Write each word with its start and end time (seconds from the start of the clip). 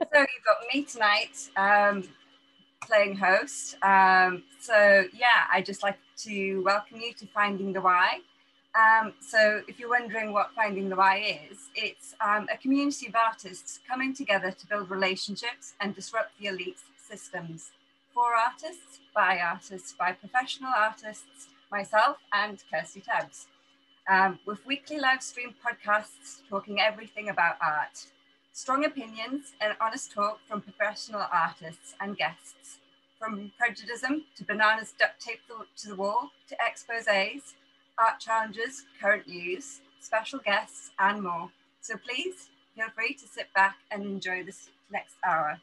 so 0.00 0.18
you've 0.18 0.44
got 0.44 0.56
me 0.72 0.82
tonight 0.82 1.50
um, 1.56 2.08
playing 2.86 3.16
host. 3.16 3.76
Um, 3.82 4.42
so 4.58 5.04
yeah, 5.12 5.46
I 5.52 5.62
just 5.62 5.82
like 5.82 5.98
to 6.18 6.62
welcome 6.62 7.00
you 7.00 7.12
to 7.14 7.26
Finding 7.26 7.72
the 7.72 7.80
Why. 7.80 8.20
Um, 8.74 9.12
so 9.20 9.62
if 9.68 9.78
you're 9.78 9.90
wondering 9.90 10.32
what 10.32 10.52
Finding 10.54 10.88
the 10.88 10.96
Why 10.96 11.38
is, 11.50 11.68
it's 11.74 12.14
um, 12.24 12.46
a 12.52 12.56
community 12.56 13.08
of 13.08 13.14
artists 13.16 13.80
coming 13.88 14.14
together 14.14 14.52
to 14.52 14.66
build 14.66 14.90
relationships 14.90 15.74
and 15.80 15.94
disrupt 15.94 16.38
the 16.38 16.46
elite 16.46 16.78
systems 16.96 17.70
for 18.14 18.34
artists, 18.34 19.00
by 19.14 19.38
artists, 19.38 19.94
by 19.98 20.12
professional 20.12 20.72
artists, 20.76 21.48
myself 21.70 22.18
and 22.32 22.62
Kirsty 22.72 23.00
Tubbs. 23.00 23.48
Um, 24.08 24.38
with 24.46 24.64
weekly 24.66 24.98
live 24.98 25.22
stream 25.22 25.54
podcasts 25.64 26.40
talking 26.48 26.80
everything 26.80 27.28
about 27.28 27.56
art, 27.60 28.06
strong 28.52 28.84
opinions 28.84 29.52
and 29.60 29.74
honest 29.80 30.12
talk 30.12 30.40
from 30.46 30.60
professional 30.60 31.22
artists 31.32 31.94
and 32.00 32.16
guests, 32.16 32.78
from 33.18 33.52
prejudice 33.58 34.02
to 34.36 34.44
bananas 34.44 34.94
duct 34.98 35.20
taped 35.20 35.50
to 35.76 35.88
the 35.88 35.94
wall 35.96 36.30
to 36.48 36.56
exposes, 36.66 37.54
art 37.98 38.18
challenges, 38.20 38.84
current 39.00 39.26
news, 39.28 39.80
special 40.00 40.38
guests, 40.40 40.90
and 40.98 41.22
more. 41.22 41.50
So 41.80 41.96
please 41.96 42.48
feel 42.74 42.86
free 42.94 43.14
to 43.14 43.26
sit 43.26 43.52
back 43.54 43.76
and 43.90 44.04
enjoy 44.04 44.44
this 44.44 44.68
next 44.90 45.16
hour. 45.24 45.60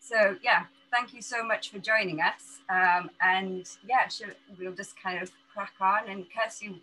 So 0.00 0.36
yeah, 0.42 0.64
thank 0.92 1.14
you 1.14 1.22
so 1.22 1.44
much 1.44 1.70
for 1.70 1.78
joining 1.78 2.20
us. 2.20 2.60
Um, 2.70 3.10
and 3.22 3.68
yeah, 3.88 4.08
we'll 4.58 4.72
just 4.72 5.00
kind 5.00 5.22
of 5.22 5.30
crack 5.52 5.74
on. 5.80 6.08
And 6.08 6.26
Kirsty, 6.34 6.80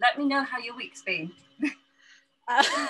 let 0.00 0.18
me 0.18 0.26
know 0.26 0.42
how 0.44 0.58
your 0.58 0.76
week's 0.76 1.02
been. 1.02 1.32
uh, 2.48 2.64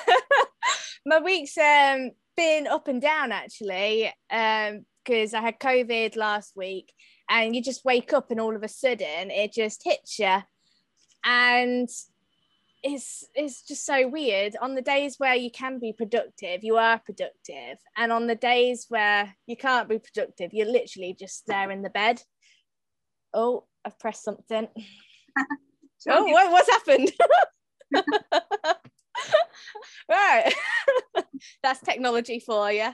my 1.07 1.21
week's 1.21 1.57
um, 1.59 2.11
been 2.37 2.67
up 2.67 2.89
and 2.89 3.01
down 3.01 3.33
actually, 3.33 4.13
because 4.29 5.35
um, 5.35 5.41
I 5.41 5.41
had 5.41 5.59
COVID 5.61 6.17
last 6.17 6.53
week, 6.57 6.93
and 7.29 7.55
you 7.55 7.63
just 7.63 7.85
wake 7.85 8.13
up 8.13 8.31
and 8.31 8.41
all 8.41 8.55
of 8.55 8.63
a 8.63 8.69
sudden 8.69 9.31
it 9.31 9.53
just 9.53 9.83
hits 9.85 10.19
you 10.19 10.37
and 11.25 11.89
it's 12.83 13.25
it's 13.35 13.63
just 13.63 13.87
so 13.87 14.09
weird. 14.09 14.57
On 14.61 14.75
the 14.75 14.83
days 14.83 15.15
where 15.19 15.35
you 15.35 15.51
can 15.51 15.79
be 15.79 15.93
productive 15.93 16.65
you 16.65 16.77
are 16.77 16.99
productive. 16.99 17.79
And 17.97 18.13
on 18.13 18.27
the 18.27 18.35
days 18.35 18.87
where 18.89 19.35
you 19.47 19.57
can't 19.57 19.89
be 19.89 19.99
productive 19.99 20.53
you're 20.53 20.67
literally 20.67 21.17
just 21.19 21.47
there 21.47 21.71
in 21.71 21.83
the 21.83 21.91
bed. 21.91 22.23
Oh 23.33 23.65
i've 23.85 23.99
pressed 23.99 24.25
something. 24.25 24.69
Oh 26.09 26.25
what, 26.25 26.51
what's 26.51 26.69
happened 26.69 27.13
right. 30.09 30.55
That's 31.63 31.81
technology 31.81 32.41
for 32.41 32.71
you 32.73 32.93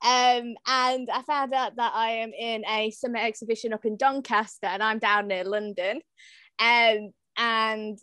um, 0.00 0.54
and 0.66 1.08
I 1.12 1.22
found 1.26 1.52
out 1.52 1.74
that 1.76 1.92
I 1.92 2.10
am 2.10 2.32
in 2.32 2.64
a 2.66 2.90
summer 2.92 3.18
exhibition 3.18 3.72
up 3.72 3.84
in 3.84 3.96
Doncaster 3.96 4.66
and 4.66 4.82
I'm 4.82 5.00
down 5.00 5.26
near 5.26 5.42
London. 5.42 6.00
Um, 6.60 7.10
and 7.36 7.98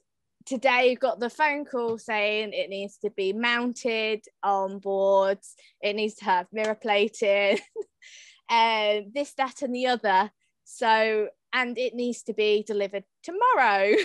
today 0.46 0.96
got 0.96 1.22
the 1.22 1.30
phone 1.30 1.64
call 1.64 1.98
saying 1.98 2.52
it 2.52 2.70
needs 2.70 2.98
to 2.98 3.12
be 3.12 3.34
mounted 3.34 4.22
on 4.44 4.78
boards 4.78 5.56
it 5.82 5.96
needs 5.96 6.14
to 6.16 6.26
have 6.26 6.46
mirror 6.54 6.76
plating 6.76 7.58
and 8.50 9.08
this 9.14 9.34
that 9.38 9.62
and 9.62 9.74
the 9.74 9.88
other. 9.88 10.32
So 10.66 11.30
and 11.54 11.78
it 11.78 11.94
needs 11.94 12.24
to 12.24 12.34
be 12.34 12.64
delivered 12.68 13.06
tomorrow. 13.24 13.96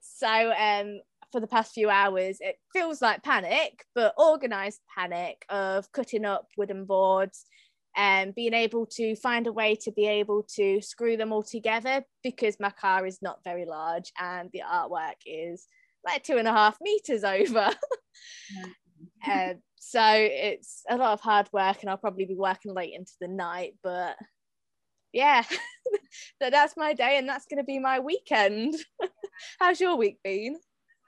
So 0.00 0.52
um 0.52 1.00
for 1.32 1.40
the 1.40 1.46
past 1.46 1.72
few 1.72 1.90
hours 1.90 2.38
it 2.40 2.56
feels 2.72 3.02
like 3.02 3.22
panic 3.22 3.84
but 3.94 4.14
organized 4.16 4.80
panic 4.94 5.44
of 5.48 5.90
cutting 5.92 6.24
up 6.24 6.46
wooden 6.56 6.84
boards 6.84 7.44
and 7.96 8.34
being 8.34 8.54
able 8.54 8.86
to 8.86 9.16
find 9.16 9.46
a 9.46 9.52
way 9.52 9.74
to 9.74 9.90
be 9.90 10.06
able 10.06 10.44
to 10.54 10.80
screw 10.80 11.16
them 11.16 11.32
all 11.32 11.42
together 11.42 12.04
because 12.22 12.60
my 12.60 12.70
car 12.70 13.04
is 13.06 13.18
not 13.20 13.42
very 13.42 13.64
large 13.64 14.12
and 14.20 14.50
the 14.52 14.62
artwork 14.64 15.16
is 15.26 15.66
like 16.04 16.22
two 16.22 16.36
and 16.36 16.46
a 16.46 16.52
half 16.52 16.78
meters 16.80 17.24
over. 17.24 17.70
um, 19.30 19.54
so 19.76 20.00
it's 20.04 20.82
a 20.88 20.96
lot 20.96 21.12
of 21.12 21.20
hard 21.20 21.48
work 21.52 21.78
and 21.80 21.90
I'll 21.90 21.96
probably 21.96 22.24
be 22.24 22.36
working 22.36 22.72
late 22.72 22.94
into 22.94 23.14
the 23.20 23.28
night, 23.28 23.74
but 23.82 24.16
yeah, 25.12 25.42
that, 26.40 26.50
that's 26.52 26.76
my 26.76 26.92
day 26.92 27.18
and 27.18 27.28
that's 27.28 27.46
going 27.46 27.58
to 27.58 27.64
be 27.64 27.78
my 27.78 27.98
weekend. 27.98 28.76
How's 29.58 29.80
your 29.80 29.96
week 29.96 30.18
been? 30.22 30.56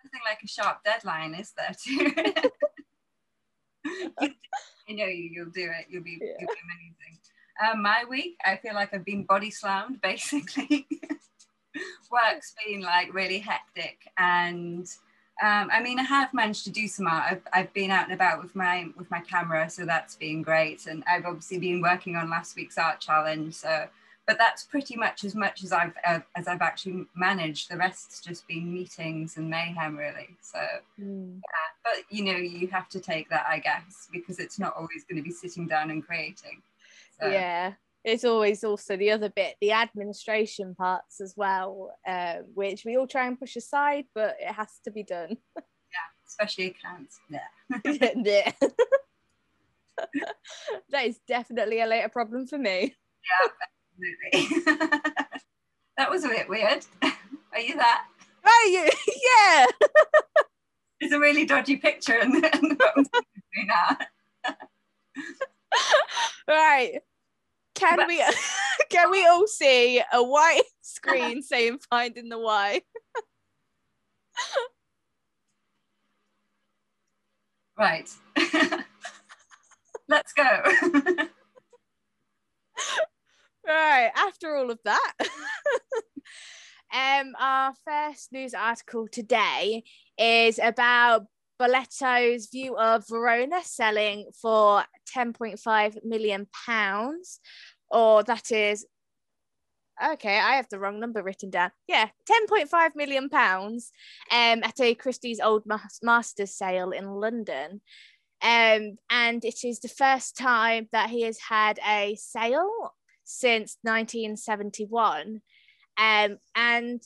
Nothing 0.04 0.20
like 0.24 0.42
a 0.42 0.48
sharp 0.48 0.82
deadline, 0.84 1.34
is 1.34 1.52
there? 1.56 1.72
Too? 1.78 2.12
I 4.18 4.92
know 4.92 5.06
you, 5.06 5.30
you'll 5.32 5.50
do 5.50 5.62
it. 5.62 5.86
You'll 5.88 6.02
be, 6.02 6.18
yeah. 6.20 6.32
you'll 6.38 6.48
be 6.48 6.60
amazing. 6.64 7.18
Um, 7.62 7.82
my 7.82 8.04
week, 8.08 8.38
I 8.44 8.56
feel 8.56 8.74
like 8.74 8.94
I've 8.94 9.04
been 9.04 9.24
body 9.24 9.50
slammed 9.50 10.00
basically. 10.00 10.86
Work's 12.10 12.54
been 12.66 12.80
like 12.80 13.14
really 13.14 13.38
hectic, 13.38 13.98
and 14.18 14.86
um, 15.42 15.70
I 15.72 15.80
mean, 15.80 15.98
I 15.98 16.02
have 16.02 16.34
managed 16.34 16.64
to 16.64 16.70
do 16.70 16.88
some 16.88 17.06
art. 17.06 17.24
I've, 17.30 17.42
I've 17.52 17.72
been 17.72 17.90
out 17.90 18.04
and 18.04 18.12
about 18.12 18.42
with 18.42 18.56
my 18.56 18.88
with 18.96 19.10
my 19.10 19.20
camera, 19.20 19.70
so 19.70 19.84
that's 19.84 20.16
been 20.16 20.42
great. 20.42 20.86
And 20.86 21.04
I've 21.06 21.24
obviously 21.24 21.58
been 21.58 21.80
working 21.80 22.16
on 22.16 22.28
last 22.28 22.56
week's 22.56 22.78
art 22.78 23.00
challenge, 23.00 23.54
so 23.54 23.86
but 24.30 24.38
that's 24.38 24.62
pretty 24.62 24.94
much 24.94 25.24
as 25.24 25.34
much 25.34 25.64
as 25.64 25.72
I've 25.72 25.96
uh, 26.06 26.20
as 26.36 26.46
I've 26.46 26.60
actually 26.62 27.04
managed. 27.16 27.68
The 27.68 27.76
rest's 27.76 28.20
just 28.20 28.46
been 28.46 28.72
meetings 28.72 29.36
and 29.36 29.50
mayhem, 29.50 29.96
really. 29.96 30.36
So 30.40 30.60
mm. 31.02 31.34
yeah, 31.34 31.66
but 31.82 32.04
you 32.10 32.22
know, 32.22 32.36
you 32.38 32.68
have 32.68 32.88
to 32.90 33.00
take 33.00 33.28
that, 33.30 33.46
I 33.48 33.58
guess, 33.58 34.06
because 34.12 34.38
it's 34.38 34.60
not 34.60 34.76
always 34.76 35.02
going 35.08 35.16
to 35.16 35.28
be 35.28 35.32
sitting 35.32 35.66
down 35.66 35.90
and 35.90 36.06
creating. 36.06 36.62
So. 37.20 37.26
Yeah, 37.26 37.72
it's 38.04 38.24
always 38.24 38.62
also 38.62 38.96
the 38.96 39.10
other 39.10 39.30
bit, 39.30 39.56
the 39.60 39.72
administration 39.72 40.76
parts 40.76 41.20
as 41.20 41.34
well, 41.36 41.90
uh, 42.06 42.36
which 42.54 42.84
we 42.84 42.96
all 42.96 43.08
try 43.08 43.26
and 43.26 43.36
push 43.36 43.56
aside, 43.56 44.04
but 44.14 44.36
it 44.38 44.52
has 44.52 44.78
to 44.84 44.92
be 44.92 45.02
done. 45.02 45.38
yeah, 45.56 45.64
especially 46.24 46.66
accounts. 46.68 47.18
Yeah. 47.28 48.12
yeah. 48.14 48.52
that 50.90 51.04
is 51.04 51.18
definitely 51.26 51.80
a 51.80 51.86
later 51.86 52.08
problem 52.08 52.46
for 52.46 52.58
me. 52.58 52.94
Yeah 53.24 53.50
absolutely. 54.32 54.62
that 55.96 56.10
was 56.10 56.24
a 56.24 56.28
bit 56.28 56.48
weird. 56.48 56.84
Are 57.52 57.60
you 57.60 57.76
that? 57.76 58.04
Are 58.44 58.66
you? 58.66 58.88
Yeah. 59.06 59.66
it's 61.00 61.12
a 61.12 61.20
really 61.20 61.44
dodgy 61.44 61.76
picture 61.76 62.18
and 62.18 62.34
the, 62.34 63.06
now. 63.66 63.96
right. 66.48 67.00
Can 67.74 67.96
but, 67.96 68.08
we 68.08 68.22
can 68.90 69.10
we 69.10 69.26
all 69.26 69.46
see 69.46 70.02
a 70.12 70.22
white 70.22 70.62
screen 70.82 71.42
saying 71.42 71.78
finding 71.88 72.28
the 72.28 72.38
why? 72.38 72.82
right. 77.78 78.08
Let's 80.08 80.32
go 80.32 81.28
right 83.66 84.10
after 84.16 84.56
all 84.56 84.70
of 84.70 84.78
that 84.84 85.12
um 86.92 87.34
our 87.38 87.72
first 87.86 88.32
news 88.32 88.54
article 88.54 89.06
today 89.08 89.82
is 90.18 90.58
about 90.62 91.26
Bellotto's 91.60 92.48
view 92.50 92.78
of 92.78 93.06
Verona 93.06 93.62
selling 93.62 94.30
for 94.40 94.82
10.5 95.14 96.04
million 96.04 96.46
pounds, 96.66 97.38
or 97.90 98.22
that 98.22 98.50
is 98.50 98.86
okay, 100.12 100.38
I 100.38 100.54
have 100.54 100.68
the 100.70 100.78
wrong 100.78 100.98
number 100.98 101.22
written 101.22 101.50
down. 101.50 101.70
Yeah, 101.86 102.08
10.5 102.50 102.96
million 102.96 103.28
pounds 103.28 103.92
um, 104.30 104.62
at 104.62 104.80
a 104.80 104.94
Christie's 104.94 105.40
Old 105.40 105.64
Masters 106.02 106.56
sale 106.56 106.90
in 106.92 107.06
London. 107.06 107.82
Um, 108.42 108.96
and 109.10 109.44
it 109.44 109.64
is 109.64 109.80
the 109.80 109.88
first 109.88 110.38
time 110.38 110.88
that 110.92 111.10
he 111.10 111.22
has 111.22 111.38
had 111.38 111.78
a 111.86 112.16
sale 112.18 112.94
since 113.24 113.76
1971. 113.82 115.40
Um, 115.98 116.38
and 116.54 117.02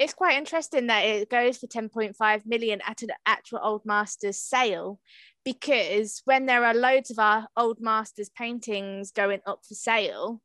it's 0.00 0.14
quite 0.14 0.38
interesting 0.38 0.86
that 0.86 1.02
it 1.02 1.28
goes 1.28 1.58
for 1.58 1.66
10.5 1.66 2.46
million 2.46 2.80
at 2.86 3.02
an 3.02 3.10
actual 3.26 3.60
old 3.62 3.84
masters 3.84 4.38
sale 4.38 4.98
because 5.44 6.22
when 6.24 6.46
there 6.46 6.64
are 6.64 6.74
loads 6.74 7.10
of 7.10 7.18
our 7.18 7.46
old 7.56 7.80
masters 7.80 8.30
paintings 8.30 9.10
going 9.10 9.40
up 9.46 9.60
for 9.66 9.74
sale 9.74 10.40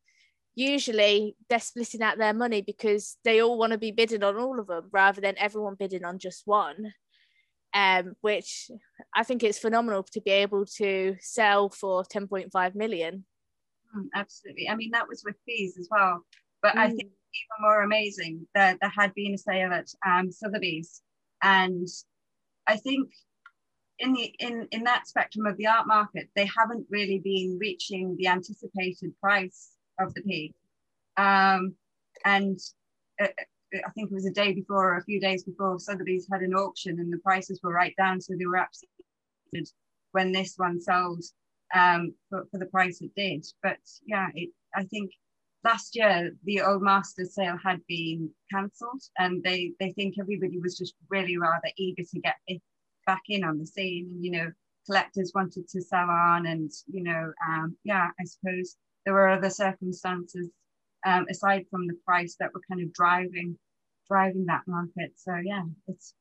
usually 0.55 1.35
they're 1.49 1.59
splitting 1.59 2.01
out 2.01 2.17
their 2.17 2.33
money 2.33 2.61
because 2.61 3.17
they 3.23 3.41
all 3.41 3.57
want 3.57 3.71
to 3.71 3.77
be 3.77 3.91
bidding 3.91 4.23
on 4.23 4.37
all 4.37 4.59
of 4.59 4.67
them 4.67 4.87
rather 4.91 5.21
than 5.21 5.37
everyone 5.37 5.75
bidding 5.75 6.03
on 6.03 6.19
just 6.19 6.43
one 6.45 6.93
um, 7.73 8.13
which 8.21 8.69
i 9.15 9.23
think 9.23 9.43
it's 9.43 9.59
phenomenal 9.59 10.03
to 10.03 10.21
be 10.21 10.31
able 10.31 10.65
to 10.65 11.15
sell 11.21 11.69
for 11.69 12.03
10.5 12.03 12.75
million 12.75 13.25
Mm, 13.95 14.07
absolutely. 14.15 14.69
I 14.69 14.75
mean, 14.75 14.91
that 14.91 15.07
was 15.07 15.23
with 15.25 15.35
fees 15.45 15.77
as 15.79 15.87
well. 15.89 16.25
But 16.61 16.75
mm. 16.75 16.79
I 16.79 16.87
think 16.87 16.99
even 16.99 17.61
more 17.61 17.83
amazing 17.83 18.47
that 18.55 18.77
there 18.81 18.91
had 18.95 19.13
been 19.13 19.33
a 19.33 19.37
sale 19.37 19.71
at 19.71 19.87
um, 20.05 20.31
Sotheby's. 20.31 21.01
And 21.43 21.87
I 22.67 22.77
think 22.77 23.09
in 23.99 24.13
the 24.13 24.33
in 24.39 24.67
in 24.71 24.83
that 24.83 25.07
spectrum 25.07 25.45
of 25.45 25.57
the 25.57 25.67
art 25.67 25.87
market, 25.87 26.29
they 26.35 26.49
haven't 26.57 26.87
really 26.89 27.19
been 27.19 27.57
reaching 27.59 28.15
the 28.17 28.27
anticipated 28.27 29.13
price 29.21 29.71
of 29.99 30.13
the 30.13 30.21
piece. 30.21 30.53
Um, 31.17 31.75
and 32.25 32.59
uh, 33.21 33.27
I 33.73 33.89
think 33.91 34.11
it 34.11 34.13
was 34.13 34.25
a 34.25 34.31
day 34.31 34.53
before 34.53 34.93
or 34.93 34.97
a 34.97 35.03
few 35.03 35.19
days 35.19 35.43
before 35.43 35.79
Sotheby's 35.79 36.27
had 36.31 36.41
an 36.41 36.53
auction 36.53 36.99
and 36.99 37.11
the 37.11 37.17
prices 37.19 37.59
were 37.63 37.73
right 37.73 37.93
down. 37.97 38.21
So 38.21 38.33
they 38.37 38.45
were 38.45 38.57
absolutely 38.57 39.71
when 40.11 40.31
this 40.31 40.55
one 40.57 40.81
sold 40.81 41.23
um, 41.73 42.13
for, 42.29 42.45
for 42.51 42.57
the 42.59 42.65
price 42.67 43.01
it 43.01 43.11
did. 43.15 43.45
But 43.63 43.77
yeah, 44.05 44.27
it, 44.33 44.49
I 44.75 44.83
think 44.83 45.11
last 45.63 45.95
year 45.95 46.31
the 46.43 46.61
old 46.61 46.83
master 46.83 47.25
sale 47.25 47.57
had 47.63 47.79
been 47.87 48.29
cancelled 48.51 49.01
and 49.17 49.43
they, 49.43 49.71
they 49.79 49.91
think 49.93 50.15
everybody 50.19 50.59
was 50.59 50.77
just 50.77 50.93
really 51.09 51.37
rather 51.37 51.69
eager 51.77 52.03
to 52.03 52.19
get 52.19 52.35
it 52.47 52.61
back 53.07 53.21
in 53.29 53.43
on 53.43 53.57
the 53.57 53.65
scene. 53.65 54.09
And, 54.11 54.23
you 54.23 54.31
know, 54.31 54.51
collectors 54.85 55.31
wanted 55.33 55.67
to 55.69 55.81
sell 55.81 56.09
on 56.09 56.45
and, 56.45 56.71
you 56.87 57.03
know, 57.03 57.31
um, 57.47 57.75
yeah, 57.83 58.09
I 58.19 58.23
suppose 58.25 58.77
there 59.05 59.13
were 59.13 59.29
other 59.29 59.49
circumstances 59.49 60.49
um, 61.05 61.25
aside 61.29 61.65
from 61.69 61.87
the 61.87 61.97
price 62.05 62.35
that 62.39 62.53
were 62.53 62.61
kind 62.69 62.81
of 62.81 62.93
driving 62.93 63.57
driving 64.07 64.45
that 64.45 64.61
market. 64.67 65.11
So 65.15 65.35
yeah, 65.43 65.63
it's 65.87 66.13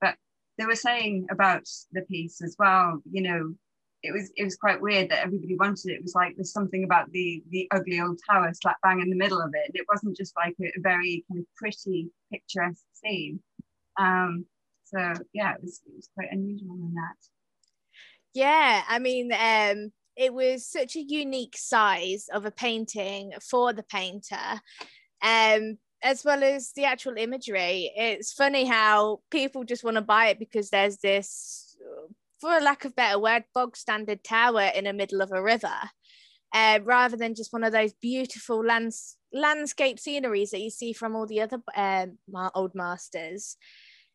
but 0.00 0.16
they 0.58 0.66
were 0.66 0.74
saying 0.74 1.26
about 1.30 1.66
the 1.92 2.02
piece 2.02 2.42
as 2.42 2.56
well, 2.58 3.00
you 3.10 3.22
know, 3.22 3.54
it 4.02 4.12
was 4.12 4.30
it 4.36 4.44
was 4.44 4.56
quite 4.56 4.80
weird 4.80 5.10
that 5.10 5.22
everybody 5.24 5.56
wanted 5.56 5.90
it. 5.90 5.96
It 5.96 6.02
was 6.02 6.14
like 6.14 6.34
there's 6.36 6.52
something 6.52 6.84
about 6.84 7.10
the 7.12 7.42
the 7.50 7.68
ugly 7.70 8.00
old 8.00 8.18
tower 8.28 8.50
slap 8.54 8.76
bang 8.82 9.00
in 9.00 9.10
the 9.10 9.16
middle 9.16 9.40
of 9.40 9.50
it. 9.54 9.66
and 9.66 9.76
It 9.76 9.86
wasn't 9.88 10.16
just 10.16 10.34
like 10.36 10.54
a, 10.60 10.66
a 10.66 10.80
very 10.80 11.24
kind 11.30 11.40
of 11.40 11.46
pretty 11.56 12.10
picturesque 12.32 12.84
scene. 12.92 13.40
Um, 13.98 14.46
so 14.84 15.14
yeah, 15.32 15.54
it 15.54 15.62
was 15.62 15.80
it 15.86 15.94
was 15.94 16.08
quite 16.14 16.28
unusual 16.32 16.74
in 16.74 16.94
that. 16.94 17.16
Yeah, 18.34 18.82
I 18.88 18.98
mean, 18.98 19.32
um, 19.32 19.92
it 20.16 20.32
was 20.32 20.66
such 20.66 20.96
a 20.96 21.02
unique 21.02 21.56
size 21.56 22.28
of 22.32 22.46
a 22.46 22.50
painting 22.50 23.32
for 23.40 23.72
the 23.72 23.82
painter. 23.82 24.60
Um, 25.22 25.78
as 26.02 26.24
well 26.24 26.42
as 26.42 26.72
the 26.72 26.84
actual 26.84 27.16
imagery. 27.16 27.92
It's 27.96 28.32
funny 28.32 28.64
how 28.64 29.20
people 29.30 29.64
just 29.64 29.84
want 29.84 29.96
to 29.96 30.02
buy 30.02 30.28
it 30.28 30.38
because 30.38 30.70
there's 30.70 30.98
this, 30.98 31.61
for 32.42 32.58
a 32.58 32.60
lack 32.60 32.84
of 32.84 32.96
better 32.96 33.20
word, 33.20 33.44
bog 33.54 33.76
standard 33.76 34.24
tower 34.24 34.62
in 34.74 34.84
the 34.84 34.92
middle 34.92 35.22
of 35.22 35.30
a 35.32 35.40
river, 35.40 35.78
uh, 36.52 36.80
rather 36.82 37.16
than 37.16 37.36
just 37.36 37.52
one 37.52 37.62
of 37.62 37.72
those 37.72 37.92
beautiful 37.94 38.64
lands 38.64 39.16
landscape 39.32 39.98
sceneries 39.98 40.50
that 40.50 40.60
you 40.60 40.68
see 40.68 40.92
from 40.92 41.14
all 41.14 41.26
the 41.26 41.40
other 41.40 41.62
um, 41.76 42.18
old 42.54 42.74
masters. 42.74 43.56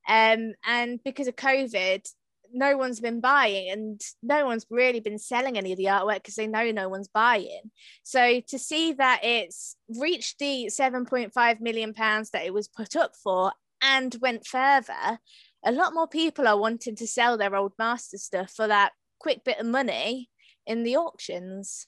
Um, 0.10 0.54
and 0.66 1.00
because 1.06 1.28
of 1.28 1.38
COVID, 1.38 2.06
no 2.54 2.76
one's 2.78 3.00
been 3.00 3.22
buying 3.22 3.72
and 3.72 4.02
no 4.22 4.46
one's 4.46 4.66
really 4.70 5.00
been 5.00 5.20
selling 5.20 5.58
any 5.58 5.72
of 5.72 5.78
the 5.78 5.86
artwork 5.86 6.16
because 6.16 6.36
they 6.36 6.48
know 6.48 6.70
no 6.72 6.90
one's 6.90 7.08
buying. 7.08 7.72
So 8.04 8.42
to 8.42 8.60
see 8.60 8.92
that 8.94 9.22
it's 9.24 9.78
reached 9.98 10.40
the 10.40 10.70
7.5 10.70 11.62
million 11.62 11.94
pounds 11.94 12.32
that 12.32 12.46
it 12.46 12.54
was 12.54 12.68
put 12.68 12.96
up 12.98 13.14
for 13.16 13.54
and 13.82 14.16
went 14.22 14.46
further, 14.46 15.20
a 15.66 15.72
lot 15.72 15.94
more 15.94 16.08
people 16.08 16.48
are 16.48 16.60
wanting 16.60 16.96
to 16.96 17.08
sell 17.08 17.38
their 17.38 17.56
old 17.56 17.74
master 17.78 18.18
stuff 18.18 18.52
for 18.56 18.68
that 18.68 18.94
quick 19.20 19.44
bit 19.44 19.60
of 19.60 19.66
money 19.66 20.30
in 20.66 20.84
the 20.84 20.98
auctions. 20.98 21.88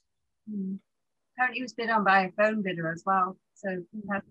Mm. 0.52 0.80
Apparently, 1.36 1.60
it 1.60 1.64
was 1.64 1.74
bid 1.74 1.90
on 1.90 2.04
by 2.04 2.24
a 2.24 2.32
phone 2.32 2.62
bidder 2.62 2.92
as 2.92 3.04
well. 3.06 3.38
So 3.56 3.84
that's 4.08 4.26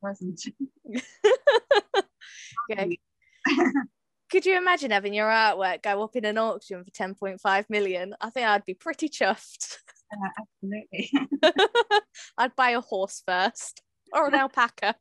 present. 0.00 0.40
okay. 2.72 2.98
Could 4.30 4.44
you 4.44 4.58
imagine 4.58 4.90
having 4.90 5.14
your 5.14 5.28
artwork 5.28 5.82
go 5.82 6.02
up 6.02 6.14
in 6.14 6.24
an 6.26 6.36
auction 6.36 6.84
for 6.84 6.90
10.5 6.90 7.70
million? 7.70 8.14
I 8.20 8.30
think 8.30 8.46
I'd 8.46 8.64
be 8.64 8.74
pretty 8.74 9.08
chuffed. 9.08 9.76
Uh, 10.10 10.28
absolutely. 10.40 11.10
I'd 12.38 12.56
buy 12.56 12.70
a 12.70 12.80
horse 12.80 13.22
first 13.26 13.82
or 14.10 14.28
an 14.28 14.34
alpaca. 14.36 14.94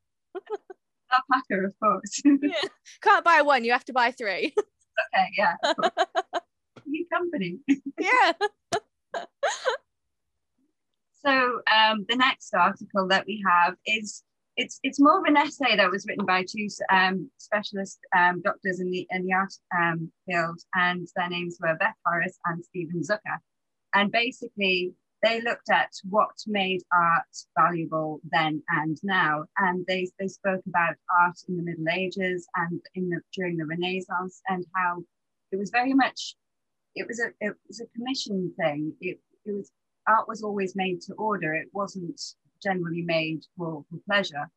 Alpaca, 1.12 1.66
of 1.66 1.74
course. 1.82 2.22
yeah. 2.26 2.70
Can't 3.02 3.26
buy 3.26 3.42
one, 3.42 3.64
you 3.64 3.72
have 3.72 3.86
to 3.86 3.94
buy 3.94 4.12
three. 4.12 4.54
okay, 5.16 5.28
yeah. 5.38 5.56
New 6.86 7.06
company. 7.12 7.60
yeah. 8.00 8.32
so 11.26 11.62
um, 11.74 12.06
the 12.08 12.16
next 12.16 12.54
article 12.54 13.08
that 13.08 13.26
we 13.28 13.44
have 13.46 13.76
is 13.86 14.24
it's 14.56 14.80
it's 14.84 15.00
more 15.00 15.20
of 15.20 15.26
an 15.26 15.38
essay 15.38 15.76
that 15.76 15.92
was 15.92 16.06
written 16.08 16.26
by 16.26 16.44
two 16.44 16.68
um, 16.92 17.30
specialist 17.38 18.00
um, 18.18 18.42
doctors 18.42 18.80
in 18.80 18.90
the 18.90 19.06
in 19.12 19.26
the 19.26 19.34
art 19.34 19.54
um, 19.78 20.12
field, 20.26 20.60
and 20.74 21.08
their 21.16 21.30
names 21.30 21.58
were 21.62 21.76
Beth 21.76 21.96
Harris 22.06 22.38
and 22.46 22.64
Steven 22.64 23.02
Zucker. 23.02 23.38
And 23.94 24.12
basically, 24.12 24.94
they 25.24 25.42
looked 25.42 25.70
at 25.72 25.92
what 26.10 26.36
made 26.46 26.82
art 26.94 27.26
valuable 27.58 28.20
then 28.32 28.62
and 28.70 28.98
now, 29.04 29.46
and 29.58 29.86
they 29.88 30.10
they 30.20 30.28
spoke 30.28 30.62
about 30.68 30.96
art 31.20 31.38
in 31.48 31.58
the 31.58 31.64
Middle 31.64 31.90
Ages 31.90 32.48
and 32.56 32.82
in 32.96 33.10
the 33.10 33.22
during 33.34 33.58
the 33.58 33.66
Renaissance, 33.66 34.42
and 34.48 34.66
how 34.76 35.04
it 35.52 35.58
was 35.58 35.70
very 35.72 35.94
much 35.94 36.36
it 36.96 37.08
was 37.08 37.20
a 37.20 37.28
it 37.40 37.54
was 37.68 37.80
a 37.80 37.88
commission 37.98 38.54
thing. 38.60 38.94
It 39.02 39.20
it 39.46 39.52
was 39.52 39.72
art 40.08 40.28
was 40.28 40.44
always 40.44 40.76
made 40.76 41.02
to 41.02 41.14
order. 41.14 41.54
It 41.54 41.70
wasn't 41.74 42.20
generally 42.64 43.04
made 43.04 43.44
for, 43.58 43.86
for 43.90 44.00
pleasure 44.06 44.50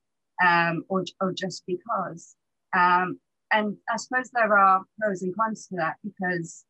um, 0.45 0.85
or, 0.89 1.05
or 1.21 1.33
just 1.33 1.65
because. 1.67 2.37
Um, 2.77 3.19
and 3.53 3.77
I 3.93 3.97
suppose 3.97 4.31
there 4.33 4.57
are 4.57 4.83
pros 4.99 5.23
and 5.23 5.35
cons 5.37 5.67
to 5.69 5.77
that 5.77 5.97
because, 6.05 6.65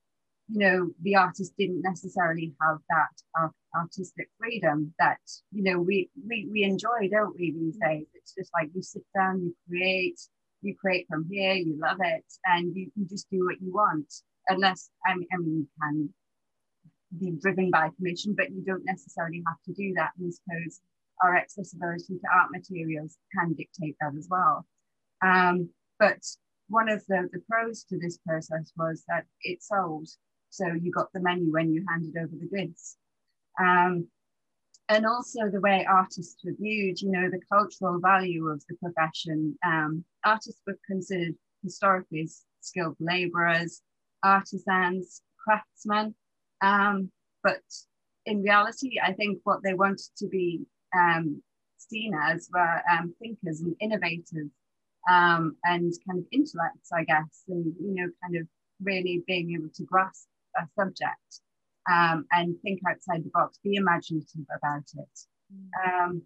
you 0.50 0.58
know, 0.58 0.90
the 1.02 1.14
artist 1.14 1.52
didn't 1.56 1.82
necessarily 1.82 2.52
have 2.60 2.78
that 2.88 3.50
artistic 3.76 4.28
freedom 4.38 4.92
that, 4.98 5.20
you 5.52 5.62
know, 5.62 5.78
we, 5.78 6.10
we, 6.28 6.48
we 6.50 6.64
enjoy, 6.64 7.08
don't 7.10 7.36
we, 7.38 7.52
these 7.52 7.76
days? 7.76 8.06
It's 8.14 8.34
just 8.34 8.50
like 8.52 8.68
you 8.74 8.82
sit 8.82 9.04
down, 9.14 9.42
you 9.42 9.54
create, 9.68 10.20
you 10.62 10.74
create 10.74 11.06
from 11.08 11.26
here, 11.30 11.54
you 11.54 11.78
love 11.80 11.98
it, 12.00 12.24
and 12.46 12.74
you, 12.74 12.90
you 12.96 13.06
just 13.06 13.30
do 13.30 13.46
what 13.46 13.60
you 13.60 13.72
want. 13.72 14.12
Unless, 14.48 14.90
I 15.06 15.14
mean, 15.14 15.28
I 15.32 15.36
mean, 15.36 15.58
you 15.58 15.66
can 15.80 16.14
be 17.18 17.40
driven 17.40 17.70
by 17.70 17.90
commission, 17.96 18.34
but 18.36 18.50
you 18.50 18.62
don't 18.64 18.84
necessarily 18.84 19.42
have 19.46 19.62
to 19.66 19.72
do 19.72 19.92
that. 19.96 20.10
And 20.18 20.26
I 20.26 20.30
suppose 20.30 20.80
our 21.22 21.36
accessibility 21.36 22.18
to 22.18 22.28
art 22.34 22.48
materials 22.50 23.16
can 23.38 23.52
dictate 23.52 23.96
that 24.00 24.14
as 24.18 24.26
well. 24.28 24.66
Um, 25.22 25.68
but 26.00 26.18
one 26.68 26.88
of 26.88 27.04
the, 27.06 27.28
the 27.32 27.40
pros 27.48 27.84
to 27.84 27.98
this 27.98 28.18
process 28.26 28.72
was 28.76 29.04
that 29.06 29.26
it 29.42 29.62
sold. 29.62 30.08
So 30.50 30.66
you 30.66 30.90
got 30.90 31.12
the 31.12 31.20
menu 31.20 31.52
when 31.52 31.72
you 31.72 31.84
handed 31.88 32.16
over 32.16 32.32
the 32.32 32.48
goods. 32.48 32.96
Um, 33.58 34.08
and 34.88 35.06
also 35.06 35.48
the 35.48 35.60
way 35.60 35.86
artists 35.88 36.44
were 36.44 36.54
viewed, 36.58 37.00
you 37.00 37.10
know, 37.12 37.30
the 37.30 37.40
cultural 37.50 38.00
value 38.00 38.48
of 38.48 38.62
the 38.68 38.74
profession. 38.76 39.56
Um, 39.64 40.04
artists 40.24 40.60
were 40.66 40.78
considered 40.86 41.34
historically 41.62 42.28
skilled 42.60 42.96
laborers, 42.98 43.82
artisans, 44.24 45.22
craftsmen. 45.38 46.14
Um, 46.60 47.10
but 47.44 47.62
in 48.26 48.42
reality, 48.42 48.98
I 49.02 49.12
think 49.12 49.38
what 49.44 49.62
they 49.62 49.74
wanted 49.74 50.10
to 50.18 50.26
be 50.26 50.62
um, 50.94 51.40
seen 51.78 52.12
as 52.14 52.50
were 52.52 52.82
um, 52.90 53.14
thinkers 53.20 53.60
and 53.60 53.76
innovators 53.80 54.50
um, 55.08 55.56
and 55.64 55.92
kind 56.06 56.18
of 56.18 56.26
intellects, 56.32 56.90
I 56.92 57.04
guess, 57.04 57.44
and 57.48 57.72
you 57.80 57.94
know, 57.94 58.10
kind 58.22 58.36
of 58.36 58.46
really 58.82 59.22
being 59.26 59.54
able 59.54 59.70
to 59.74 59.84
grasp 59.84 60.26
a 60.56 60.66
subject 60.78 61.40
um, 61.90 62.26
and 62.32 62.56
think 62.62 62.80
outside 62.88 63.24
the 63.24 63.30
box, 63.32 63.58
be 63.62 63.76
imaginative 63.76 64.46
about 64.56 64.84
it. 64.96 65.20
Um, 65.84 66.22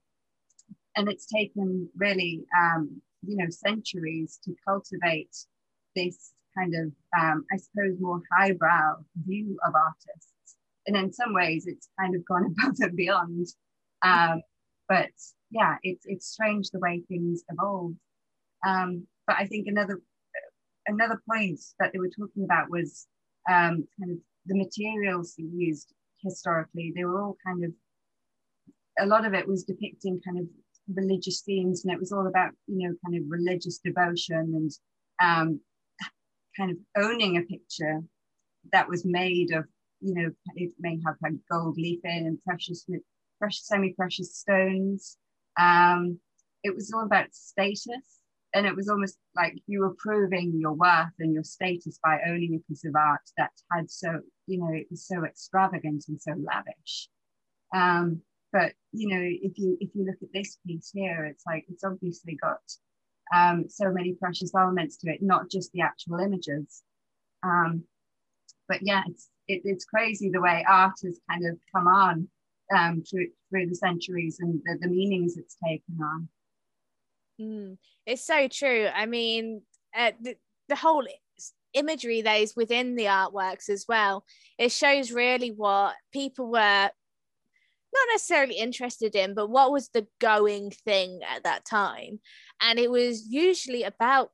and 0.96 1.08
it's 1.08 1.26
taken 1.26 1.88
really, 1.96 2.44
um, 2.58 3.00
you 3.26 3.36
know, 3.36 3.50
centuries 3.50 4.38
to 4.44 4.54
cultivate 4.66 5.34
this 5.96 6.32
kind 6.56 6.74
of, 6.74 6.92
um, 7.18 7.44
I 7.52 7.56
suppose, 7.56 7.98
more 8.00 8.22
highbrow 8.36 8.96
view 9.26 9.58
of 9.66 9.74
artists. 9.74 10.56
And 10.86 10.96
in 10.96 11.12
some 11.12 11.32
ways, 11.32 11.66
it's 11.66 11.88
kind 11.98 12.14
of 12.14 12.24
gone 12.26 12.54
above 12.58 12.76
and 12.80 12.96
beyond. 12.96 13.46
Um, 14.02 14.42
but 14.88 15.10
yeah, 15.50 15.76
it's 15.82 16.04
it's 16.06 16.26
strange 16.26 16.70
the 16.70 16.78
way 16.78 17.02
things 17.08 17.42
evolve. 17.50 17.94
Um, 18.66 19.06
but 19.26 19.36
I 19.38 19.46
think 19.46 19.66
another 19.66 20.00
another 20.86 21.22
point 21.28 21.60
that 21.78 21.92
they 21.92 21.98
were 21.98 22.10
talking 22.10 22.44
about 22.44 22.70
was 22.70 23.06
um, 23.50 23.86
kind 23.98 24.12
of 24.12 24.18
the 24.46 24.56
materials 24.56 25.34
used 25.36 25.92
historically. 26.22 26.92
They 26.94 27.04
were 27.04 27.22
all 27.22 27.36
kind 27.46 27.64
of 27.64 27.72
a 28.98 29.06
lot 29.06 29.26
of 29.26 29.34
it 29.34 29.46
was 29.46 29.64
depicting 29.64 30.20
kind 30.24 30.38
of 30.38 30.46
religious 30.94 31.40
themes, 31.40 31.84
and 31.84 31.92
it 31.92 32.00
was 32.00 32.12
all 32.12 32.26
about 32.26 32.52
you 32.66 32.88
know 32.88 32.94
kind 33.04 33.16
of 33.16 33.30
religious 33.30 33.78
devotion 33.78 34.52
and 34.54 34.70
um, 35.22 35.60
kind 36.56 36.70
of 36.70 36.76
owning 36.96 37.36
a 37.36 37.42
picture 37.42 38.02
that 38.72 38.88
was 38.88 39.04
made 39.04 39.52
of 39.52 39.64
you 40.00 40.14
know 40.14 40.30
it 40.56 40.72
may 40.78 40.98
have 41.04 41.16
had 41.22 41.38
gold 41.50 41.76
leaf 41.76 42.00
in 42.04 42.26
and 42.26 42.38
precious 42.44 42.86
precious, 43.38 43.66
semi-precious 43.66 44.36
stones. 44.36 45.16
Um, 45.58 46.18
it 46.62 46.74
was 46.74 46.92
all 46.92 47.04
about 47.04 47.34
status 47.34 48.20
and 48.54 48.66
it 48.66 48.76
was 48.76 48.88
almost 48.88 49.18
like 49.34 49.60
you 49.66 49.80
were 49.80 49.94
proving 49.98 50.58
your 50.58 50.72
worth 50.72 51.12
and 51.18 51.34
your 51.34 51.42
status 51.42 51.98
by 52.02 52.20
owning 52.28 52.54
a 52.54 52.68
piece 52.68 52.84
of 52.84 52.94
art 52.94 53.20
that 53.36 53.50
had 53.72 53.90
so 53.90 54.20
you 54.46 54.58
know 54.58 54.70
it 54.72 54.86
was 54.90 55.06
so 55.06 55.24
extravagant 55.24 56.04
and 56.08 56.20
so 56.20 56.32
lavish. 56.38 57.08
Um, 57.74 58.22
but 58.52 58.72
you 58.92 59.08
know 59.08 59.20
if 59.20 59.58
you 59.58 59.76
if 59.80 59.90
you 59.94 60.06
look 60.06 60.22
at 60.22 60.32
this 60.32 60.58
piece 60.66 60.90
here 60.94 61.24
it's 61.24 61.42
like 61.46 61.64
it's 61.68 61.84
obviously 61.84 62.36
got 62.36 62.60
um, 63.34 63.64
so 63.68 63.90
many 63.90 64.12
precious 64.12 64.54
elements 64.54 64.96
to 64.98 65.10
it 65.10 65.20
not 65.20 65.50
just 65.50 65.72
the 65.72 65.80
actual 65.80 66.20
images. 66.20 66.82
Um, 67.42 67.82
but 68.68 68.78
yeah 68.82 69.02
it's 69.08 69.28
it, 69.48 69.62
it's 69.64 69.84
crazy 69.84 70.30
the 70.30 70.40
way 70.40 70.64
art 70.68 70.94
has 71.04 71.18
kind 71.28 71.44
of 71.46 71.58
come 71.74 71.88
on 71.88 72.28
um, 72.74 73.02
through 73.02 73.26
through 73.50 73.66
the 73.66 73.74
centuries 73.74 74.38
and 74.40 74.62
the, 74.64 74.78
the 74.80 74.88
meanings 74.88 75.36
it's 75.36 75.56
taken 75.62 75.98
on 76.00 76.28
Mm, 77.40 77.78
it's 78.06 78.26
so 78.26 78.48
true. 78.48 78.88
I 78.94 79.06
mean, 79.06 79.62
uh, 79.96 80.12
the, 80.20 80.36
the 80.68 80.76
whole 80.76 81.06
imagery 81.72 82.22
that 82.22 82.40
is 82.40 82.54
within 82.56 82.94
the 82.94 83.04
artworks 83.04 83.68
as 83.68 83.86
well, 83.88 84.24
it 84.58 84.70
shows 84.72 85.12
really 85.12 85.50
what 85.50 85.94
people 86.12 86.50
were 86.50 86.90
not 87.94 88.08
necessarily 88.12 88.56
interested 88.56 89.14
in, 89.14 89.34
but 89.34 89.48
what 89.50 89.72
was 89.72 89.88
the 89.88 90.06
going 90.20 90.70
thing 90.70 91.20
at 91.28 91.44
that 91.44 91.64
time. 91.64 92.20
And 92.60 92.78
it 92.78 92.90
was 92.90 93.26
usually 93.28 93.84
about 93.84 94.30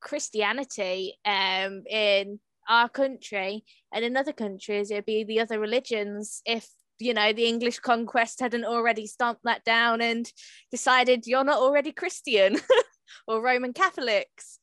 Christianity 0.00 1.18
um, 1.24 1.82
in 1.88 2.38
our 2.68 2.88
country 2.88 3.64
and 3.92 4.04
in 4.04 4.16
other 4.16 4.32
countries, 4.32 4.90
it'd 4.90 5.06
be 5.06 5.24
the 5.24 5.40
other 5.40 5.58
religions 5.58 6.40
if 6.46 6.68
you 6.98 7.14
know 7.14 7.32
the 7.32 7.46
english 7.46 7.78
conquest 7.78 8.40
hadn't 8.40 8.64
already 8.64 9.06
stomped 9.06 9.42
that 9.44 9.64
down 9.64 10.00
and 10.00 10.32
decided 10.70 11.26
you're 11.26 11.44
not 11.44 11.58
already 11.58 11.92
christian 11.92 12.56
or 13.26 13.42
roman 13.42 13.72
catholics. 13.72 14.58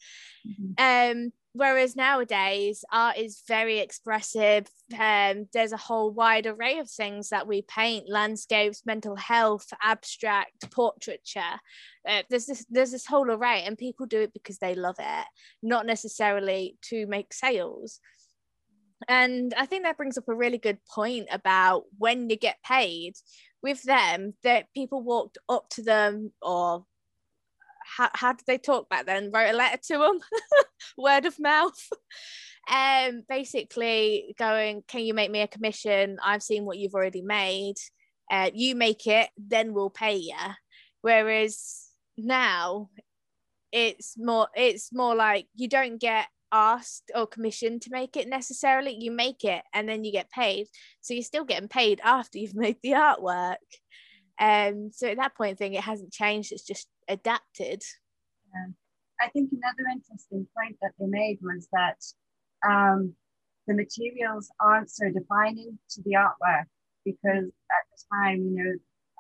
Mm-hmm. 0.48 1.18
um 1.18 1.32
whereas 1.54 1.96
nowadays 1.96 2.84
art 2.92 3.18
is 3.18 3.44
very 3.48 3.80
expressive. 3.80 4.68
Um, 4.98 5.48
there's 5.54 5.74
a 5.74 5.78
whole 5.78 6.12
wide 6.12 6.48
array 6.48 6.80
of 6.80 6.90
things 6.90 7.30
that 7.30 7.48
we 7.48 7.62
paint 7.64 8.10
landscapes 8.10 8.86
mental 8.86 9.16
health 9.16 9.68
abstract 9.82 10.72
portraiture. 10.72 11.60
Uh, 12.08 12.24
there's 12.30 12.46
this 12.46 12.66
there's 12.70 12.92
this 12.92 13.06
whole 13.06 13.30
array 13.30 13.64
and 13.66 13.78
people 13.78 14.06
do 14.06 14.22
it 14.22 14.34
because 14.34 14.58
they 14.58 14.76
love 14.76 14.96
it 15.00 15.26
not 15.62 15.86
necessarily 15.86 16.78
to 16.82 17.06
make 17.08 17.34
sales 17.34 18.00
and 19.08 19.54
I 19.58 19.66
think 19.66 19.84
that 19.84 19.98
brings 19.98 20.18
up 20.18 20.28
a 20.28 20.36
really 20.36 20.58
good 20.58 20.80
point 20.94 21.28
about 21.32 21.84
when 21.98 22.30
you 22.30 22.38
get 22.38 22.58
paid 22.66 23.14
with 23.64 23.84
them, 23.84 24.34
that 24.44 24.68
people 24.74 25.02
walked 25.02 25.38
up 25.50 25.70
to 25.72 25.84
them 25.84 26.32
or 26.42 26.86
how, 27.98 28.10
how 28.14 28.34
did 28.34 28.46
they 28.48 28.58
talk 28.58 28.90
back 28.90 29.06
then? 29.06 29.32
Wrote 29.34 29.54
a 29.54 29.58
letter 29.58 29.80
to 29.88 29.98
them, 29.98 30.20
word 30.98 31.26
of 31.26 31.40
mouth. 31.40 31.88
Um, 32.72 33.24
basically 33.28 34.36
going, 34.38 34.84
can 34.88 35.02
you 35.02 35.14
make 35.14 35.32
me 35.32 35.42
a 35.42 35.48
commission? 35.48 36.18
I've 36.24 36.44
seen 36.44 36.66
what 36.66 36.78
you've 36.78 36.94
already 36.94 37.22
made. 37.22 37.76
Uh, 38.32 38.50
you 38.54 38.76
make 38.76 39.08
it, 39.08 39.30
then 39.38 39.74
we'll 39.74 39.90
pay 39.90 40.16
you. 40.16 40.36
Whereas 41.02 41.88
now, 42.18 42.90
it's 43.72 44.16
more 44.18 44.48
it's 44.54 44.94
more 44.94 45.16
like 45.16 45.48
you 45.56 45.68
don't 45.68 46.00
get 46.00 46.28
asked 46.52 47.12
or 47.16 47.28
commissioned 47.28 47.82
to 47.84 47.92
make 47.92 48.16
it 48.18 48.28
necessarily. 48.28 48.96
You 49.00 49.12
make 49.12 49.44
it 49.44 49.64
and 49.74 49.88
then 49.88 50.04
you 50.04 50.12
get 50.12 50.30
paid. 50.30 50.68
So 51.02 51.14
you're 51.14 51.24
still 51.24 51.46
getting 51.46 51.70
paid 51.70 52.02
after 52.04 52.38
you've 52.38 52.56
made 52.56 52.78
the 52.84 52.92
artwork. 52.92 53.56
Um, 54.40 54.92
so 54.92 55.08
at 55.08 55.18
that 55.18 55.36
point, 55.36 55.58
thing 55.58 55.74
it 55.74 55.84
hasn't 55.84 56.12
changed. 56.12 56.52
It's 56.52 56.66
just 56.66 56.88
adapted. 57.08 57.84
Yeah. 58.54 58.74
I 59.22 59.30
think 59.30 59.52
another 59.52 59.88
interesting 59.92 60.48
point 60.58 60.78
that 60.82 60.94
they 61.00 61.06
made 61.06 61.38
was 61.42 61.68
that 61.72 62.04
um, 62.68 63.14
the 63.68 63.76
materials 63.76 64.52
aren't 64.60 64.90
so 64.90 65.10
defining 65.12 65.78
to 65.92 66.02
the 66.04 66.14
artwork 66.14 66.66
because 67.06 67.46
at 67.46 67.86
the 67.92 68.04
time, 68.12 68.38
you 68.38 68.64
know, 68.64 68.74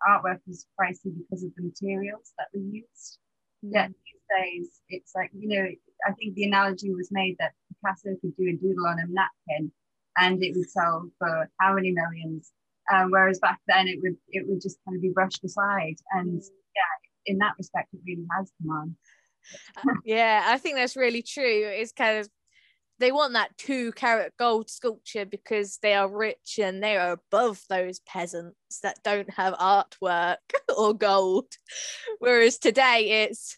artwork 0.07 0.39
was 0.47 0.65
pricey 0.79 1.13
because 1.15 1.43
of 1.43 1.51
the 1.55 1.63
materials 1.63 2.33
that 2.37 2.47
were 2.53 2.61
used. 2.61 3.19
Mm. 3.63 3.69
Yeah, 3.73 3.87
these 3.87 3.95
days 4.37 4.81
it's 4.89 5.13
like 5.15 5.29
you 5.33 5.47
know 5.47 5.67
I 6.07 6.13
think 6.13 6.35
the 6.35 6.45
analogy 6.45 6.91
was 6.93 7.09
made 7.11 7.35
that 7.39 7.53
Picasso 7.69 8.15
could 8.21 8.35
do 8.37 8.49
a 8.49 8.53
doodle 8.53 8.87
on 8.87 8.99
a 8.99 9.05
napkin 9.07 9.71
and 10.17 10.43
it 10.43 10.55
would 10.55 10.69
sell 10.69 11.09
for 11.17 11.49
how 11.59 11.73
many 11.73 11.91
millions. 11.91 12.51
Um, 12.91 13.11
whereas 13.11 13.39
back 13.39 13.59
then 13.67 13.87
it 13.87 13.99
would 14.01 14.17
it 14.29 14.45
would 14.47 14.61
just 14.61 14.77
kind 14.85 14.95
of 14.95 15.01
be 15.01 15.09
brushed 15.09 15.43
aside. 15.43 15.95
And 16.11 16.41
yeah, 16.75 17.31
in 17.31 17.37
that 17.37 17.53
respect, 17.57 17.89
it 17.93 17.99
really 18.05 18.25
has 18.37 18.51
come 18.61 18.71
on. 18.71 18.95
yeah, 20.05 20.43
I 20.47 20.57
think 20.57 20.75
that's 20.75 20.97
really 20.97 21.21
true. 21.21 21.43
It's 21.45 21.91
kind 21.91 22.19
of 22.19 22.29
they 22.99 23.11
want 23.11 23.33
that 23.33 23.57
two 23.57 23.91
carat 23.93 24.33
gold 24.37 24.69
sculpture 24.69 25.25
because 25.25 25.79
they 25.81 25.95
are 25.95 26.07
rich 26.07 26.59
and 26.61 26.83
they 26.83 26.97
are 26.97 27.13
above 27.13 27.61
those 27.67 27.99
peasants 28.01 28.79
that 28.83 29.01
don't 29.03 29.29
have 29.31 29.53
artwork 29.55 30.37
or 30.77 30.93
gold. 30.93 31.47
Whereas 32.19 32.57
today 32.59 33.23
it's 33.23 33.57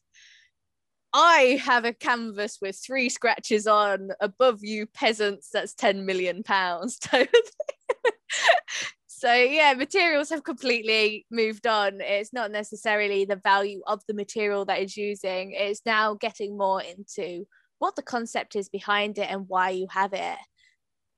I 1.13 1.61
have 1.63 1.85
a 1.85 1.93
canvas 1.93 2.57
with 2.59 2.81
three 2.83 3.07
scratches 3.07 3.67
on 3.67 4.09
above 4.19 4.63
you 4.63 4.87
peasants, 4.87 5.49
that's 5.53 5.75
10 5.75 6.05
million 6.05 6.41
pounds. 6.41 6.99
so 9.07 9.31
yeah, 9.31 9.75
materials 9.75 10.29
have 10.29 10.43
completely 10.43 11.27
moved 11.29 11.67
on. 11.67 12.01
It's 12.01 12.33
not 12.33 12.51
necessarily 12.51 13.25
the 13.25 13.35
value 13.35 13.81
of 13.85 14.01
the 14.07 14.15
material 14.15 14.65
that 14.65 14.81
is 14.81 14.97
using, 14.97 15.51
it's 15.51 15.81
now 15.85 16.15
getting 16.15 16.57
more 16.57 16.81
into 16.81 17.45
what 17.77 17.95
the 17.95 18.01
concept 18.01 18.55
is 18.55 18.69
behind 18.69 19.19
it 19.19 19.29
and 19.29 19.45
why 19.47 19.69
you 19.69 19.87
have 19.91 20.13
it 20.13 20.37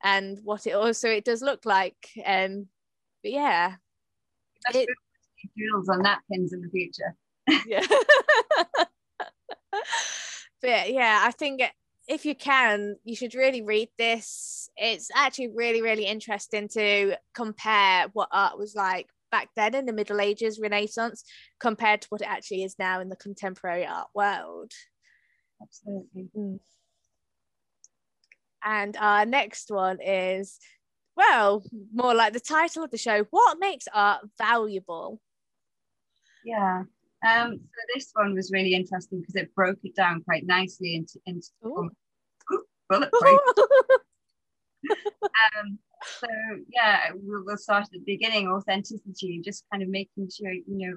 and 0.03 0.39
what 0.43 0.67
it 0.67 0.73
also 0.73 1.09
it 1.09 1.23
does 1.23 1.41
look 1.41 1.65
like. 1.65 2.09
Um 2.25 2.67
but 3.23 3.31
yeah. 3.31 3.75
It, 4.73 4.89
doodles 5.55 5.89
on 5.89 6.01
napkins 6.01 6.51
in 6.51 6.61
the 6.61 6.69
future. 6.69 7.15
yeah. 7.65 7.85
but 10.61 10.91
yeah, 10.91 11.21
I 11.23 11.31
think 11.31 11.61
if 12.07 12.25
you 12.25 12.35
can, 12.35 12.95
you 13.03 13.15
should 13.15 13.35
really 13.35 13.61
read 13.61 13.89
this. 13.97 14.69
It's 14.77 15.09
actually 15.15 15.49
really, 15.49 15.81
really 15.81 16.05
interesting 16.05 16.67
to 16.69 17.17
compare 17.33 18.07
what 18.13 18.29
art 18.31 18.57
was 18.57 18.75
like 18.75 19.07
back 19.31 19.49
then 19.55 19.75
in 19.75 19.85
the 19.85 19.93
Middle 19.93 20.21
Ages, 20.21 20.59
Renaissance, 20.59 21.23
compared 21.59 22.01
to 22.01 22.07
what 22.09 22.21
it 22.21 22.29
actually 22.29 22.63
is 22.63 22.75
now 22.77 23.01
in 23.01 23.09
the 23.09 23.15
contemporary 23.15 23.85
art 23.85 24.07
world. 24.13 24.71
Absolutely. 25.61 26.29
Mm. 26.37 26.59
And 28.63 28.97
our 28.97 29.25
next 29.25 29.69
one 29.69 29.99
is, 30.01 30.59
well, 31.15 31.63
more 31.93 32.15
like 32.15 32.33
the 32.33 32.39
title 32.39 32.83
of 32.83 32.91
the 32.91 32.97
show 32.97 33.25
What 33.29 33.59
makes 33.59 33.87
art 33.93 34.25
valuable? 34.37 35.21
Yeah. 36.43 36.83
Um, 37.23 37.53
so 37.53 37.81
this 37.93 38.11
one 38.13 38.35
was 38.35 38.51
really 38.51 38.73
interesting 38.73 39.21
because 39.21 39.35
it 39.35 39.53
broke 39.55 39.79
it 39.83 39.95
down 39.95 40.23
quite 40.23 40.45
nicely 40.45 40.95
into 40.95 41.19
into 41.25 41.47
um, 41.65 41.89
bullet 42.89 43.11
point. 43.21 43.41
um, 45.23 45.79
so 46.19 46.27
yeah, 46.69 47.11
we'll, 47.15 47.43
we'll 47.45 47.57
start 47.57 47.85
at 47.85 47.91
the 47.91 47.99
beginning. 48.05 48.47
Authenticity, 48.47 49.41
just 49.43 49.63
kind 49.71 49.81
of 49.81 49.89
making 49.89 50.29
sure 50.29 50.51
you 50.51 50.63
know 50.67 50.93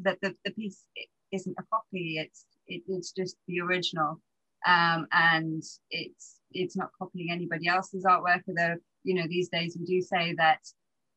that 0.00 0.18
the, 0.22 0.34
the 0.44 0.52
piece 0.52 0.84
isn't 1.32 1.56
a 1.58 1.62
copy. 1.72 2.18
It's 2.18 2.46
it, 2.66 2.82
it's 2.88 3.12
just 3.12 3.36
the 3.46 3.60
original, 3.60 4.20
um, 4.66 5.06
and 5.12 5.62
it's 5.90 6.36
it's 6.52 6.76
not 6.76 6.90
copying 6.98 7.30
anybody 7.30 7.68
else's 7.68 8.04
artwork. 8.04 8.42
Although 8.48 8.76
you 9.04 9.14
know 9.14 9.26
these 9.28 9.48
days 9.48 9.76
we 9.78 9.84
do 9.84 10.00
say 10.00 10.34
that 10.38 10.60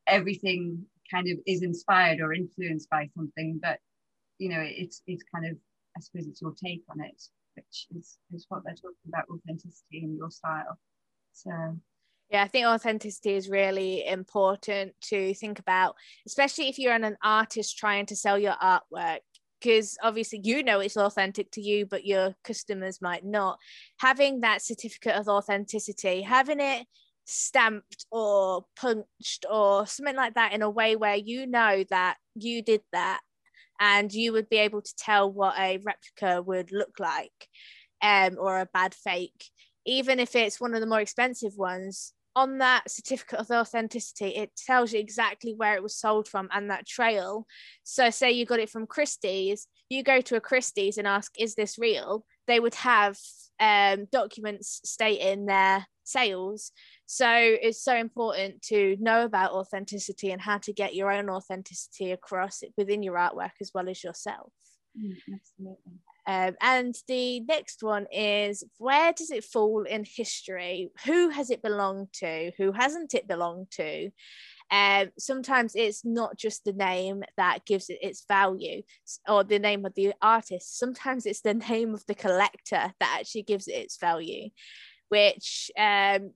everything 0.06 0.84
kind 1.10 1.28
of 1.28 1.38
is 1.46 1.62
inspired 1.62 2.20
or 2.20 2.32
influenced 2.32 2.90
by 2.90 3.08
something, 3.14 3.60
but 3.62 3.78
you 4.42 4.48
know, 4.48 4.60
it's 4.60 5.02
it's 5.06 5.22
kind 5.32 5.46
of 5.46 5.56
I 5.96 6.00
suppose 6.00 6.26
it's 6.26 6.42
your 6.42 6.52
take 6.52 6.82
on 6.90 7.00
it, 7.00 7.22
which 7.54 7.86
is 7.96 8.18
is 8.34 8.46
what 8.48 8.62
they're 8.64 8.74
talking 8.74 9.08
about 9.08 9.24
authenticity 9.30 10.02
in 10.02 10.16
your 10.16 10.30
style. 10.30 10.78
So 11.32 11.52
yeah, 12.28 12.42
I 12.42 12.48
think 12.48 12.66
authenticity 12.66 13.34
is 13.34 13.48
really 13.48 14.04
important 14.04 14.94
to 15.02 15.32
think 15.34 15.60
about, 15.60 15.94
especially 16.26 16.68
if 16.68 16.78
you're 16.78 16.94
an 16.94 17.16
artist 17.22 17.78
trying 17.78 18.06
to 18.06 18.16
sell 18.16 18.38
your 18.38 18.54
artwork. 18.54 19.20
Because 19.60 19.96
obviously, 20.02 20.40
you 20.42 20.64
know 20.64 20.80
it's 20.80 20.96
authentic 20.96 21.52
to 21.52 21.60
you, 21.60 21.86
but 21.86 22.04
your 22.04 22.34
customers 22.42 23.00
might 23.00 23.24
not. 23.24 23.60
Having 24.00 24.40
that 24.40 24.60
certificate 24.60 25.14
of 25.14 25.28
authenticity, 25.28 26.22
having 26.22 26.58
it 26.58 26.88
stamped 27.26 28.06
or 28.10 28.64
punched 28.74 29.46
or 29.48 29.86
something 29.86 30.16
like 30.16 30.34
that 30.34 30.52
in 30.52 30.62
a 30.62 30.70
way 30.70 30.96
where 30.96 31.14
you 31.14 31.46
know 31.46 31.84
that 31.90 32.16
you 32.34 32.60
did 32.60 32.80
that 32.92 33.20
and 33.82 34.12
you 34.12 34.32
would 34.32 34.48
be 34.48 34.58
able 34.58 34.80
to 34.80 34.94
tell 34.96 35.30
what 35.30 35.58
a 35.58 35.78
replica 35.78 36.40
would 36.40 36.70
look 36.70 37.00
like 37.00 37.48
um, 38.00 38.36
or 38.38 38.60
a 38.60 38.68
bad 38.72 38.94
fake 38.94 39.50
even 39.84 40.20
if 40.20 40.36
it's 40.36 40.60
one 40.60 40.74
of 40.74 40.80
the 40.80 40.86
more 40.86 41.00
expensive 41.00 41.52
ones 41.56 42.12
on 42.34 42.58
that 42.58 42.88
certificate 42.88 43.40
of 43.40 43.50
authenticity 43.50 44.28
it 44.28 44.50
tells 44.56 44.92
you 44.92 45.00
exactly 45.00 45.52
where 45.54 45.74
it 45.74 45.82
was 45.82 45.96
sold 45.96 46.28
from 46.28 46.48
and 46.52 46.70
that 46.70 46.86
trail 46.86 47.46
so 47.82 48.08
say 48.08 48.30
you 48.30 48.46
got 48.46 48.60
it 48.60 48.70
from 48.70 48.86
christie's 48.86 49.66
you 49.92 50.02
go 50.02 50.20
to 50.22 50.36
a 50.36 50.40
Christie's 50.40 50.98
and 50.98 51.06
ask, 51.06 51.32
is 51.38 51.54
this 51.54 51.78
real? 51.78 52.24
They 52.46 52.58
would 52.58 52.74
have 52.76 53.16
um, 53.60 54.06
documents 54.10 54.80
stating 54.84 55.46
their 55.46 55.86
sales. 56.04 56.72
So 57.06 57.28
it's 57.30 57.82
so 57.82 57.96
important 57.96 58.62
to 58.62 58.96
know 59.00 59.24
about 59.24 59.52
authenticity 59.52 60.30
and 60.30 60.40
how 60.40 60.58
to 60.58 60.72
get 60.72 60.94
your 60.94 61.10
own 61.10 61.28
authenticity 61.28 62.12
across 62.12 62.62
within 62.76 63.02
your 63.02 63.16
artwork 63.16 63.52
as 63.60 63.70
well 63.74 63.88
as 63.88 64.02
yourself. 64.02 64.52
Mm, 64.98 65.16
absolutely. 65.34 65.92
Um, 66.26 66.54
and 66.60 66.94
the 67.08 67.40
next 67.40 67.82
one 67.82 68.06
is 68.12 68.62
where 68.78 69.12
does 69.12 69.30
it 69.30 69.44
fall 69.44 69.82
in 69.82 70.04
history? 70.04 70.90
Who 71.04 71.30
has 71.30 71.50
it 71.50 71.62
belonged 71.62 72.12
to? 72.14 72.52
Who 72.58 72.72
hasn't 72.72 73.14
it 73.14 73.26
belonged 73.26 73.70
to? 73.72 74.10
Um, 74.70 75.10
sometimes 75.18 75.72
it's 75.74 76.04
not 76.04 76.38
just 76.38 76.64
the 76.64 76.72
name 76.72 77.24
that 77.36 77.66
gives 77.66 77.90
it 77.90 77.98
its 78.00 78.24
value 78.26 78.82
or 79.28 79.44
the 79.44 79.58
name 79.58 79.84
of 79.84 79.94
the 79.94 80.14
artist. 80.22 80.78
Sometimes 80.78 81.26
it's 81.26 81.42
the 81.42 81.54
name 81.70 81.94
of 81.94 82.04
the 82.06 82.14
collector 82.14 82.92
that 82.98 83.16
actually 83.18 83.42
gives 83.42 83.66
it 83.68 83.72
its 83.72 83.98
value, 83.98 84.50
which 85.12 85.70
um, 85.78 86.30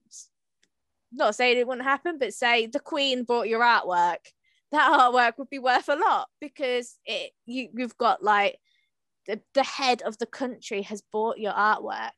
not 1.10 1.34
saying 1.34 1.56
it 1.56 1.66
wouldn't 1.66 1.88
happen, 1.88 2.18
but 2.18 2.34
say 2.34 2.66
the 2.66 2.78
Queen 2.78 3.24
bought 3.24 3.48
your 3.48 3.62
artwork, 3.62 4.18
that 4.70 4.92
artwork 4.92 5.38
would 5.38 5.48
be 5.48 5.58
worth 5.58 5.88
a 5.88 5.96
lot 5.96 6.28
because 6.42 6.98
it 7.06 7.32
you 7.46 7.68
you've 7.74 7.96
got 7.96 8.22
like 8.22 8.58
the, 9.26 9.40
the 9.54 9.62
head 9.62 10.02
of 10.02 10.18
the 10.18 10.26
country 10.26 10.82
has 10.82 11.02
bought 11.10 11.38
your 11.38 11.54
artwork. 11.54 12.10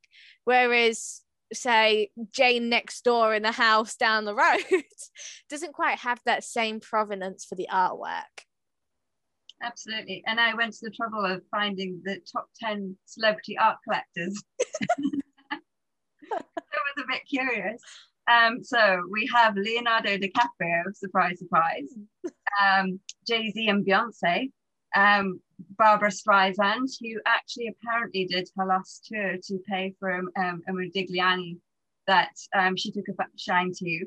Whereas, 0.43 1.21
say, 1.53 2.11
Jane 2.33 2.69
next 2.69 3.05
door 3.05 3.37
in 3.37 3.45
the 3.45 3.53
house 3.53 3.95
down 3.95 4.25
the 4.25 4.35
road 4.45 4.83
doesn't 5.49 5.75
quite 5.75 6.01
have 6.01 6.21
that 6.27 6.43
same 6.43 6.81
provenance 6.81 7.45
for 7.45 7.55
the 7.55 7.69
artwork. 7.73 8.43
Absolutely. 9.63 10.25
And 10.27 10.41
I 10.41 10.55
went 10.55 10.73
to 10.73 10.81
the 10.83 10.91
trouble 10.91 11.25
of 11.25 11.41
finding 11.53 12.01
the 12.05 12.19
top 12.33 12.49
10 12.61 12.97
celebrity 13.07 13.57
art 13.57 13.77
collectors. 13.85 14.43
Curious. 17.29 17.83
Um, 18.31 18.63
so 18.63 19.03
we 19.11 19.29
have 19.35 19.57
Leonardo 19.57 20.19
DiCaprio, 20.19 20.95
surprise, 20.95 21.39
surprise, 21.39 21.89
um, 22.63 23.01
Jay 23.27 23.51
Z 23.51 23.69
and 23.69 23.87
Beyonce, 23.87 24.51
um, 24.95 25.41
Barbra 25.79 26.11
Streisand, 26.11 26.89
who 27.01 27.21
actually 27.27 27.69
apparently 27.69 28.27
did 28.27 28.49
her 28.57 28.67
last 28.67 29.07
tour 29.11 29.37
to 29.43 29.59
pay 29.69 29.95
for 29.99 30.13
um, 30.13 30.29
um, 30.37 30.63
a 30.69 30.73
Modigliani 30.73 31.57
that 32.07 32.33
um, 32.55 32.77
she 32.77 32.91
took 32.93 33.05
a 33.09 33.25
shine 33.37 33.73
to. 33.77 34.07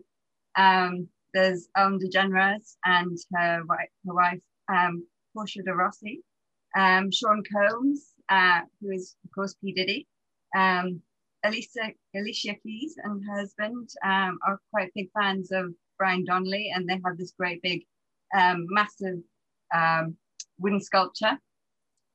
Um, 0.58 1.08
there's 1.34 1.70
Ellen 1.76 2.00
DeGeneres 2.00 2.76
and 2.86 3.18
her 3.36 3.64
wife, 3.68 3.90
her 4.06 4.14
wife 4.14 4.40
um, 4.72 5.06
Portia 5.34 5.64
de 5.64 5.74
Rossi, 5.74 6.22
um, 6.78 7.10
Sean 7.12 7.42
Combs, 7.52 8.14
uh, 8.30 8.62
who 8.82 8.92
is 8.92 9.16
of 9.24 9.32
course 9.34 9.56
P. 9.64 9.74
Diddy, 9.74 10.08
um, 10.56 11.02
Alicia 11.44 11.92
Alicia 12.16 12.56
Keys 12.62 12.96
and 13.04 13.24
her 13.26 13.40
husband 13.40 13.90
um, 14.04 14.38
are 14.46 14.60
quite 14.72 14.94
big 14.94 15.10
fans 15.14 15.52
of 15.52 15.74
Brian 15.98 16.24
Donnelly, 16.24 16.72
and 16.74 16.88
they 16.88 17.00
have 17.06 17.18
this 17.18 17.34
great 17.38 17.62
big, 17.62 17.84
um, 18.38 18.66
massive 18.70 19.20
um, 19.74 20.16
wooden 20.60 20.82
sculpture. 20.82 21.38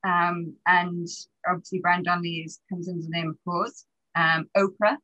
Um, 0.04 0.54
and 0.66 1.08
obviously 1.48 1.80
Brian 1.80 2.02
Donnelly 2.02 2.42
is, 2.46 2.60
comes 2.68 2.88
under 2.88 3.02
the 3.02 3.08
name 3.08 3.30
of 3.30 3.36
KAWS. 3.44 3.84
Um, 4.14 4.48
Oprah 4.56 4.96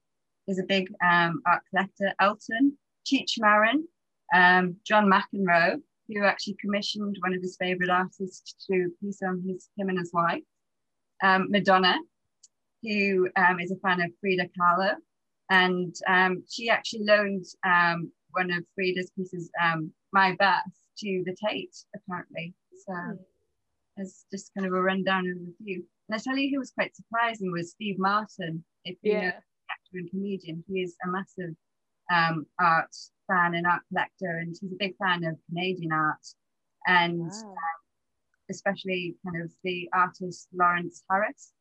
is 0.47 0.59
a 0.59 0.65
big 0.65 0.93
um, 1.05 1.43
art 1.47 1.63
collector. 1.71 2.13
Elton, 2.21 2.79
Cheech 3.07 3.39
Marin, 3.39 3.87
John 4.85 5.11
McEnroe, 5.11 5.81
who 6.09 6.25
actually 6.25 6.57
commissioned 6.61 7.17
one 7.21 7.35
of 7.35 7.43
his 7.43 7.57
favorite 7.57 7.91
artists 7.91 8.55
to 8.67 8.73
do 8.73 8.87
a 8.87 9.05
piece 9.05 9.21
on 9.23 9.43
his, 9.47 9.69
him 9.77 9.89
and 9.89 9.99
his 9.99 10.13
wife. 10.13 10.43
Madonna, 11.23 11.99
who 12.83 13.29
um, 13.37 13.61
is 13.61 13.71
a 13.71 13.77
fan 13.77 14.01
of 14.01 14.11
Frida 14.21 14.49
Kahlo. 14.59 14.95
And 15.51 15.95
she 16.51 16.69
actually 16.71 17.05
loaned 17.05 17.45
one 18.31 18.51
of 18.51 18.65
Frida's 18.75 19.11
pieces, 19.17 19.51
My 20.13 20.35
Birth, 20.39 20.79
to 20.99 21.23
the 21.27 21.37
Tate, 21.47 21.77
apparently. 21.95 22.55
So 22.87 22.93
mm. 22.93 23.19
as 23.99 24.25
just 24.33 24.51
kind 24.55 24.67
of 24.67 24.73
a 24.73 24.81
rundown 24.81 25.27
of 25.29 25.39
the 25.39 25.55
few. 25.65 25.85
And 26.09 26.17
I 26.17 26.19
tell 26.23 26.37
you 26.37 26.51
who 26.51 26.59
was 26.59 26.73
quite 26.73 26.95
surprising 26.97 27.53
was 27.53 27.71
Steve 27.71 27.99
Martin. 27.99 28.65
If 28.85 28.97
you 29.03 29.13
yeah. 29.13 29.21
know 29.21 29.27
actor 29.29 29.95
and 29.95 30.11
comedian, 30.11 30.65
he 30.69 30.81
is 30.81 30.97
a 31.05 31.09
massive 31.09 31.55
um, 32.13 32.47
art 32.59 32.95
fan 33.29 33.55
and 33.55 33.67
art 33.67 33.83
collector, 33.89 34.39
and 34.39 34.57
he's 34.61 34.73
a 34.73 34.77
big 34.79 34.97
fan 34.97 35.25
of 35.25 35.37
Canadian 35.49 35.93
art, 35.93 36.27
and 36.87 37.21
wow. 37.21 37.51
um, 37.51 37.57
especially 38.51 39.15
kind 39.25 39.43
of 39.43 39.51
the 39.65 39.89
artist 39.95 40.49
Lawrence 40.53 41.05
Harris. 41.09 41.53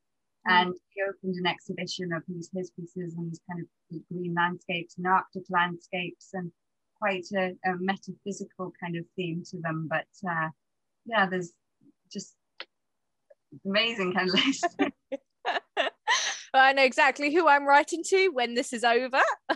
Mm. 0.47 0.61
And 0.61 0.73
he 0.89 1.01
opened 1.03 1.35
an 1.35 1.47
exhibition 1.47 2.11
of 2.13 2.23
his, 2.27 2.49
his 2.53 2.71
pieces 2.71 3.15
and 3.15 3.31
these 3.31 3.41
kind 3.49 3.61
of 3.61 4.07
green 4.11 4.33
landscapes 4.35 4.97
and 4.97 5.07
Arctic 5.07 5.43
landscapes 5.49 6.29
and 6.33 6.51
quite 6.99 7.25
a, 7.35 7.51
a 7.69 7.75
metaphysical 7.79 8.71
kind 8.81 8.95
of 8.97 9.05
theme 9.15 9.43
to 9.51 9.57
them. 9.61 9.87
But 9.89 10.07
uh, 10.27 10.49
yeah, 11.05 11.27
there's 11.27 11.51
just 12.11 12.35
amazing 13.65 14.13
kind 14.13 14.29
of 14.29 14.35
list. 14.35 14.67
I 16.53 16.73
know 16.73 16.83
exactly 16.83 17.33
who 17.33 17.47
I'm 17.47 17.65
writing 17.65 18.03
to 18.07 18.29
when 18.29 18.55
this 18.55 18.73
is 18.73 18.83
over. 18.83 19.21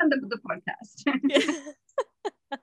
Of 0.00 0.28
the 0.28 0.38
podcast. 0.48 1.04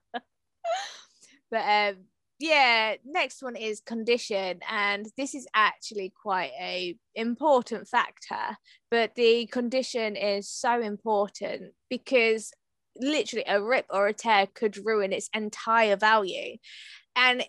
but 1.51 1.57
um, 1.57 1.97
yeah, 2.39 2.95
next 3.05 3.41
one 3.41 3.55
is 3.55 3.81
condition, 3.81 4.59
and 4.69 5.07
this 5.17 5.33
is 5.33 5.47
actually 5.55 6.13
quite 6.21 6.51
a 6.59 6.97
important 7.15 7.87
factor. 7.87 8.57
But 8.91 9.15
the 9.15 9.45
condition 9.47 10.15
is 10.15 10.49
so 10.49 10.81
important 10.81 11.73
because 11.89 12.51
literally 12.99 13.45
a 13.47 13.61
rip 13.61 13.85
or 13.89 14.07
a 14.07 14.13
tear 14.13 14.47
could 14.53 14.85
ruin 14.85 15.13
its 15.13 15.29
entire 15.33 15.95
value. 15.95 16.57
And 17.15 17.45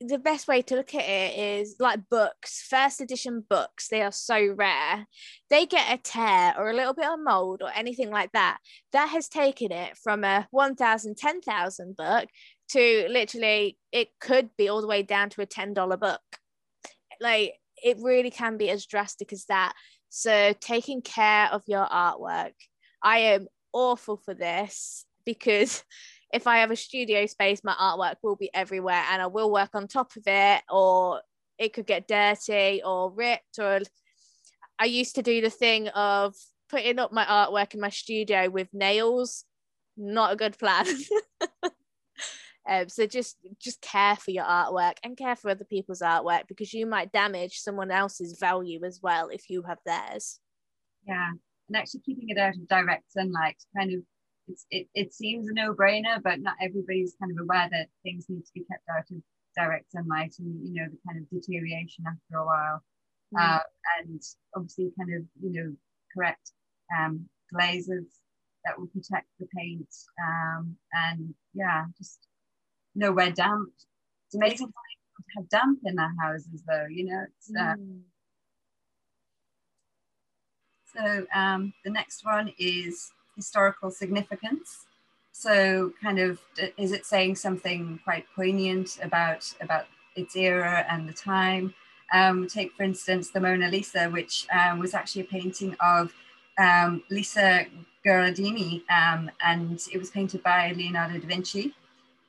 the 0.00 0.18
best 0.18 0.46
way 0.46 0.60
to 0.60 0.76
look 0.76 0.94
at 0.94 1.08
it 1.08 1.38
is 1.38 1.76
like 1.78 2.00
books, 2.10 2.66
first 2.68 3.00
edition 3.00 3.44
books, 3.48 3.88
they 3.88 4.02
are 4.02 4.12
so 4.12 4.54
rare. 4.54 5.06
They 5.48 5.64
get 5.64 5.92
a 5.92 5.96
tear 5.96 6.54
or 6.58 6.68
a 6.70 6.74
little 6.74 6.92
bit 6.92 7.06
of 7.06 7.18
mold 7.18 7.62
or 7.62 7.70
anything 7.74 8.10
like 8.10 8.32
that. 8.32 8.58
That 8.92 9.08
has 9.08 9.28
taken 9.28 9.72
it 9.72 9.96
from 9.96 10.22
a 10.22 10.46
1,000, 10.50 11.16
10,000 11.16 11.96
book 11.96 12.28
to 12.70 13.06
literally, 13.08 13.78
it 13.92 14.08
could 14.20 14.50
be 14.56 14.68
all 14.68 14.80
the 14.80 14.86
way 14.86 15.02
down 15.02 15.30
to 15.30 15.42
a 15.42 15.46
$10 15.46 15.98
book. 15.98 16.20
Like 17.20 17.54
it 17.82 17.98
really 18.00 18.30
can 18.30 18.56
be 18.56 18.70
as 18.70 18.86
drastic 18.86 19.32
as 19.32 19.44
that. 19.46 19.72
So 20.08 20.52
taking 20.60 21.02
care 21.02 21.48
of 21.52 21.62
your 21.66 21.86
artwork. 21.86 22.54
I 23.02 23.18
am 23.18 23.48
awful 23.72 24.16
for 24.16 24.34
this 24.34 25.04
because 25.24 25.84
if 26.32 26.46
I 26.46 26.58
have 26.58 26.70
a 26.70 26.76
studio 26.76 27.26
space, 27.26 27.62
my 27.62 27.74
artwork 27.74 28.16
will 28.22 28.36
be 28.36 28.50
everywhere 28.52 29.04
and 29.10 29.22
I 29.22 29.26
will 29.26 29.50
work 29.50 29.70
on 29.74 29.86
top 29.86 30.16
of 30.16 30.22
it, 30.26 30.62
or 30.70 31.20
it 31.58 31.72
could 31.72 31.86
get 31.86 32.08
dirty 32.08 32.82
or 32.84 33.10
ripped. 33.10 33.58
Or 33.58 33.80
I 34.78 34.86
used 34.86 35.14
to 35.16 35.22
do 35.22 35.40
the 35.40 35.50
thing 35.50 35.88
of 35.88 36.34
putting 36.68 36.98
up 36.98 37.12
my 37.12 37.24
artwork 37.24 37.74
in 37.74 37.80
my 37.80 37.90
studio 37.90 38.50
with 38.50 38.68
nails. 38.72 39.44
Not 39.96 40.32
a 40.32 40.36
good 40.36 40.58
plan. 40.58 40.86
um, 42.68 42.88
so 42.88 43.06
just 43.06 43.36
just 43.60 43.80
care 43.80 44.16
for 44.16 44.30
your 44.30 44.44
artwork 44.44 44.94
and 45.02 45.16
care 45.16 45.36
for 45.36 45.50
other 45.50 45.64
people's 45.64 46.02
artwork 46.02 46.48
because 46.48 46.72
you 46.72 46.86
might 46.86 47.12
damage 47.12 47.58
someone 47.58 47.90
else's 47.90 48.38
value 48.38 48.84
as 48.84 49.00
well 49.02 49.28
if 49.28 49.48
you 49.48 49.62
have 49.62 49.78
theirs. 49.86 50.40
Yeah, 51.06 51.30
and 51.68 51.76
actually 51.76 52.00
keeping 52.00 52.28
it 52.28 52.38
out 52.38 52.54
of 52.54 52.68
direct 52.68 53.12
sunlight 53.12 53.56
kind 53.76 53.94
of 53.94 54.00
it's, 54.48 54.66
it, 54.70 54.86
it 54.94 55.12
seems 55.12 55.48
a 55.48 55.54
no-brainer 55.54 56.22
but 56.22 56.40
not 56.40 56.54
everybody's 56.60 57.16
kind 57.20 57.32
of 57.32 57.42
aware 57.42 57.68
that 57.70 57.88
things 58.02 58.26
need 58.28 58.44
to 58.44 58.52
be 58.54 58.64
kept 58.70 58.84
out 58.90 59.04
of 59.10 59.22
direct 59.56 59.90
sunlight 59.90 60.34
and 60.38 60.66
you 60.66 60.74
know 60.74 60.88
the 60.88 60.98
kind 61.06 61.20
of 61.20 61.30
deterioration 61.30 62.04
after 62.06 62.38
a 62.38 62.46
while 62.46 62.82
mm. 63.34 63.40
uh, 63.40 63.60
and 63.98 64.22
obviously 64.54 64.90
kind 64.98 65.14
of 65.14 65.22
you 65.42 65.52
know 65.52 65.72
correct 66.14 66.52
um, 66.96 67.26
glazes 67.52 68.20
that 68.64 68.78
will 68.78 68.88
protect 68.88 69.26
the 69.40 69.46
paint 69.56 69.88
um, 70.22 70.76
and 70.92 71.34
yeah 71.54 71.84
just 71.96 72.28
nowhere 72.96 73.30
damp 73.30 73.70
it's 74.26 74.34
amazing 74.34 74.66
to 74.66 74.72
have 75.36 75.48
damp 75.48 75.78
in 75.84 75.94
their 75.94 76.12
houses 76.20 76.62
though 76.66 76.86
you 76.90 77.04
know 77.04 77.24
uh, 77.60 77.74
mm. 77.74 78.00
So 80.96 81.26
um, 81.34 81.72
the 81.84 81.90
next 81.90 82.24
one 82.24 82.52
is 82.58 83.10
historical 83.34 83.90
significance. 83.90 84.86
So 85.32 85.92
kind 86.02 86.18
of, 86.18 86.40
is 86.78 86.92
it 86.92 87.04
saying 87.04 87.36
something 87.36 88.00
quite 88.04 88.24
poignant 88.34 88.98
about, 89.02 89.52
about 89.60 89.86
its 90.14 90.34
era 90.36 90.86
and 90.88 91.08
the 91.08 91.12
time? 91.12 91.74
Um, 92.12 92.46
take 92.46 92.72
for 92.72 92.84
instance 92.84 93.30
the 93.30 93.40
Mona 93.40 93.68
Lisa, 93.68 94.08
which 94.08 94.46
um, 94.52 94.78
was 94.78 94.94
actually 94.94 95.22
a 95.22 95.24
painting 95.24 95.76
of 95.80 96.14
um, 96.58 97.02
Lisa 97.10 97.66
Gherardini, 98.06 98.82
um, 98.88 99.30
and 99.44 99.80
it 99.92 99.98
was 99.98 100.10
painted 100.10 100.42
by 100.42 100.72
Leonardo 100.72 101.18
da 101.18 101.26
Vinci. 101.26 101.74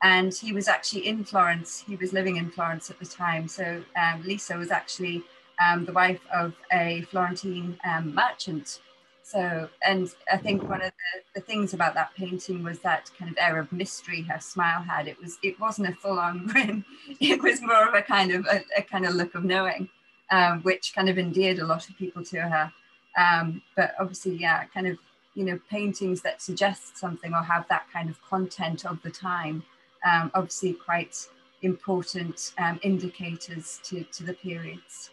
And 0.04 0.34
he 0.34 0.54
was 0.54 0.68
actually 0.68 1.08
in 1.08 1.24
Florence. 1.24 1.84
He 1.88 1.96
was 1.96 2.14
living 2.14 2.38
in 2.38 2.52
Florence 2.52 2.90
at 2.90 3.00
the 3.00 3.06
time. 3.06 3.48
So 3.48 3.84
um, 3.96 4.24
Lisa 4.24 4.56
was 4.56 4.70
actually 4.70 5.24
um, 5.64 5.86
the 5.86 5.94
wife 5.94 6.22
of 6.34 6.54
a 6.72 7.02
Florentine 7.10 7.80
um, 7.84 8.14
merchant. 8.14 8.80
So, 9.24 9.68
and 9.82 10.10
I 10.32 10.38
think 10.38 10.64
one 10.70 10.82
of 10.82 10.92
the, 10.92 11.40
the 11.40 11.46
things 11.46 11.74
about 11.74 11.96
that 11.96 12.14
painting 12.16 12.64
was 12.64 12.80
that 12.80 13.12
kind 13.18 13.30
of 13.30 13.38
air 13.40 13.60
of 13.60 13.72
mystery 13.72 14.22
her 14.22 14.40
smile 14.40 14.82
had. 14.82 15.08
It 15.08 15.20
was, 15.20 15.38
it 15.44 15.60
wasn't 15.60 15.90
a 15.90 15.94
full-on 15.94 16.48
grin. 16.52 16.86
It 17.20 17.42
was 17.42 17.62
more 17.62 17.88
of 17.88 17.94
a 17.94 18.02
kind 18.02 18.32
of 18.32 18.46
a, 18.46 18.62
a 18.78 18.84
kind 18.84 19.06
of 19.06 19.16
look 19.16 19.36
of 19.36 19.44
knowing, 19.44 19.90
um, 20.32 20.62
which 20.62 20.94
kind 20.96 21.10
of 21.10 21.18
endeared 21.18 21.60
a 21.60 21.66
lot 21.66 21.90
of 21.90 21.98
people 21.98 22.24
to 22.26 22.42
her. 22.42 22.72
Um, 23.18 23.64
but 23.76 23.96
obviously, 24.00 24.38
yeah, 24.38 24.64
kind 24.66 24.88
of 24.88 24.98
you 25.34 25.44
know 25.44 25.60
paintings 25.70 26.22
that 26.22 26.42
suggest 26.42 26.98
something 26.98 27.34
or 27.34 27.42
have 27.42 27.68
that 27.68 27.86
kind 27.92 28.10
of 28.10 28.22
content 28.22 28.86
of 28.86 29.02
the 29.02 29.12
time 29.12 29.64
um, 30.08 30.32
obviously 30.34 30.74
quite 30.74 31.28
important 31.62 32.54
um, 32.58 32.80
indicators 32.84 33.80
to, 33.84 34.04
to 34.04 34.24
the 34.24 34.34
periods. 34.34 35.10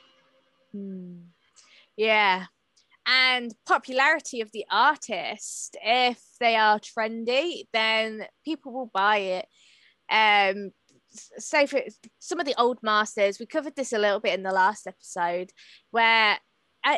Hmm. 0.72 1.16
Yeah. 1.96 2.46
And 3.07 3.54
popularity 3.66 4.40
of 4.40 4.50
the 4.52 4.64
artist, 4.70 5.76
if 5.83 6.20
they 6.40 6.57
are 6.57 6.80
trendy, 6.80 7.64
then 7.72 8.26
people 8.44 8.72
will 8.72 8.90
buy 8.92 9.18
it. 9.18 9.46
Um, 10.11 10.70
say 11.38 11.66
for 11.66 11.80
some 12.18 12.40
of 12.40 12.46
the 12.46 12.59
old 12.59 12.78
masters, 12.83 13.38
we 13.38 13.46
covered 13.46 13.76
this 13.76 13.92
a 13.92 13.98
little 13.98 14.20
bit 14.20 14.35
in 14.35 14.42
the 14.42 14.52
last 14.52 14.87
episode, 14.87 15.50
where 15.90 16.38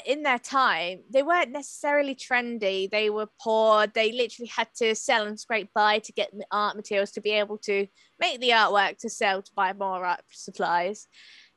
in 0.05 0.22
their 0.22 0.38
time, 0.38 1.01
they 1.11 1.22
weren't 1.22 1.53
necessarily 1.53 2.14
trendy. 2.14 2.90
They 2.90 3.09
were 3.09 3.29
poor. 3.40 3.87
They 3.87 4.12
literally 4.12 4.51
had 4.55 4.68
to 4.79 4.94
sell 4.94 5.27
and 5.27 5.38
scrape 5.38 5.70
by 5.75 6.01
to 6.01 6.12
get 6.12 6.31
the 6.33 6.46
art 6.51 6.77
materials 6.77 7.12
to 7.12 7.20
be 7.20 7.31
able 7.31 7.59
to 7.59 7.87
make 8.18 8.40
the 8.40 8.51
artwork 8.51 8.99
to 8.99 9.11
sell 9.11 9.42
to 9.42 9.51
buy 9.55 9.72
more 9.72 10.05
art 10.05 10.22
supplies. 10.33 11.07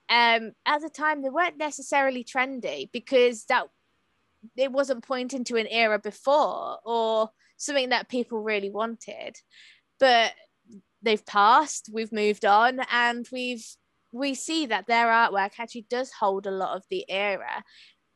Um, 0.09 0.51
at 0.65 0.81
the 0.81 0.89
time, 0.89 1.21
they 1.21 1.29
weren't 1.29 1.57
necessarily 1.57 2.23
trendy 2.23 2.89
because 2.91 3.45
that 3.45 3.67
it 4.55 4.71
wasn't 4.71 5.05
pointing 5.05 5.43
to 5.45 5.57
an 5.57 5.67
era 5.67 5.99
before 5.99 6.77
or 6.85 7.29
something 7.57 7.89
that 7.89 8.09
people 8.09 8.41
really 8.41 8.69
wanted. 8.69 9.37
But 9.99 10.33
they've 11.01 11.25
passed. 11.25 11.89
We've 11.91 12.11
moved 12.11 12.45
on, 12.45 12.79
and 12.91 13.27
we've 13.31 13.65
we 14.11 14.33
see 14.33 14.65
that 14.65 14.87
their 14.87 15.07
artwork 15.07 15.51
actually 15.59 15.85
does 15.89 16.11
hold 16.19 16.47
a 16.47 16.51
lot 16.51 16.75
of 16.75 16.83
the 16.89 17.05
era 17.09 17.63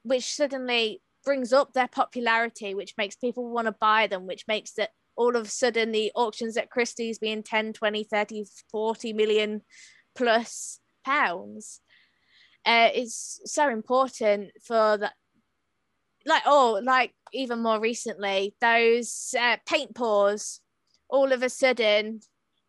which 0.03 0.35
suddenly 0.35 1.01
brings 1.25 1.53
up 1.53 1.73
their 1.73 1.87
popularity, 1.87 2.75
which 2.75 2.93
makes 2.97 3.15
people 3.15 3.49
want 3.49 3.65
to 3.67 3.75
buy 3.79 4.07
them, 4.07 4.27
which 4.27 4.45
makes 4.47 4.73
that 4.73 4.89
all 5.15 5.35
of 5.35 5.45
a 5.45 5.49
sudden 5.49 5.91
the 5.91 6.11
auctions 6.15 6.57
at 6.57 6.69
Christie's 6.69 7.19
being 7.19 7.43
10, 7.43 7.73
20, 7.73 8.03
30, 8.03 8.45
40 8.71 9.13
million 9.13 9.61
plus 10.15 10.79
pounds. 11.05 11.81
Uh, 12.65 12.89
is 12.95 13.41
so 13.43 13.67
important 13.67 14.49
for 14.65 14.97
that 14.97 15.11
like 16.25 16.43
oh 16.45 16.79
like 16.81 17.13
even 17.33 17.61
more 17.61 17.77
recently 17.77 18.55
those 18.61 19.35
uh, 19.37 19.57
paint 19.67 19.93
pours 19.93 20.61
all 21.09 21.33
of 21.33 21.43
a 21.43 21.49
sudden 21.49 22.21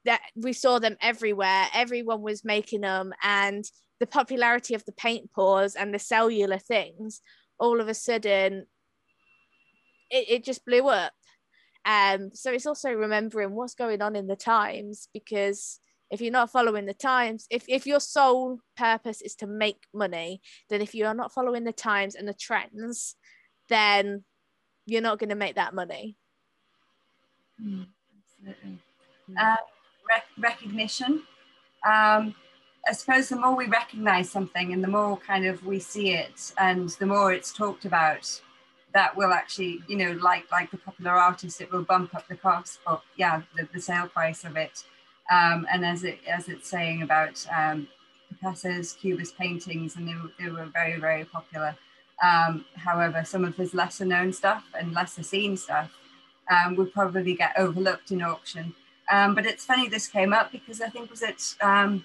that 0.05 0.21
we 0.35 0.53
saw 0.53 0.81
them 0.81 0.97
everywhere 1.01 1.67
everyone 1.73 2.23
was 2.23 2.45
making 2.45 2.81
them 2.81 3.13
and 3.23 3.65
the 4.05 4.11
popularity 4.11 4.75
of 4.75 4.85
the 4.85 4.93
paint 4.93 5.33
pours 5.33 5.75
and 5.75 5.95
the 5.95 5.99
cellular 5.99 6.59
things, 6.59 7.23
all 7.59 7.81
of 7.81 7.89
a 7.89 7.95
sudden 7.95 8.67
it, 10.11 10.27
it 10.29 10.45
just 10.45 10.67
blew 10.67 10.89
up. 10.89 11.15
Um, 11.87 12.31
so 12.35 12.53
it's 12.53 12.67
also 12.67 12.91
remembering 12.93 13.55
what's 13.55 13.75
going 13.75 14.03
on 14.03 14.15
in 14.15 14.27
the 14.27 14.37
times 14.37 15.09
because 15.15 15.81
if 16.11 16.21
you're 16.21 16.31
not 16.31 16.53
following 16.53 16.85
the 16.85 16.93
times, 16.93 17.47
if, 17.49 17.65
if 17.67 17.87
your 17.87 17.99
sole 17.99 18.59
purpose 18.77 19.23
is 19.23 19.35
to 19.37 19.47
make 19.47 19.87
money, 19.95 20.43
then 20.69 20.83
if 20.83 20.95
you 20.95 21.07
are 21.07 21.15
not 21.15 21.33
following 21.33 21.65
the 21.65 21.73
times 21.73 22.15
and 22.15 22.29
the 22.29 22.35
trends, 22.35 23.17
then 23.71 24.23
you're 24.85 25.01
not 25.01 25.19
going 25.19 25.31
to 25.31 25.35
make 25.35 25.55
that 25.55 25.75
money. 25.75 26.19
Mm, 27.59 27.87
absolutely. 28.19 28.79
Mm. 29.31 29.35
Uh, 29.41 29.57
rec- 30.07 30.37
recognition. 30.39 31.23
Um, 31.87 32.35
I 32.87 32.93
suppose 32.93 33.29
the 33.29 33.37
more 33.37 33.57
we 33.57 33.67
recognize 33.67 34.31
something 34.31 34.73
and 34.73 34.85
the 34.85 34.89
more 34.89 35.17
kind 35.17 35.47
of 35.47 35.65
we 35.65 35.79
see 35.79 36.13
it 36.13 36.53
and 36.59 36.91
the 36.91 37.07
more 37.07 37.33
it's 37.33 37.53
talked 37.53 37.85
about, 37.85 38.41
that 38.93 39.17
will 39.17 39.33
actually, 39.33 39.81
you 39.89 39.97
know, 39.97 40.13
like 40.13 40.51
like 40.53 40.71
the 40.71 40.77
popular 40.77 41.13
artist, 41.13 41.61
it 41.61 41.73
will 41.73 41.83
bump 41.83 42.15
up 42.15 42.29
the 42.29 42.37
cost 42.37 42.79
of 42.87 43.03
yeah, 43.17 43.43
the, 43.57 43.69
the 43.73 43.81
sale 43.81 44.09
price 44.09 44.45
of 44.45 44.57
it. 44.57 44.85
Um, 45.33 45.67
and 45.73 45.85
as 45.85 46.05
it 46.05 46.19
as 46.31 46.49
it's 46.49 46.69
saying 46.69 47.03
about 47.03 47.45
um, 47.55 47.89
Picasso's 48.31 48.93
Cubist 48.93 49.37
paintings, 49.37 49.97
and 49.97 50.07
they, 50.07 50.15
they 50.39 50.51
were 50.51 50.67
very 50.67 51.01
very 51.01 51.25
popular. 51.25 51.77
Um, 52.23 52.65
however, 52.77 53.25
some 53.25 53.45
of 53.45 53.57
his 53.57 53.75
lesser 53.75 54.05
known 54.05 54.33
stuff 54.33 54.65
and 54.79 54.93
lesser 54.93 55.23
seen 55.23 55.57
stuff 55.57 55.91
um, 56.51 56.77
would 56.77 56.93
probably 56.93 57.35
get 57.35 57.53
overlooked 57.59 58.11
in 58.11 58.23
auction. 58.23 58.75
Um, 59.11 59.35
but 59.35 59.45
it's 59.45 59.65
funny 59.65 59.89
this 59.89 60.07
came 60.07 60.33
up 60.33 60.53
because 60.53 60.81
I 60.81 60.89
think 60.89 61.11
was 61.11 61.23
it 61.23 61.57
um, 61.61 62.05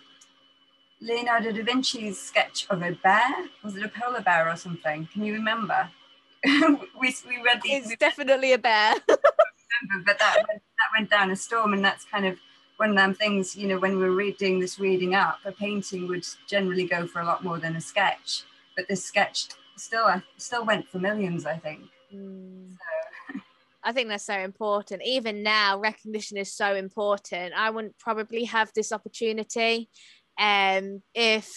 Leonardo 1.02 1.52
da 1.52 1.64
Vinci's 1.64 2.20
sketch 2.20 2.68
of 2.70 2.82
a 2.82 2.92
bear? 2.92 3.48
Was 3.64 3.76
it 3.76 3.84
a 3.84 3.90
polar 3.90 4.22
bear 4.22 4.50
or 4.50 4.56
something? 4.56 5.08
Can 5.12 5.24
you 5.24 5.34
remember? 5.34 5.90
we, 6.46 7.16
we 7.28 7.42
read 7.44 7.62
these. 7.64 7.90
It's 7.90 7.98
definitely 7.98 8.54
a 8.54 8.58
bear. 8.58 8.94
remember, 9.08 10.06
but 10.06 10.20
that 10.20 10.36
went, 10.38 10.62
that 10.62 10.98
went 10.98 11.10
down 11.10 11.32
a 11.32 11.36
storm, 11.36 11.74
and 11.74 11.84
that's 11.84 12.06
kind 12.06 12.26
of 12.26 12.38
one 12.78 12.92
of 12.92 12.96
them 12.96 13.14
things. 13.14 13.56
You 13.56 13.68
know, 13.68 13.80
when 13.80 13.98
we're 13.98 14.12
reading 14.12 14.60
this 14.60 14.80
reading 14.80 15.16
up, 15.16 15.40
a 15.46 15.52
painting 15.52 16.08
would 16.08 16.26
generally 16.48 16.86
go 16.86 17.08
for 17.08 17.22
a 17.22 17.26
lot 17.26 17.44
more 17.44 17.60
than 17.60 17.76
a 17.76 17.82
sketch, 17.82 18.44
but 18.76 18.88
this 18.88 19.04
sketch 19.04 19.48
still 19.78 20.22
still 20.38 20.66
went 20.66 20.88
for 20.88 21.00
millions, 21.00 21.46
I 21.46 21.58
think. 21.58 21.82
Mm. 22.14 22.72
So. 22.72 23.40
I 23.84 23.94
think 23.94 24.10
that's 24.10 24.26
so 24.26 24.38
important. 24.38 25.02
Even 25.06 25.42
now, 25.42 25.80
recognition 25.80 26.38
is 26.38 26.54
so 26.54 26.76
important. 26.76 27.54
I 27.56 27.70
wouldn't 27.70 27.98
probably 27.98 28.44
have 28.44 28.72
this 28.76 28.92
opportunity 28.92 29.90
um, 30.39 31.04
if 31.13 31.52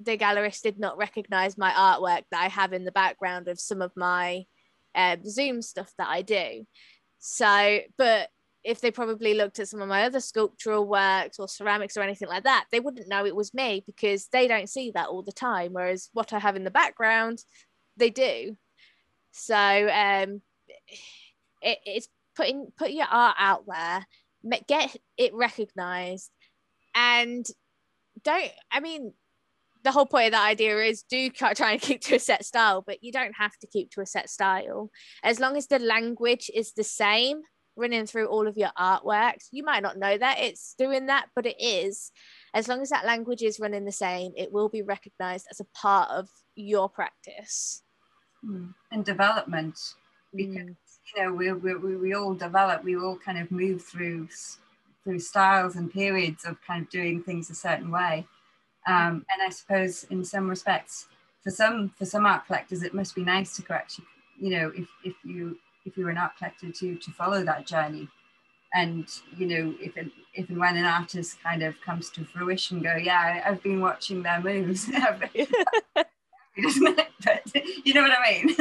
the 0.00 0.16
gallerist 0.16 0.62
did 0.62 0.78
not 0.78 0.96
recognize 0.96 1.58
my 1.58 1.72
artwork 1.72 2.22
that 2.30 2.40
I 2.40 2.48
have 2.48 2.72
in 2.72 2.84
the 2.84 2.92
background 2.92 3.48
of 3.48 3.58
some 3.58 3.82
of 3.82 3.92
my 3.96 4.44
um, 4.94 5.24
Zoom 5.28 5.60
stuff 5.60 5.92
that 5.98 6.08
I 6.08 6.22
do. 6.22 6.64
So, 7.18 7.80
but 7.96 8.28
if 8.64 8.80
they 8.80 8.90
probably 8.90 9.34
looked 9.34 9.58
at 9.58 9.68
some 9.68 9.80
of 9.80 9.88
my 9.88 10.04
other 10.04 10.20
sculptural 10.20 10.86
works 10.86 11.38
or 11.38 11.48
ceramics 11.48 11.96
or 11.96 12.02
anything 12.02 12.28
like 12.28 12.44
that, 12.44 12.66
they 12.70 12.80
wouldn't 12.80 13.08
know 13.08 13.26
it 13.26 13.34
was 13.34 13.54
me 13.54 13.82
because 13.86 14.28
they 14.28 14.46
don't 14.46 14.68
see 14.68 14.92
that 14.92 15.08
all 15.08 15.22
the 15.22 15.32
time. 15.32 15.72
Whereas 15.72 16.10
what 16.12 16.32
I 16.32 16.38
have 16.38 16.54
in 16.54 16.64
the 16.64 16.70
background, 16.70 17.42
they 17.96 18.10
do. 18.10 18.56
So 19.32 19.54
um, 19.56 20.42
it, 21.60 21.78
it's 21.84 22.08
putting 22.36 22.70
put 22.76 22.90
your 22.90 23.06
art 23.10 23.36
out 23.38 23.64
there, 23.66 24.06
get 24.66 24.96
it 25.16 25.34
recognized, 25.34 26.30
and 26.94 27.46
don't 28.28 28.52
i 28.70 28.80
mean 28.80 29.12
the 29.84 29.92
whole 29.92 30.06
point 30.06 30.26
of 30.26 30.32
that 30.32 30.46
idea 30.46 30.76
is 30.78 31.02
do 31.02 31.30
try 31.30 31.72
and 31.72 31.80
keep 31.80 32.00
to 32.02 32.16
a 32.16 32.18
set 32.18 32.44
style 32.44 32.82
but 32.86 33.02
you 33.02 33.10
don't 33.10 33.34
have 33.36 33.56
to 33.58 33.66
keep 33.66 33.90
to 33.90 34.00
a 34.00 34.06
set 34.06 34.28
style 34.28 34.90
as 35.22 35.40
long 35.40 35.56
as 35.56 35.66
the 35.66 35.78
language 35.78 36.50
is 36.54 36.72
the 36.72 36.84
same 36.84 37.40
running 37.76 38.06
through 38.06 38.26
all 38.26 38.46
of 38.46 38.56
your 38.56 38.70
artworks 38.78 39.46
you 39.50 39.62
might 39.62 39.82
not 39.82 39.96
know 39.96 40.18
that 40.18 40.38
it's 40.40 40.74
doing 40.76 41.06
that 41.06 41.26
but 41.34 41.46
it 41.46 41.56
is 41.58 42.10
as 42.52 42.68
long 42.68 42.82
as 42.82 42.90
that 42.90 43.06
language 43.06 43.42
is 43.42 43.60
running 43.60 43.84
the 43.84 43.92
same 43.92 44.32
it 44.36 44.52
will 44.52 44.68
be 44.68 44.82
recognized 44.82 45.46
as 45.50 45.60
a 45.60 45.66
part 45.74 46.10
of 46.10 46.28
your 46.56 46.88
practice 46.88 47.82
mm. 48.44 48.74
and 48.90 49.04
development 49.04 49.78
because 50.34 50.56
mm. 50.56 50.76
you 51.16 51.22
know 51.22 51.32
we, 51.32 51.52
we, 51.52 51.96
we 51.96 52.14
all 52.14 52.34
develop 52.34 52.82
we 52.84 52.96
all 52.96 53.16
kind 53.16 53.38
of 53.38 53.50
move 53.50 53.82
through 53.82 54.28
through 55.08 55.18
styles 55.20 55.76
and 55.76 55.90
periods 55.90 56.44
of 56.44 56.60
kind 56.60 56.82
of 56.82 56.90
doing 56.90 57.22
things 57.22 57.48
a 57.48 57.54
certain 57.54 57.90
way. 57.90 58.26
Um, 58.86 59.24
and 59.32 59.42
I 59.42 59.48
suppose 59.48 60.04
in 60.04 60.22
some 60.22 60.50
respects, 60.50 61.06
for 61.42 61.50
some 61.50 61.94
for 61.96 62.04
some 62.04 62.26
art 62.26 62.46
collectors, 62.46 62.82
it 62.82 62.92
must 62.92 63.14
be 63.14 63.24
nice 63.24 63.56
to 63.56 63.72
actually, 63.72 64.04
you 64.38 64.50
know, 64.50 64.70
if, 64.76 64.86
if 65.04 65.14
you 65.24 65.56
if 65.86 65.96
you're 65.96 66.10
an 66.10 66.18
art 66.18 66.32
collector 66.36 66.70
to 66.70 66.96
to 66.96 67.10
follow 67.12 67.42
that 67.42 67.66
journey, 67.66 68.06
and 68.74 69.08
you 69.34 69.46
know, 69.46 69.74
if 69.80 69.96
it, 69.96 70.10
if 70.34 70.50
and 70.50 70.58
when 70.58 70.76
an 70.76 70.84
artist 70.84 71.42
kind 71.42 71.62
of 71.62 71.80
comes 71.80 72.10
to 72.10 72.26
fruition, 72.26 72.82
go, 72.82 72.96
yeah, 72.96 73.42
I've 73.46 73.62
been 73.62 73.80
watching 73.80 74.22
their 74.22 74.42
moves, 74.42 74.90
isn't 76.56 76.98
it? 76.98 77.08
But 77.24 77.54
you 77.84 77.94
know 77.94 78.02
what 78.02 78.12
I 78.12 78.30
mean? 78.30 78.54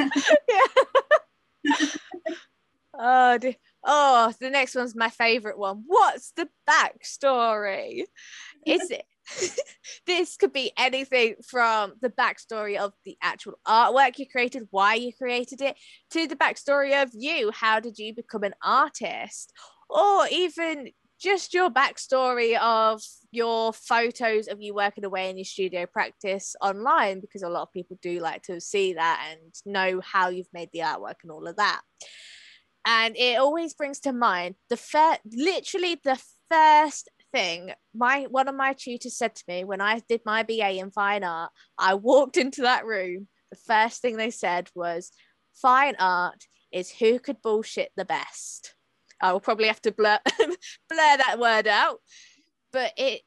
yeah. 0.48 1.88
oh, 2.94 3.38
dear. 3.38 3.56
Oh, 3.90 4.34
the 4.42 4.50
next 4.50 4.76
one's 4.76 4.96
my 4.96 5.10
favorite 5.10 5.58
one. 5.58 5.84
What's 5.88 6.34
the 6.34 6.50
backstory? 6.70 8.04
Is 8.66 8.92
it? 8.92 9.06
this 10.08 10.36
could 10.36 10.52
be 10.52 10.74
anything 10.78 11.36
from 11.48 11.94
the 12.02 12.10
backstory 12.10 12.78
of 12.78 12.92
the 13.06 13.18
actual 13.22 13.54
artwork 13.66 14.20
you 14.20 14.26
created, 14.28 14.68
why 14.72 14.96
you 14.96 15.14
created 15.14 15.62
it, 15.62 15.78
to 16.12 16.28
the 16.28 16.36
backstory 16.36 17.02
of 17.02 17.12
you. 17.14 17.50
How 17.52 17.80
did 17.80 17.98
you 17.98 18.14
become 18.14 18.44
an 18.44 18.56
artist? 18.62 19.54
Or 19.90 20.28
even 20.30 20.90
just 21.18 21.54
your 21.54 21.70
backstory 21.70 22.60
of 22.60 23.02
your 23.32 23.72
photos 23.72 24.48
of 24.48 24.62
you 24.62 24.76
working 24.76 25.06
away 25.06 25.30
in 25.30 25.38
your 25.38 25.46
studio 25.46 25.86
practice 25.86 26.56
online 26.62 27.22
because 27.22 27.42
a 27.42 27.50
lot 27.50 27.64
of 27.64 27.74
people 27.74 27.98
do 28.02 28.20
like 28.20 28.44
to 28.44 28.60
see 28.60 28.94
that 28.94 29.26
and 29.32 29.54
know 29.66 30.02
how 30.02 30.28
you've 30.28 30.54
made 30.54 30.70
the 30.74 30.80
artwork 30.80 31.16
and 31.24 31.32
all 31.32 31.48
of 31.48 31.56
that 31.56 31.82
and 32.88 33.16
it 33.16 33.38
always 33.38 33.76
brings 33.76 34.00
to 34.00 34.12
mind 34.12 34.56
the 34.70 34.78
first 34.78 35.20
literally 35.32 36.00
the 36.04 36.20
first 36.50 37.10
thing 37.32 37.72
my 37.94 38.26
one 38.30 38.48
of 38.48 38.56
my 38.56 38.74
tutors 38.74 39.18
said 39.18 39.36
to 39.36 39.44
me 39.48 39.64
when 39.64 39.82
i 39.82 40.02
did 40.08 40.22
my 40.26 40.44
ba 40.44 40.72
in 40.72 40.90
fine 40.90 41.24
art 41.24 41.52
i 41.78 41.94
walked 41.94 42.38
into 42.38 42.62
that 42.62 42.86
room 42.86 43.28
the 43.52 43.58
first 43.68 44.02
thing 44.02 44.18
they 44.18 44.32
said 44.32 44.70
was 44.74 45.12
fine 45.54 45.96
art 46.00 46.46
is 46.72 46.90
who 46.90 47.20
could 47.20 47.42
bullshit 47.42 47.92
the 47.96 48.06
best 48.06 48.76
I 49.20 49.34
will 49.34 49.40
probably 49.40 49.68
have 49.68 49.82
to 49.84 49.92
blur 49.92 50.20
blur 50.38 50.58
that 50.90 51.38
word 51.40 51.68
out. 51.68 52.00
But 52.72 52.94
it 52.98 53.22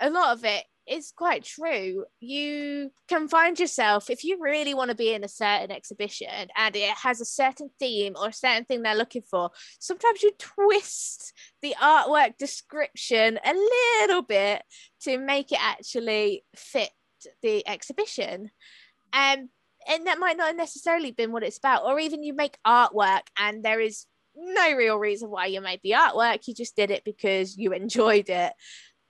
a 0.00 0.10
lot 0.10 0.36
of 0.36 0.44
it 0.44 0.64
is 0.88 1.12
quite 1.16 1.44
true. 1.44 2.04
You 2.20 2.90
can 3.08 3.28
find 3.28 3.58
yourself 3.58 4.10
if 4.10 4.24
you 4.24 4.38
really 4.40 4.74
want 4.74 4.90
to 4.90 4.96
be 4.96 5.12
in 5.12 5.24
a 5.24 5.28
certain 5.28 5.70
exhibition 5.70 6.48
and 6.56 6.76
it 6.76 6.90
has 6.90 7.20
a 7.20 7.24
certain 7.24 7.70
theme 7.78 8.14
or 8.20 8.28
a 8.28 8.32
certain 8.32 8.64
thing 8.64 8.82
they're 8.82 8.94
looking 8.94 9.22
for. 9.22 9.50
Sometimes 9.78 10.22
you 10.22 10.32
twist 10.38 11.32
the 11.62 11.74
artwork 11.80 12.36
description 12.38 13.38
a 13.44 13.54
little 14.00 14.22
bit 14.22 14.62
to 15.02 15.18
make 15.18 15.52
it 15.52 15.58
actually 15.60 16.44
fit 16.54 16.90
the 17.42 17.66
exhibition. 17.66 18.50
Um, 19.12 19.48
and 19.88 20.06
that 20.06 20.18
might 20.18 20.36
not 20.36 20.56
necessarily 20.56 21.12
been 21.12 21.32
what 21.32 21.42
it's 21.42 21.58
about, 21.58 21.84
or 21.84 21.98
even 21.98 22.22
you 22.22 22.34
make 22.34 22.58
artwork 22.66 23.22
and 23.38 23.64
there 23.64 23.80
is 23.80 24.06
no 24.36 24.74
real 24.74 24.96
reason 24.96 25.30
why 25.30 25.46
you 25.46 25.60
made 25.60 25.80
the 25.82 25.92
artwork. 25.92 26.46
You 26.46 26.54
just 26.54 26.76
did 26.76 26.90
it 26.90 27.04
because 27.04 27.56
you 27.56 27.72
enjoyed 27.72 28.28
it. 28.28 28.52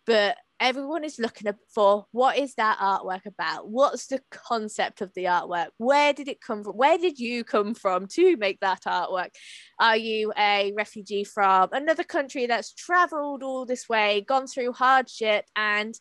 But 0.06 0.36
everyone 0.60 1.04
is 1.04 1.18
looking 1.18 1.52
for 1.74 2.06
what 2.12 2.38
is 2.38 2.54
that 2.54 2.78
artwork 2.78 3.26
about? 3.26 3.68
What's 3.68 4.06
the 4.06 4.20
concept 4.30 5.00
of 5.00 5.12
the 5.14 5.24
artwork? 5.24 5.68
Where 5.78 6.12
did 6.12 6.28
it 6.28 6.40
come 6.40 6.64
from? 6.64 6.74
Where 6.74 6.98
did 6.98 7.18
you 7.18 7.44
come 7.44 7.74
from 7.74 8.06
to 8.12 8.36
make 8.36 8.60
that 8.60 8.82
artwork? 8.86 9.30
Are 9.78 9.96
you 9.96 10.32
a 10.36 10.72
refugee 10.76 11.24
from 11.24 11.70
another 11.72 12.04
country 12.04 12.46
that's 12.46 12.72
traveled 12.72 13.42
all 13.42 13.66
this 13.66 13.88
way, 13.88 14.24
gone 14.26 14.46
through 14.46 14.72
hardship, 14.72 15.44
and 15.54 15.94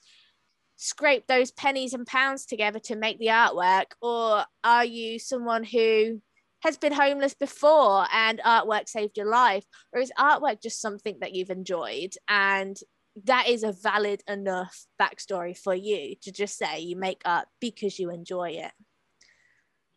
scraped 0.78 1.28
those 1.28 1.52
pennies 1.52 1.94
and 1.94 2.06
pounds 2.06 2.46
together 2.46 2.80
to 2.80 2.96
make 2.96 3.20
the 3.20 3.28
artwork? 3.28 3.86
Or 4.02 4.46
are 4.63 4.86
you 4.86 5.20
someone 5.20 5.63
who 5.63 6.22
has 6.62 6.78
been 6.78 6.94
homeless 6.94 7.34
before 7.34 8.08
and 8.12 8.39
artwork 8.39 8.88
saved 8.88 9.18
your 9.18 9.30
life? 9.30 9.65
Or 9.94 10.00
is 10.00 10.12
artwork 10.18 10.62
just 10.62 10.82
something 10.82 11.18
that 11.22 11.34
you've 11.34 11.50
enjoyed 11.50 12.13
and 12.28 12.78
that 13.23 13.47
is 13.47 13.63
a 13.63 13.71
valid 13.71 14.21
enough 14.28 14.86
backstory 15.01 15.58
for 15.58 15.73
you 15.73 16.15
to 16.21 16.32
just 16.32 16.58
say 16.58 16.80
you 16.80 16.95
make 16.95 17.21
art 17.25 17.47
because 17.62 17.97
you 17.97 18.10
enjoy 18.10 18.49
it? 18.49 18.71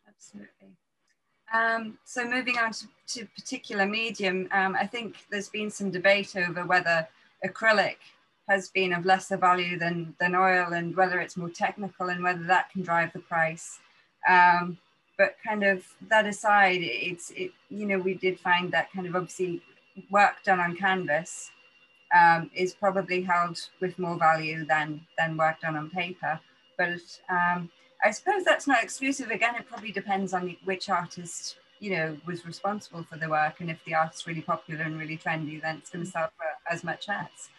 Absolutely. 0.07 0.77
Um, 1.53 1.97
so 2.05 2.25
moving 2.25 2.57
on 2.57 2.71
to, 2.71 2.87
to 3.07 3.25
particular 3.35 3.85
medium, 3.85 4.47
um, 4.51 4.75
I 4.79 4.85
think 4.85 5.15
there's 5.31 5.49
been 5.49 5.69
some 5.69 5.89
debate 5.89 6.35
over 6.35 6.65
whether 6.65 7.07
acrylic 7.45 7.97
has 8.47 8.69
been 8.69 8.93
of 8.93 9.05
lesser 9.05 9.37
value 9.37 9.77
than, 9.77 10.15
than 10.19 10.35
oil 10.35 10.73
and 10.73 10.95
whether 10.95 11.19
it's 11.19 11.37
more 11.37 11.49
technical 11.49 12.09
and 12.09 12.23
whether 12.23 12.43
that 12.43 12.69
can 12.71 12.81
drive 12.81 13.11
the 13.13 13.19
price. 13.19 13.79
Um, 14.27 14.77
but 15.17 15.35
kind 15.45 15.63
of 15.63 15.83
that 16.07 16.25
aside, 16.25 16.79
it's 16.81 17.31
it 17.31 17.51
you 17.69 17.85
know 17.85 17.99
we 17.99 18.13
did 18.13 18.39
find 18.39 18.71
that 18.71 18.91
kind 18.91 19.05
of 19.05 19.15
obviously 19.15 19.61
work 20.09 20.43
done 20.45 20.61
on 20.61 20.77
canvas 20.77 21.51
um, 22.17 22.49
is 22.55 22.73
probably 22.73 23.21
held 23.21 23.59
with 23.79 23.97
more 23.99 24.17
value 24.17 24.65
than 24.65 25.01
than 25.17 25.37
work 25.37 25.61
done 25.61 25.75
on 25.75 25.89
paper. 25.89 26.39
But 26.77 27.01
um, 27.29 27.69
I 28.03 28.11
suppose 28.11 28.43
that's 28.43 28.67
not 28.67 28.83
exclusive. 28.83 29.29
Again, 29.31 29.55
it 29.55 29.67
probably 29.67 29.91
depends 29.91 30.33
on 30.33 30.55
which 30.65 30.89
artist 30.89 31.57
you 31.79 31.91
know 31.91 32.17
was 32.25 32.45
responsible 32.45 33.03
for 33.03 33.17
the 33.17 33.29
work, 33.29 33.59
and 33.59 33.69
if 33.69 33.83
the 33.85 33.93
art's 33.93 34.25
really 34.27 34.41
popular 34.41 34.83
and 34.83 34.99
really 34.99 35.17
trendy, 35.17 35.61
then 35.61 35.77
it's 35.77 35.89
going 35.89 36.05
to 36.05 36.11
sell 36.11 36.29
for 36.37 36.73
as 36.73 36.83
much 36.83 37.09
as. 37.09 37.49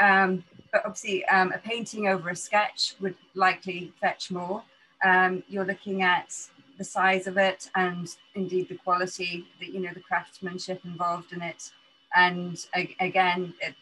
Um, 0.00 0.44
but 0.72 0.82
obviously, 0.84 1.24
um, 1.26 1.52
a 1.52 1.58
painting 1.58 2.08
over 2.08 2.30
a 2.30 2.36
sketch 2.36 2.94
would 3.00 3.16
likely 3.34 3.92
fetch 4.00 4.30
more. 4.30 4.62
Um, 5.04 5.42
you're 5.48 5.64
looking 5.64 6.02
at 6.02 6.34
the 6.78 6.84
size 6.84 7.26
of 7.26 7.36
it 7.36 7.68
and 7.74 8.08
indeed 8.34 8.68
the 8.70 8.74
quality, 8.74 9.46
the, 9.60 9.66
you 9.66 9.80
know, 9.80 9.90
the 9.92 10.00
craftsmanship 10.00 10.80
involved 10.84 11.32
in 11.32 11.42
it. 11.42 11.70
And 12.16 12.64
again, 12.98 13.52
it, 13.60 13.74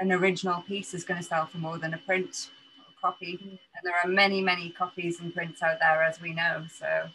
an 0.00 0.12
original 0.12 0.62
piece 0.62 0.94
is 0.94 1.04
going 1.04 1.20
to 1.20 1.26
sell 1.26 1.46
for 1.46 1.58
more 1.58 1.78
than 1.78 1.94
a 1.94 1.98
print 1.98 2.50
or 2.78 3.10
copy. 3.10 3.38
And 3.42 3.58
there 3.82 3.94
are 4.02 4.08
many, 4.08 4.40
many 4.40 4.70
copies 4.70 5.20
and 5.20 5.32
prints 5.34 5.62
out 5.62 5.78
there, 5.80 6.02
as 6.02 6.20
we 6.20 6.34
know. 6.34 6.64
So 6.78 7.08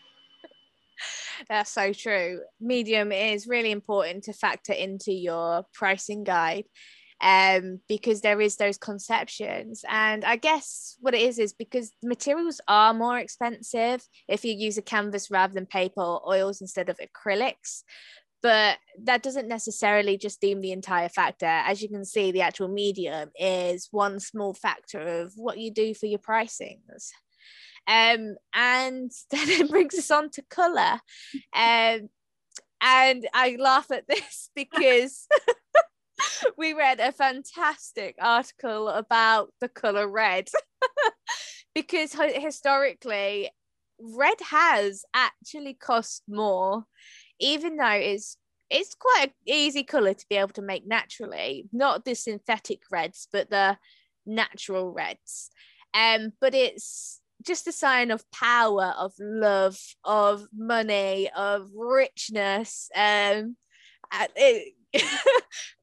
that's 1.48 1.72
so 1.72 1.94
true. 1.94 2.42
Medium 2.60 3.12
is 3.12 3.48
really 3.48 3.72
important 3.72 4.26
to 4.26 4.34
factor 4.34 4.74
into 4.74 5.12
your 5.12 5.64
pricing 5.74 6.24
guide 6.24 6.66
um, 7.22 7.82
because 7.88 8.22
there 8.22 8.40
is 8.40 8.56
those 8.56 8.78
conceptions. 8.78 9.84
And 9.88 10.24
I 10.24 10.38
guess 10.38 10.98
what 11.02 11.14
it 11.14 11.22
is 11.22 11.40
is 11.40 11.54
because 11.54 11.92
materials 12.04 12.62
are 12.68 12.94
more 12.94 13.20
expensive 13.20 14.06
if 14.28 14.46
you 14.46 14.54
use 14.54 14.78
a 14.78 14.82
canvas 14.82 15.30
rather 15.30 15.54
than 15.54 15.66
paper 15.66 16.02
or 16.02 16.28
oils 16.28 16.62
instead 16.62 16.90
of 16.90 17.00
acrylics. 17.00 17.84
But 18.42 18.78
that 19.04 19.22
doesn't 19.22 19.50
necessarily 19.50 20.18
just 20.18 20.40
deem 20.40 20.62
the 20.62 20.72
entire 20.72 21.10
factor. 21.10 21.46
As 21.46 21.82
you 21.82 21.90
can 21.90 22.06
see, 22.06 22.32
the 22.32 22.42
actual 22.42 22.70
medium 22.70 23.32
is 23.38 23.90
one 23.92 24.20
small 24.20 24.54
factor 24.54 25.00
of 25.22 25.34
what 25.36 25.58
you 25.58 25.72
do 25.72 25.94
for 25.94 26.06
your 26.06 26.20
pricings. 26.20 27.10
Um, 27.88 28.36
and 28.54 29.12
then 29.32 29.50
it 29.50 29.70
brings 29.70 29.98
us 29.98 30.12
on 30.12 30.30
to 30.32 30.42
colour. 30.50 31.00
Um, 31.54 32.10
and 32.82 33.28
I 33.34 33.58
laugh 33.60 33.92
at 33.92 34.08
this 34.08 34.50
because 34.56 35.28
we 36.58 36.74
read 36.74 37.00
a 37.00 37.12
fantastic 37.12 38.16
article 38.22 38.90
about 38.90 39.52
the 39.60 39.70
color 39.70 40.08
red 40.08 40.50
because 41.76 42.14
historically 42.14 43.50
red 44.02 44.38
has 44.50 45.04
actually 45.14 45.74
cost 45.74 46.24
more 46.28 46.86
even 47.40 47.76
though 47.76 47.88
it's 47.90 48.38
it's 48.70 48.96
quite 48.96 49.26
an 49.26 49.32
easy 49.46 49.84
color 49.84 50.14
to 50.14 50.26
be 50.30 50.36
able 50.36 50.54
to 50.54 50.62
make 50.62 50.88
naturally 50.88 51.68
not 51.72 52.06
the 52.06 52.14
synthetic 52.14 52.82
reds 52.92 53.28
but 53.32 53.50
the 53.50 53.78
natural 54.26 54.92
reds 54.92 55.50
um 55.94 56.32
but 56.40 56.54
it's 56.54 57.22
just 57.46 57.68
a 57.68 57.72
sign 57.72 58.12
of 58.12 58.30
power 58.32 58.94
of 58.98 59.14
love 59.20 59.78
of 60.04 60.46
money 60.54 61.30
of 61.36 61.70
richness 61.74 62.90
um 62.96 63.56
it, 64.36 64.74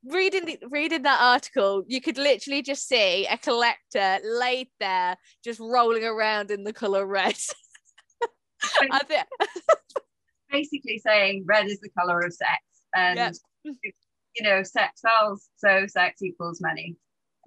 reading 0.05 0.57
reading 0.69 1.03
that 1.03 1.21
article, 1.21 1.85
you 1.87 2.01
could 2.01 2.19
literally 2.19 2.63
just 2.63 2.89
see 2.89 3.27
a 3.27 3.39
collector 3.39 4.19
laid 4.25 4.69
there, 4.81 5.17
just 5.45 5.61
rolling 5.61 6.05
around 6.05 6.51
in 6.51 6.65
the 6.65 6.73
color 6.73 7.07
red. 7.07 7.37
Basically, 10.57 10.99
saying 10.99 11.45
red 11.47 11.67
is 11.67 11.81
the 11.81 11.91
color 11.91 12.21
of 12.21 12.33
sex, 12.33 12.61
and 12.95 13.17
yep. 13.17 13.35
you 13.65 14.43
know, 14.43 14.63
sex 14.63 15.01
sells, 15.01 15.49
so 15.57 15.87
sex 15.87 16.23
equals 16.23 16.61
money. 16.61 16.97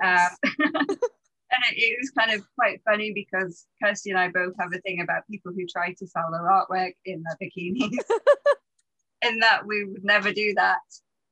Um, 0.03 0.29
and 0.59 1.61
it, 1.71 1.75
it, 1.75 1.97
was 1.99 2.11
kind 2.11 2.31
of 2.31 2.45
quite 2.57 2.81
funny 2.85 3.11
because 3.13 3.65
Kirsty 3.83 4.11
and 4.11 4.19
I 4.19 4.29
both 4.29 4.53
have 4.59 4.69
a 4.73 4.79
thing 4.81 5.01
about 5.01 5.27
people 5.29 5.51
who 5.51 5.65
try 5.65 5.93
to 5.93 6.07
sell 6.07 6.31
their 6.31 6.41
artwork 6.41 6.93
in 7.05 7.23
their 7.23 7.49
bikinis. 7.49 7.97
in 9.21 9.39
that 9.39 9.65
we 9.65 9.85
would 9.85 10.03
never 10.03 10.31
do 10.31 10.53
that. 10.55 10.79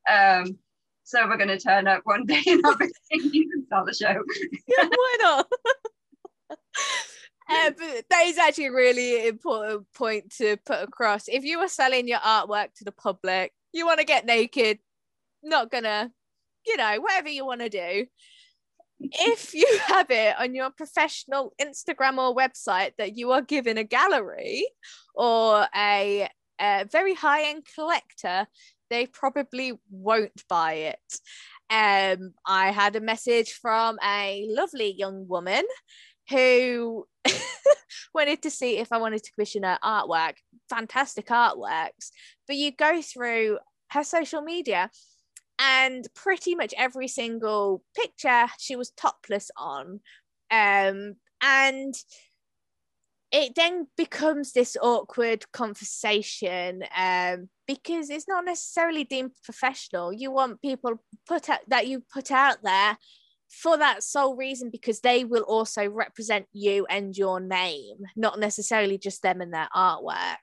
Um, 0.09 0.57
so 1.03 1.25
we're 1.25 1.37
going 1.37 1.47
to 1.47 1.59
turn 1.59 1.87
up 1.87 2.01
one 2.03 2.25
day 2.25 2.41
in 2.45 2.65
our 2.65 2.75
bikinis 3.13 3.47
and 3.53 3.65
sell 3.69 3.85
the 3.85 3.93
show. 3.93 4.23
yeah, 4.67 4.89
why 4.89 5.17
not? 5.21 5.47
Uh, 7.49 7.71
but 7.77 8.05
that 8.10 8.23
is 8.25 8.38
actually 8.38 8.65
a 8.65 8.71
really 8.73 9.27
important 9.27 9.86
point 9.93 10.31
to 10.38 10.57
put 10.65 10.81
across. 10.81 11.27
If 11.27 11.43
you 11.43 11.60
are 11.60 11.67
selling 11.67 12.07
your 12.07 12.19
artwork 12.19 12.73
to 12.77 12.83
the 12.83 12.91
public, 12.91 13.53
you 13.73 13.86
want 13.86 13.99
to 13.99 14.05
get 14.05 14.25
naked, 14.25 14.79
not 15.43 15.71
gonna, 15.71 16.12
you 16.65 16.77
know, 16.77 16.99
whatever 16.99 17.29
you 17.29 17.45
want 17.45 17.62
to 17.62 17.69
do. 17.69 18.05
If 18.99 19.53
you 19.53 19.79
have 19.88 20.10
it 20.10 20.36
on 20.39 20.55
your 20.55 20.71
professional 20.71 21.53
Instagram 21.62 22.17
or 22.17 22.36
website 22.36 22.91
that 22.97 23.15
you 23.15 23.31
are 23.31 23.41
giving 23.41 23.77
a 23.77 23.83
gallery 23.83 24.67
or 25.15 25.67
a, 25.75 26.29
a 26.60 26.86
very 26.91 27.13
high 27.13 27.49
end 27.49 27.63
collector 27.75 28.47
they 28.89 29.05
probably 29.05 29.73
won't 29.89 30.43
buy 30.47 30.73
it. 30.73 31.19
Um, 31.69 32.33
I 32.45 32.71
had 32.71 32.95
a 32.95 33.01
message 33.01 33.53
from 33.53 33.97
a 34.03 34.45
lovely 34.49 34.93
young 34.93 35.27
woman 35.27 35.63
who 36.29 37.05
wanted 38.13 38.41
to 38.43 38.49
see 38.49 38.77
if 38.77 38.91
I 38.91 38.97
wanted 38.97 39.23
to 39.23 39.31
commission 39.31 39.63
her 39.63 39.77
artwork. 39.83 40.35
Fantastic 40.69 41.27
artworks. 41.27 42.11
But 42.47 42.55
you 42.55 42.71
go 42.71 43.01
through 43.01 43.59
her 43.91 44.03
social 44.03 44.41
media 44.41 44.89
and 45.59 46.05
pretty 46.13 46.55
much 46.55 46.73
every 46.77 47.07
single 47.07 47.83
picture 47.95 48.47
she 48.59 48.75
was 48.75 48.91
topless 48.91 49.49
on 49.57 49.99
um 50.51 51.15
and 51.41 51.95
it 53.31 53.55
then 53.55 53.87
becomes 53.97 54.53
this 54.53 54.77
awkward 54.81 55.51
conversation 55.51 56.83
um, 56.95 57.49
because 57.67 58.09
it's 58.09 58.27
not 58.27 58.45
necessarily 58.45 59.03
deemed 59.03 59.31
professional. 59.43 60.13
You 60.13 60.31
want 60.31 60.61
people 60.61 61.03
put 61.27 61.49
out 61.49 61.59
that 61.67 61.87
you 61.87 62.03
put 62.11 62.31
out 62.31 62.57
there 62.63 62.97
for 63.49 63.77
that 63.77 64.03
sole 64.03 64.36
reason 64.36 64.69
because 64.69 64.99
they 64.99 65.23
will 65.23 65.43
also 65.43 65.89
represent 65.89 66.45
you 66.53 66.86
and 66.89 67.15
your 67.15 67.39
name, 67.39 67.97
not 68.15 68.39
necessarily 68.39 68.97
just 68.97 69.21
them 69.21 69.41
and 69.41 69.53
their 69.53 69.69
artwork. 69.75 70.38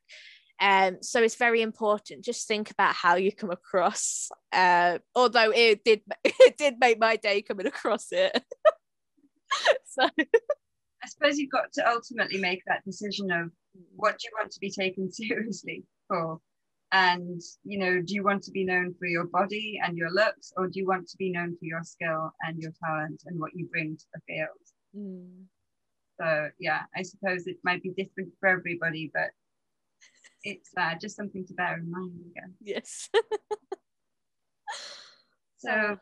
Um, 0.60 0.98
so 1.02 1.22
it's 1.22 1.34
very 1.34 1.62
important. 1.62 2.24
Just 2.24 2.46
think 2.46 2.70
about 2.70 2.94
how 2.94 3.16
you 3.16 3.32
come 3.32 3.50
across. 3.50 4.30
Uh, 4.52 4.98
although 5.14 5.50
it 5.50 5.84
did, 5.84 6.00
it 6.24 6.56
did 6.56 6.76
make 6.78 6.98
my 6.98 7.16
day 7.16 7.42
coming 7.42 7.66
across 7.66 8.06
it. 8.12 8.32
so 9.86 10.08
I 11.04 11.08
suppose 11.08 11.38
you've 11.38 11.50
got 11.50 11.72
to 11.74 11.88
ultimately 11.88 12.38
make 12.40 12.62
that 12.66 12.84
decision 12.84 13.30
of 13.30 13.50
what 13.94 14.12
do 14.12 14.24
you 14.24 14.30
want 14.38 14.52
to 14.52 14.60
be 14.60 14.70
taken 14.70 15.12
seriously 15.12 15.84
for? 16.08 16.40
And, 16.94 17.42
you 17.64 17.76
know, 17.76 18.00
do 18.00 18.14
you 18.14 18.22
want 18.22 18.44
to 18.44 18.52
be 18.52 18.64
known 18.64 18.94
for 19.00 19.06
your 19.06 19.24
body 19.24 19.80
and 19.84 19.98
your 19.98 20.12
looks, 20.12 20.52
or 20.56 20.68
do 20.68 20.78
you 20.78 20.86
want 20.86 21.08
to 21.08 21.16
be 21.16 21.28
known 21.28 21.56
for 21.58 21.64
your 21.64 21.82
skill 21.82 22.32
and 22.42 22.62
your 22.62 22.70
talent 22.82 23.24
and 23.26 23.40
what 23.40 23.50
you 23.52 23.66
bring 23.66 23.96
to 23.96 24.04
the 24.14 24.20
field? 24.28 24.48
Mm. 24.96 25.42
So, 26.20 26.50
yeah, 26.60 26.82
I 26.96 27.02
suppose 27.02 27.48
it 27.48 27.56
might 27.64 27.82
be 27.82 27.90
different 27.90 28.32
for 28.38 28.48
everybody, 28.48 29.10
but 29.12 29.30
it's 30.44 30.70
uh, 30.76 30.94
just 30.94 31.16
something 31.16 31.44
to 31.46 31.54
bear 31.54 31.78
in 31.78 31.90
mind 31.90 32.20
again. 32.30 32.54
Yes. 32.60 33.10
so, 35.58 35.96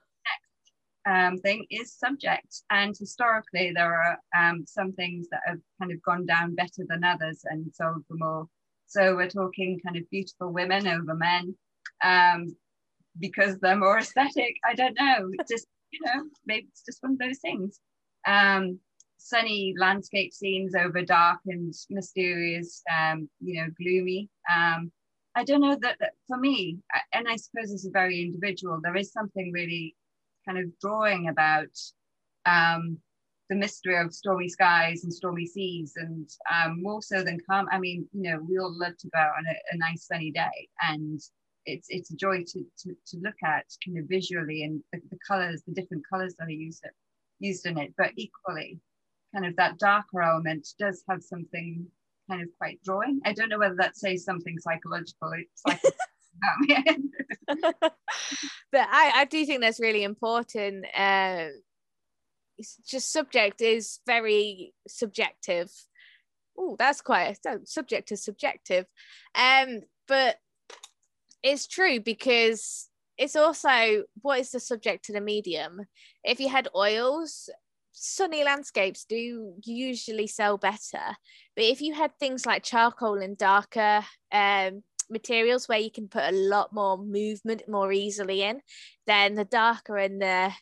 um, 1.08 1.38
thing 1.38 1.64
is 1.70 1.94
subject. 1.94 2.64
And 2.68 2.94
historically, 2.94 3.72
there 3.74 3.94
are 3.94 4.18
um, 4.36 4.64
some 4.66 4.92
things 4.92 5.28
that 5.30 5.40
have 5.46 5.60
kind 5.80 5.90
of 5.90 6.02
gone 6.02 6.26
down 6.26 6.54
better 6.54 6.84
than 6.86 7.02
others 7.02 7.46
and 7.46 7.74
sold 7.74 8.04
for 8.06 8.16
more. 8.18 8.46
So 8.92 9.16
we're 9.16 9.30
talking 9.30 9.80
kind 9.82 9.96
of 9.96 10.08
beautiful 10.10 10.52
women 10.52 10.86
over 10.86 11.14
men 11.14 11.54
um, 12.04 12.54
because 13.18 13.58
they're 13.58 13.74
more 13.74 13.98
aesthetic. 14.00 14.56
I 14.68 14.74
don't 14.74 14.98
know. 15.00 15.30
Just, 15.48 15.66
you 15.90 16.00
know, 16.04 16.24
maybe 16.44 16.66
it's 16.70 16.84
just 16.84 17.02
one 17.02 17.12
of 17.12 17.18
those 17.18 17.38
things. 17.38 17.80
Um, 18.26 18.78
sunny 19.16 19.74
landscape 19.78 20.34
scenes 20.34 20.74
over 20.74 21.00
dark 21.00 21.38
and 21.46 21.72
mysterious, 21.88 22.82
um, 22.92 23.30
you 23.40 23.62
know, 23.62 23.68
gloomy. 23.78 24.28
Um, 24.54 24.92
I 25.34 25.44
don't 25.44 25.62
know 25.62 25.78
that, 25.80 25.96
that 26.00 26.12
for 26.28 26.36
me, 26.36 26.78
and 27.14 27.26
I 27.26 27.36
suppose 27.36 27.70
this 27.70 27.84
is 27.84 27.90
very 27.94 28.20
individual, 28.20 28.78
there 28.82 28.96
is 28.96 29.10
something 29.10 29.52
really 29.52 29.96
kind 30.46 30.58
of 30.58 30.78
drawing 30.80 31.28
about 31.28 31.70
um, 32.44 32.98
the 33.52 33.58
mystery 33.58 33.98
of 33.98 34.14
stormy 34.14 34.48
skies 34.48 35.04
and 35.04 35.12
stormy 35.12 35.44
seas, 35.44 35.92
and 35.96 36.26
um, 36.50 36.82
more 36.82 37.02
so 37.02 37.22
than 37.22 37.38
calm. 37.48 37.68
I 37.70 37.78
mean, 37.78 38.08
you 38.14 38.22
know, 38.22 38.40
we 38.48 38.58
all 38.58 38.72
love 38.74 38.96
to 38.96 39.08
go 39.08 39.18
on 39.20 39.44
a, 39.46 39.74
a 39.74 39.76
nice 39.76 40.06
sunny 40.06 40.30
day, 40.30 40.68
and 40.80 41.20
it's 41.66 41.86
it's 41.90 42.10
a 42.10 42.16
joy 42.16 42.44
to, 42.44 42.64
to, 42.78 42.94
to 43.08 43.16
look 43.18 43.34
at 43.44 43.66
kind 43.84 43.98
of 43.98 44.06
visually 44.08 44.62
and 44.62 44.82
the, 44.90 45.00
the 45.10 45.18
colors, 45.28 45.62
the 45.66 45.74
different 45.74 46.02
colors 46.10 46.34
that 46.38 46.46
are 46.46 46.50
used 46.50 46.82
it, 46.84 46.92
used 47.40 47.66
in 47.66 47.76
it. 47.76 47.92
But 47.98 48.12
equally, 48.16 48.80
kind 49.34 49.44
of 49.44 49.54
that 49.56 49.78
darker 49.78 50.22
element 50.22 50.66
does 50.78 51.04
have 51.10 51.22
something 51.22 51.86
kind 52.30 52.40
of 52.40 52.48
quite 52.56 52.82
drawing. 52.82 53.20
I 53.26 53.34
don't 53.34 53.50
know 53.50 53.58
whether 53.58 53.76
that 53.76 53.98
says 53.98 54.24
something 54.24 54.58
psychological. 54.60 55.30
It's 55.34 55.62
like 55.66 55.82
but 58.72 58.88
I, 58.90 59.12
I 59.14 59.24
do 59.26 59.44
think 59.44 59.60
that's 59.60 59.78
really 59.78 60.04
important. 60.04 60.86
Uh, 60.96 61.48
just 62.86 63.12
subject 63.12 63.60
is 63.60 64.00
very 64.06 64.74
subjective. 64.86 65.70
Oh, 66.56 66.76
that's 66.78 67.00
quite 67.00 67.36
subject 67.64 68.12
is 68.12 68.24
subjective. 68.24 68.86
Um, 69.34 69.80
but 70.06 70.36
it's 71.42 71.66
true 71.66 72.00
because 72.00 72.88
it's 73.18 73.36
also 73.36 74.04
what 74.20 74.40
is 74.40 74.50
the 74.50 74.60
subject 74.60 75.04
to 75.06 75.12
the 75.12 75.20
medium. 75.20 75.80
If 76.24 76.40
you 76.40 76.48
had 76.48 76.68
oils, 76.74 77.48
sunny 77.92 78.44
landscapes 78.44 79.04
do 79.04 79.54
usually 79.64 80.26
sell 80.26 80.56
better. 80.58 81.16
But 81.54 81.64
if 81.64 81.80
you 81.80 81.94
had 81.94 82.12
things 82.18 82.46
like 82.46 82.62
charcoal 82.62 83.18
and 83.18 83.36
darker 83.36 84.04
um, 84.32 84.82
materials 85.10 85.68
where 85.68 85.78
you 85.78 85.90
can 85.90 86.08
put 86.08 86.24
a 86.24 86.32
lot 86.32 86.72
more 86.72 86.98
movement 86.98 87.68
more 87.68 87.92
easily 87.92 88.42
in, 88.42 88.60
then 89.06 89.34
the 89.34 89.44
darker 89.44 89.96
and 89.96 90.20
the 90.20 90.52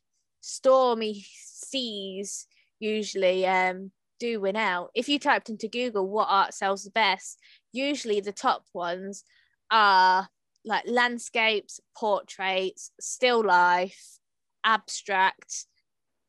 stormy 0.41 1.25
seas 1.37 2.47
usually 2.79 3.47
um, 3.47 3.91
do 4.19 4.41
win 4.41 4.57
out. 4.57 4.91
If 4.95 5.09
you 5.09 5.19
typed 5.19 5.51
into 5.51 5.69
Google 5.69 6.09
what 6.09 6.29
art 6.31 6.55
sells 6.55 6.85
the 6.85 6.91
best, 6.91 7.39
usually 7.73 8.21
the 8.21 8.33
top 8.33 8.65
ones 8.73 9.25
are 9.71 10.29
like 10.65 10.85
landscapes, 10.87 11.81
portraits, 11.97 12.91
still 13.01 13.45
life, 13.45 14.19
abstract, 14.65 15.67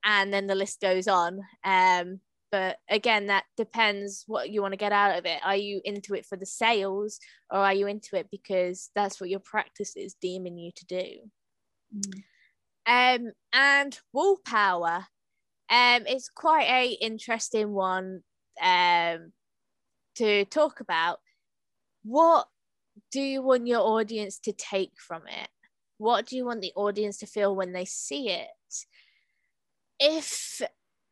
and 0.04 0.34
then 0.34 0.48
the 0.48 0.56
list 0.56 0.82
goes 0.82 1.08
on. 1.08 1.42
Um, 1.64 2.22
but 2.52 2.78
again 2.90 3.28
that 3.28 3.46
depends 3.56 4.26
what 4.28 4.50
you 4.50 4.62
want 4.62 4.74
to 4.74 4.78
get 4.78 4.92
out 4.92 5.18
of 5.18 5.26
it 5.26 5.40
are 5.44 5.56
you 5.56 5.82
into 5.86 6.14
it 6.14 6.26
for 6.26 6.36
the 6.36 6.46
sales 6.46 7.20
or 7.50 7.60
are 7.60 7.74
you 7.74 7.88
into 7.88 8.16
it 8.16 8.28
because 8.30 8.92
that's 8.94 9.20
what 9.20 9.30
your 9.30 9.40
practice 9.40 9.96
is 9.96 10.16
deeming 10.22 10.58
you 10.58 10.72
to 10.76 10.86
do 10.86 11.06
mm. 11.96 12.24
Um 12.86 13.32
and 13.54 14.00
wool 14.14 14.40
power 14.46 15.06
um 15.70 16.04
it's 16.08 16.30
quite 16.30 16.68
a 16.68 16.92
interesting 17.02 17.72
one 17.72 18.22
um 18.62 19.32
to 20.16 20.46
talk 20.46 20.80
about. 20.80 21.20
What 22.04 22.48
do 23.12 23.22
you 23.22 23.42
want 23.42 23.68
your 23.68 23.82
audience 23.82 24.40
to 24.40 24.52
take 24.52 24.94
from 24.98 25.24
it? 25.28 25.50
What 25.98 26.26
do 26.26 26.36
you 26.36 26.46
want 26.46 26.62
the 26.62 26.74
audience 26.76 27.18
to 27.20 27.28
feel 27.28 27.56
when 27.56 27.74
they 27.74 27.86
see 27.86 28.30
it? 28.30 28.48
If 30.00 30.62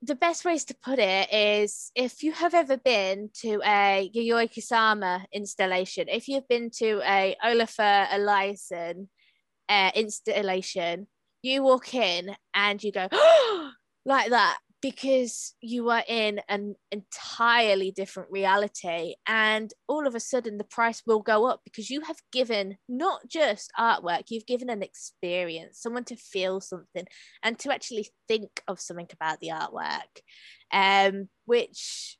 the 0.01 0.15
best 0.15 0.45
ways 0.45 0.65
to 0.65 0.75
put 0.75 0.97
it 0.99 1.31
is 1.31 1.91
if 1.93 2.23
you 2.23 2.31
have 2.31 2.53
ever 2.53 2.77
been 2.77 3.29
to 3.41 3.61
a 3.63 4.09
Yayoi 4.15 4.51
Kusama 4.51 5.25
installation, 5.31 6.07
if 6.07 6.27
you've 6.27 6.47
been 6.47 6.71
to 6.77 7.01
a 7.05 7.35
Olafur 7.45 8.07
Eliasson 8.07 9.07
uh, 9.67 9.91
installation, 9.93 11.07
you 11.41 11.63
walk 11.63 11.93
in 11.93 12.35
and 12.53 12.83
you 12.83 12.91
go, 12.91 13.07
like 14.05 14.29
that 14.29 14.57
because 14.81 15.55
you 15.61 15.89
are 15.89 16.03
in 16.07 16.39
an 16.47 16.75
entirely 16.91 17.91
different 17.91 18.31
reality 18.31 19.15
and 19.27 19.73
all 19.87 20.07
of 20.07 20.15
a 20.15 20.19
sudden 20.19 20.57
the 20.57 20.63
price 20.63 21.03
will 21.05 21.19
go 21.19 21.45
up 21.45 21.61
because 21.65 21.89
you 21.89 22.01
have 22.01 22.17
given 22.31 22.77
not 22.87 23.19
just 23.27 23.71
artwork 23.77 24.23
you've 24.29 24.45
given 24.45 24.69
an 24.69 24.81
experience 24.81 25.79
someone 25.81 26.05
to 26.05 26.15
feel 26.15 26.61
something 26.61 27.05
and 27.43 27.59
to 27.59 27.73
actually 27.73 28.07
think 28.27 28.61
of 28.67 28.79
something 28.79 29.07
about 29.11 29.39
the 29.41 29.49
artwork 29.49 30.21
um, 30.71 31.27
which 31.45 32.17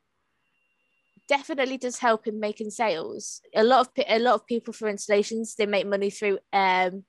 definitely 1.29 1.77
does 1.77 1.99
help 1.99 2.25
in 2.25 2.39
making 2.39 2.71
sales. 2.71 3.41
A 3.55 3.63
lot 3.63 3.81
of 3.81 4.05
a 4.07 4.17
lot 4.17 4.33
of 4.33 4.47
people 4.47 4.73
for 4.73 4.89
installations 4.89 5.53
they 5.55 5.67
make 5.67 5.85
money 5.85 6.09
through 6.09 6.39
um, 6.51 7.05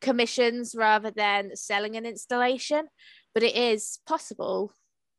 commissions 0.00 0.74
rather 0.76 1.10
than 1.10 1.54
selling 1.54 1.96
an 1.96 2.06
installation 2.06 2.88
but 3.34 3.42
it 3.42 3.54
is 3.54 3.98
possible 4.06 4.72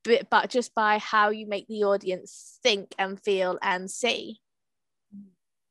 but, 0.04 0.30
but 0.30 0.50
just 0.50 0.74
by 0.74 0.98
how 0.98 1.30
you 1.30 1.48
make 1.48 1.68
the 1.68 1.84
audience 1.84 2.60
think 2.64 2.96
and 2.98 3.22
feel 3.22 3.58
and 3.62 3.90
see. 3.90 4.40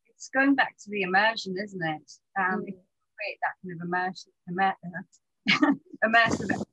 It's 0.08 0.28
going 0.28 0.54
back 0.54 0.76
to 0.84 0.90
the 0.90 1.02
immersion, 1.02 1.56
isn't 1.62 1.82
it? 1.82 2.12
Um, 2.38 2.60
mm. 2.60 2.66
create 2.66 3.38
that 3.42 3.56
kind 3.62 3.80
of 3.80 3.86
immersion, 3.86 4.32
immer, 4.48 4.74
immersive 6.04 6.64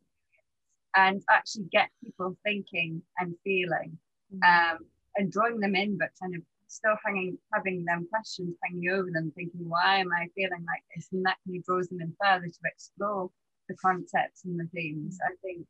and 0.96 1.22
actually 1.30 1.66
get 1.72 1.90
people 2.04 2.36
thinking 2.44 3.02
and 3.20 3.36
feeling 3.44 3.98
mm. 4.34 4.44
um, 4.74 4.80
and 5.16 5.32
drawing 5.32 5.60
them 5.60 5.76
in, 5.76 5.98
but 5.98 6.10
kind 6.22 6.36
of 6.36 6.42
still 6.68 6.96
hanging, 7.04 7.38
having 7.54 7.86
them 7.86 8.08
questions 8.12 8.56
hanging 8.64 8.90
over 8.90 9.10
them, 9.12 9.32
thinking, 9.36 9.68
why 9.70 9.98
am 10.00 10.12
I 10.12 10.28
feeling 10.36 10.66
like 10.66 10.84
this? 10.96 11.08
And 11.12 11.26
that 11.26 11.38
kind 11.46 11.58
of 11.58 11.66
draws 11.66 11.88
them 11.88 12.02
in 12.02 12.14
further 12.22 12.48
to 12.48 12.60
explore 12.66 13.30
the 13.70 13.76
concepts 13.76 14.46
and 14.46 14.60
the 14.60 14.68
themes. 14.74 15.18
I 15.24 15.34
think 15.42 15.66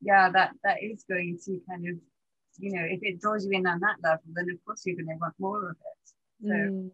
yeah, 0.00 0.30
that 0.30 0.52
that 0.64 0.82
is 0.82 1.04
going 1.08 1.38
to 1.44 1.60
kind 1.68 1.88
of, 1.88 1.96
you 2.58 2.72
know, 2.72 2.84
if 2.84 3.00
it 3.02 3.20
draws 3.20 3.44
you 3.44 3.52
in 3.52 3.66
on 3.66 3.80
that 3.80 3.96
level, 4.02 4.22
then 4.32 4.46
of 4.50 4.64
course 4.64 4.82
you're 4.84 4.96
going 4.96 5.06
to 5.08 5.14
want 5.20 5.34
more 5.38 5.70
of 5.70 5.76
it. 5.76 6.46
So 6.46 6.54
mm. 6.54 6.90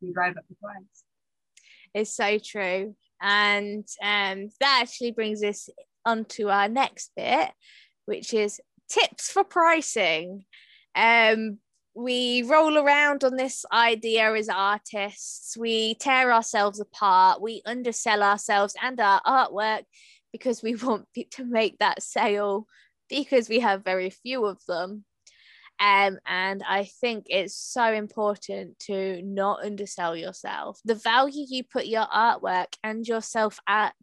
you 0.00 0.12
drive 0.12 0.36
up 0.36 0.44
the 0.48 0.54
price. 0.56 1.04
It's 1.94 2.14
so 2.14 2.38
true. 2.38 2.94
And 3.20 3.86
um, 4.02 4.48
that 4.60 4.80
actually 4.82 5.12
brings 5.12 5.42
us 5.42 5.68
onto 6.04 6.48
our 6.48 6.68
next 6.68 7.12
bit, 7.16 7.50
which 8.06 8.34
is 8.34 8.60
tips 8.88 9.30
for 9.30 9.44
pricing. 9.44 10.44
Um, 10.94 11.58
we 11.94 12.42
roll 12.42 12.78
around 12.78 13.22
on 13.22 13.36
this 13.36 13.64
idea 13.70 14.32
as 14.34 14.48
artists. 14.48 15.56
We 15.56 15.94
tear 15.94 16.32
ourselves 16.32 16.80
apart. 16.80 17.42
We 17.42 17.62
undersell 17.66 18.22
ourselves 18.22 18.74
and 18.82 18.98
our 18.98 19.20
artwork 19.22 19.84
because 20.32 20.62
we 20.62 20.74
want 20.82 21.06
to 21.32 21.44
make 21.44 21.78
that 21.78 22.02
sale 22.02 22.66
because 23.08 23.48
we 23.48 23.60
have 23.60 23.84
very 23.84 24.10
few 24.10 24.46
of 24.46 24.64
them. 24.66 25.04
Um, 25.80 26.18
and 26.26 26.62
I 26.66 26.84
think 27.00 27.26
it's 27.28 27.56
so 27.56 27.92
important 27.92 28.78
to 28.80 29.20
not 29.22 29.64
undersell 29.64 30.16
yourself. 30.16 30.80
The 30.84 30.94
value 30.94 31.44
you 31.48 31.64
put 31.64 31.86
your 31.86 32.06
artwork 32.06 32.74
and 32.84 33.06
yourself 33.06 33.58
at 33.66 33.94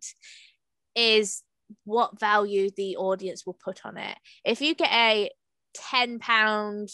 is 0.96 1.42
what 1.86 2.20
value 2.20 2.70
the 2.76 2.98
audience 2.98 3.46
will 3.46 3.58
put 3.64 3.86
on 3.86 3.98
it. 3.98 4.18
If 4.44 4.62
you 4.62 4.76
get 4.76 4.92
a 4.92 5.32
10 5.74 6.20
pound 6.20 6.90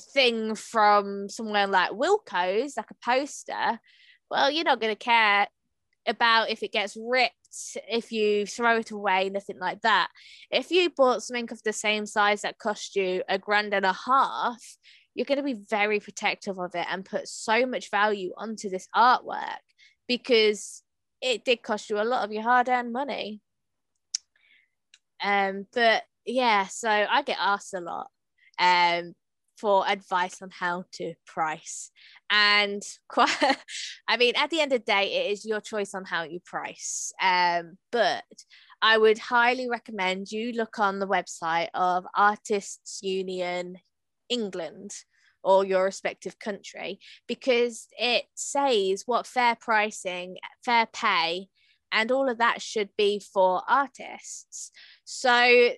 thing 0.00 0.54
from 0.54 1.28
somewhere 1.28 1.66
like 1.66 1.90
Wilko's, 1.90 2.76
like 2.76 2.90
a 2.90 3.04
poster, 3.04 3.78
well, 4.30 4.50
you're 4.50 4.64
not 4.64 4.80
going 4.80 4.94
to 4.94 4.98
care 4.98 5.46
about 6.06 6.50
if 6.50 6.62
it 6.62 6.72
gets 6.72 6.96
ripped, 7.00 7.34
if 7.88 8.12
you 8.12 8.46
throw 8.46 8.78
it 8.78 8.90
away, 8.90 9.30
nothing 9.30 9.58
like 9.58 9.80
that. 9.82 10.08
If 10.50 10.70
you 10.70 10.90
bought 10.90 11.22
something 11.22 11.48
of 11.50 11.62
the 11.62 11.72
same 11.72 12.06
size 12.06 12.42
that 12.42 12.58
cost 12.58 12.96
you 12.96 13.22
a 13.28 13.38
grand 13.38 13.72
and 13.74 13.86
a 13.86 13.92
half, 14.06 14.62
you're 15.14 15.24
going 15.24 15.38
to 15.38 15.44
be 15.44 15.64
very 15.70 16.00
protective 16.00 16.58
of 16.58 16.74
it 16.74 16.86
and 16.90 17.04
put 17.04 17.28
so 17.28 17.64
much 17.66 17.90
value 17.90 18.32
onto 18.36 18.68
this 18.68 18.88
artwork 18.94 19.58
because 20.08 20.82
it 21.22 21.44
did 21.44 21.62
cost 21.62 21.88
you 21.88 22.00
a 22.00 22.04
lot 22.04 22.24
of 22.24 22.32
your 22.32 22.42
hard-earned 22.42 22.92
money. 22.92 23.40
Um, 25.22 25.66
but 25.72 26.02
yeah, 26.26 26.66
so 26.66 26.88
I 26.88 27.22
get 27.22 27.38
asked 27.40 27.72
a 27.74 27.80
lot 27.80 28.08
um 28.58 29.14
for 29.56 29.86
advice 29.88 30.42
on 30.42 30.50
how 30.50 30.84
to 30.92 31.14
price. 31.26 31.90
And 32.30 32.82
quite, 33.08 33.34
I 34.08 34.16
mean, 34.16 34.34
at 34.36 34.50
the 34.50 34.60
end 34.60 34.72
of 34.72 34.80
the 34.80 34.84
day, 34.84 35.12
it 35.12 35.32
is 35.32 35.44
your 35.44 35.60
choice 35.60 35.94
on 35.94 36.04
how 36.04 36.24
you 36.24 36.40
price. 36.44 37.12
Um, 37.20 37.78
but 37.92 38.24
I 38.82 38.98
would 38.98 39.18
highly 39.18 39.68
recommend 39.68 40.30
you 40.30 40.52
look 40.52 40.78
on 40.78 40.98
the 40.98 41.08
website 41.08 41.68
of 41.74 42.04
Artists 42.14 43.00
Union 43.02 43.78
England 44.28 44.92
or 45.42 45.64
your 45.64 45.84
respective 45.84 46.38
country 46.38 46.98
because 47.28 47.86
it 47.98 48.24
says 48.34 49.04
what 49.06 49.26
fair 49.26 49.56
pricing, 49.60 50.36
fair 50.64 50.86
pay, 50.92 51.48
and 51.92 52.10
all 52.10 52.28
of 52.28 52.38
that 52.38 52.60
should 52.60 52.90
be 52.96 53.20
for 53.20 53.62
artists. 53.68 54.72
So 55.04 55.70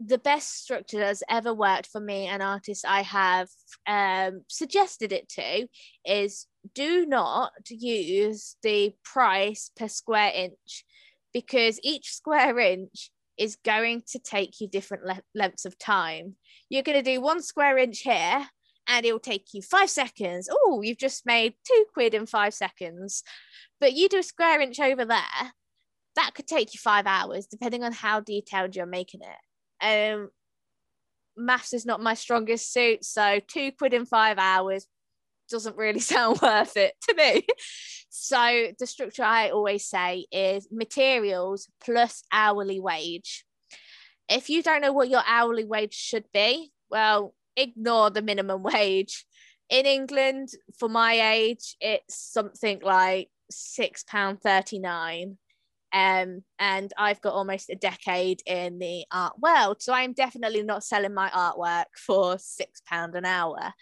the 0.00 0.18
best 0.18 0.62
structure 0.62 0.98
that's 0.98 1.22
ever 1.28 1.52
worked 1.52 1.86
for 1.86 2.00
me 2.00 2.26
and 2.26 2.42
artists 2.42 2.84
I 2.84 3.02
have 3.02 3.48
um, 3.86 4.42
suggested 4.48 5.12
it 5.12 5.28
to 5.30 5.66
is 6.04 6.46
do 6.74 7.04
not 7.04 7.52
use 7.68 8.56
the 8.62 8.94
price 9.02 9.70
per 9.76 9.88
square 9.88 10.30
inch 10.34 10.84
because 11.32 11.80
each 11.82 12.12
square 12.12 12.58
inch 12.58 13.10
is 13.36 13.56
going 13.64 14.02
to 14.08 14.18
take 14.18 14.60
you 14.60 14.68
different 14.68 15.04
le- 15.04 15.22
lengths 15.34 15.64
of 15.64 15.78
time. 15.78 16.34
You're 16.68 16.82
going 16.82 17.02
to 17.02 17.10
do 17.10 17.20
one 17.20 17.42
square 17.42 17.78
inch 17.78 18.00
here 18.00 18.46
and 18.86 19.04
it 19.04 19.12
will 19.12 19.20
take 19.20 19.48
you 19.52 19.62
five 19.62 19.90
seconds. 19.90 20.48
Oh, 20.50 20.80
you've 20.82 20.98
just 20.98 21.26
made 21.26 21.54
two 21.66 21.84
quid 21.92 22.14
in 22.14 22.26
five 22.26 22.54
seconds. 22.54 23.22
But 23.80 23.94
you 23.94 24.08
do 24.08 24.18
a 24.18 24.22
square 24.22 24.60
inch 24.60 24.80
over 24.80 25.04
there, 25.04 25.52
that 26.16 26.32
could 26.34 26.46
take 26.48 26.74
you 26.74 26.78
five 26.78 27.06
hours, 27.06 27.46
depending 27.46 27.84
on 27.84 27.92
how 27.92 28.20
detailed 28.20 28.74
you're 28.74 28.86
making 28.86 29.20
it. 29.20 29.47
Um, 29.82 30.30
maths 31.36 31.72
is 31.72 31.86
not 31.86 32.02
my 32.02 32.14
strongest 32.14 32.72
suit, 32.72 33.04
so 33.04 33.40
two 33.46 33.72
quid 33.72 33.94
in 33.94 34.06
five 34.06 34.38
hours 34.38 34.86
doesn't 35.48 35.76
really 35.76 36.00
sound 36.14 36.40
worth 36.40 36.76
it 36.76 36.94
to 37.08 37.14
me. 37.14 37.46
So 38.10 38.68
the 38.78 38.86
structure 38.86 39.22
I 39.22 39.50
always 39.50 39.86
say 39.86 40.26
is 40.32 40.68
materials 40.70 41.68
plus 41.80 42.22
hourly 42.32 42.80
wage. 42.80 43.44
If 44.28 44.50
you 44.50 44.62
don't 44.62 44.82
know 44.82 44.92
what 44.92 45.08
your 45.08 45.22
hourly 45.26 45.64
wage 45.64 45.94
should 45.94 46.26
be, 46.32 46.70
well, 46.90 47.34
ignore 47.56 48.10
the 48.10 48.22
minimum 48.22 48.62
wage. 48.62 49.24
In 49.70 49.86
England, 49.86 50.48
for 50.78 50.88
my 50.88 51.32
age, 51.32 51.76
it's 51.80 52.14
something 52.14 52.80
like 52.82 53.28
£6.39 53.52 55.36
um, 55.92 56.42
and 56.58 56.92
I've 56.98 57.20
got 57.20 57.34
almost 57.34 57.70
a 57.70 57.74
decade 57.74 58.42
in 58.46 58.78
the 58.78 59.04
art 59.10 59.38
world. 59.38 59.80
So 59.80 59.92
I'm 59.92 60.12
definitely 60.12 60.62
not 60.62 60.84
selling 60.84 61.14
my 61.14 61.30
artwork 61.30 61.86
for 61.96 62.38
six 62.38 62.82
pound 62.86 63.14
an 63.14 63.24
hour. 63.24 63.72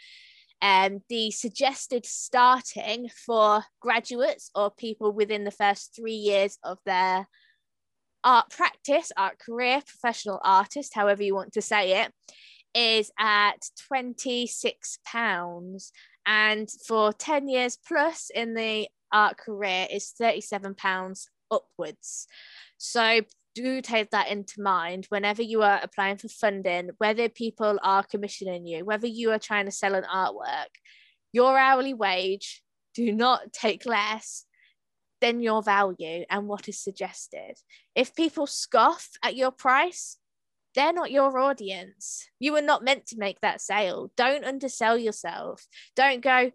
Um, 0.63 1.01
the 1.09 1.31
suggested 1.33 2.07
starting 2.07 3.11
for 3.27 3.63
graduates 3.81 4.51
or 4.55 4.71
people 4.71 5.13
within 5.13 5.45
the 5.45 5.51
first 5.51 5.95
three 5.95 6.15
years 6.15 6.59
of 6.63 6.79
their 6.87 7.27
art 8.25 8.51
practice, 8.51 9.13
art 9.17 9.39
career, 9.39 9.83
professional 9.87 10.41
artist, 10.43 10.95
however 10.95 11.23
you 11.23 11.35
want 11.35 11.53
to 11.55 11.63
say 11.63 12.03
it, 12.03 12.13
is 12.75 13.11
at 13.19 13.69
£26. 13.93 15.91
And 16.25 16.69
for 16.87 17.13
10 17.13 17.49
years 17.49 17.79
plus 17.87 18.31
in 18.35 18.55
the 18.55 18.89
art 19.13 19.39
career 19.39 19.87
is 19.91 20.13
£37 20.21 20.77
upwards. 21.51 22.27
So 22.79 23.21
do 23.55 23.81
take 23.81 24.11
that 24.11 24.29
into 24.29 24.61
mind 24.61 25.07
whenever 25.09 25.43
you 25.43 25.63
are 25.63 25.81
applying 25.83 26.19
for 26.19 26.29
funding, 26.29 26.91
whether 26.99 27.29
people 27.29 27.79
are 27.83 28.03
commissioning 28.03 28.67
you, 28.67 28.85
whether 28.85 29.07
you 29.07 29.31
are 29.31 29.39
trying 29.39 29.65
to 29.65 29.71
sell 29.71 29.95
an 29.95 30.05
artwork, 30.05 30.69
your 31.33 31.59
hourly 31.59 31.95
wage 31.95 32.63
do 32.95 33.13
not 33.13 33.53
take 33.53 33.87
less 33.87 34.45
than 35.21 35.41
your 35.41 35.63
value 35.63 36.25
and 36.29 36.47
what 36.47 36.69
is 36.69 36.79
suggested. 36.79 37.55
If 37.95 38.15
people 38.15 38.47
scoff 38.47 39.09
at 39.23 39.37
your 39.37 39.51
price, 39.51 40.19
they're 40.75 40.93
not 40.93 41.11
your 41.11 41.39
audience. 41.39 42.29
You 42.39 42.53
were 42.53 42.63
not 42.63 42.85
meant 42.85 43.07
to 43.07 43.19
make 43.19 43.41
that 43.41 43.63
sale. 43.63 44.11
Don't 44.17 44.45
undersell 44.45 44.99
yourself. 44.99 45.67
Don't 45.95 46.21
go, 46.23 46.51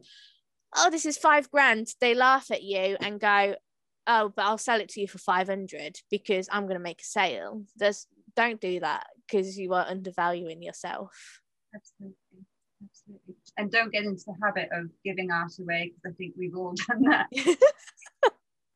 oh, 0.78 0.90
this 0.92 1.08
is 1.08 1.18
five 1.18 1.50
grand. 1.50 1.88
They 2.00 2.14
laugh 2.14 2.52
at 2.52 2.62
you 2.62 2.98
and 3.02 3.20
go, 3.20 3.56
oh, 4.08 4.32
but 4.36 4.46
I'll 4.46 4.58
sell 4.58 4.80
it 4.80 4.90
to 4.90 5.02
you 5.02 5.08
for 5.08 5.18
500 5.18 5.98
because 6.10 6.48
I'm 6.52 6.64
going 6.64 6.78
to 6.78 6.84
make 6.84 7.02
a 7.02 7.06
sale. 7.06 7.64
There's, 7.76 8.08
don't 8.36 8.62
do 8.62 8.80
that 8.80 9.08
because 9.28 9.58
you 9.58 9.74
are 9.74 9.86
undervaluing 9.88 10.62
yourself. 10.62 11.42
Absolutely. 11.76 12.46
Absolutely. 12.84 13.36
And 13.58 13.72
don't 13.72 13.92
get 13.92 14.04
into 14.04 14.24
the 14.26 14.36
habit 14.44 14.70
of 14.72 14.90
giving 15.06 15.30
art 15.32 15.52
away 15.60 15.92
because 15.94 16.14
I 16.14 16.16
think 16.18 16.34
we've 16.38 16.56
all 16.56 16.74
done 16.88 17.04
that. 17.04 17.28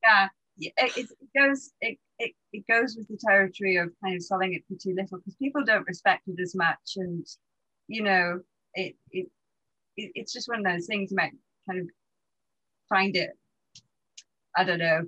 yeah. 0.03 0.27
It, 0.57 0.97
it, 0.97 1.07
goes 1.37 1.73
it, 1.81 1.97
it, 2.17 2.31
it 2.53 2.63
goes 2.71 2.95
with 2.95 3.09
the 3.09 3.17
territory 3.17 3.75
of 3.75 3.89
kind 4.01 4.15
of 4.15 4.23
selling 4.23 4.53
it 4.53 4.63
for 4.67 4.75
too 4.81 4.95
little 4.95 5.17
because 5.17 5.35
people 5.35 5.65
don't 5.65 5.85
respect 5.85 6.21
it 6.27 6.39
as 6.41 6.55
much 6.55 6.93
and 6.95 7.27
you 7.89 8.01
know 8.01 8.39
it, 8.73 8.95
it, 9.11 9.27
it 9.97 10.11
it's 10.15 10.31
just 10.31 10.47
one 10.47 10.59
of 10.59 10.63
those 10.65 10.85
things 10.87 11.11
you 11.11 11.17
might 11.17 11.33
kind 11.69 11.81
of 11.81 11.87
find 12.87 13.17
it 13.17 13.31
I 14.57 14.63
don't 14.63 14.79
know, 14.79 15.01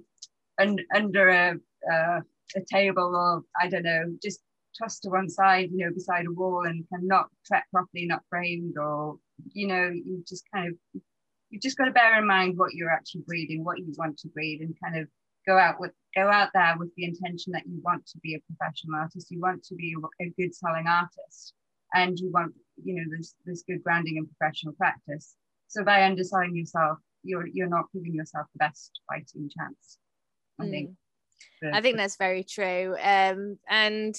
un, 0.60 0.78
under 0.94 1.30
a, 1.30 1.56
uh, 1.92 2.20
a 2.56 2.62
table 2.72 3.16
or 3.16 3.44
I 3.62 3.70
don't 3.70 3.84
know, 3.84 4.18
just 4.22 4.40
tossed 4.78 5.04
to 5.04 5.10
one 5.10 5.30
side, 5.30 5.70
you 5.72 5.86
know, 5.86 5.94
beside 5.94 6.26
a 6.26 6.32
wall 6.32 6.66
and 6.66 6.86
can 6.90 7.08
not 7.08 7.28
track 7.46 7.66
properly, 7.72 8.06
not 8.06 8.24
framed, 8.30 8.76
or 8.78 9.18
you 9.54 9.68
know, 9.68 9.90
you 9.90 10.24
just 10.28 10.44
kind 10.54 10.70
of 10.70 11.02
you 11.50 11.60
just 11.60 11.78
got 11.78 11.86
to 11.86 11.92
bear 11.92 12.20
in 12.20 12.28
mind 12.28 12.58
what 12.58 12.74
you're 12.74 12.92
actually 12.92 13.22
breeding, 13.22 13.64
what 13.64 13.80
you 13.80 13.94
want 13.98 14.18
to 14.20 14.28
breed, 14.30 14.62
and 14.62 14.76
kind 14.84 14.98
of 15.02 15.08
go 15.48 15.58
out 15.58 15.80
with 15.80 15.92
go 16.16 16.30
out 16.30 16.50
there 16.54 16.76
with 16.78 16.90
the 16.96 17.06
intention 17.06 17.54
that 17.54 17.66
you 17.66 17.80
want 17.84 18.06
to 18.06 18.18
be 18.20 18.36
a 18.36 18.40
professional 18.54 19.00
artist, 19.00 19.32
you 19.32 19.40
want 19.40 19.64
to 19.64 19.76
be 19.76 19.96
a, 19.96 20.26
a 20.26 20.30
good 20.38 20.54
selling 20.54 20.88
artist, 20.88 21.54
and 21.94 22.20
you 22.20 22.30
want 22.32 22.54
you 22.84 22.96
know 22.96 23.18
this 23.18 23.36
this 23.46 23.64
good 23.68 23.84
grounding 23.84 24.18
in 24.18 24.28
professional 24.28 24.74
practice. 24.74 25.36
So 25.70 25.84
by 25.84 26.04
underselling 26.06 26.56
yourself, 26.56 26.98
you're 27.28 27.48
you're 27.48 27.68
not 27.68 27.86
giving 27.94 28.14
yourself 28.14 28.48
the 28.54 28.60
best 28.60 29.00
fighting 29.08 29.50
chance. 29.58 29.98
I 30.60 30.66
mm. 30.66 30.72
think. 30.72 30.92
I 31.72 31.82
think 31.82 31.98
that's 31.98 32.18
very 32.18 32.44
true. 32.44 32.96
Um, 33.02 33.58
and 33.70 34.16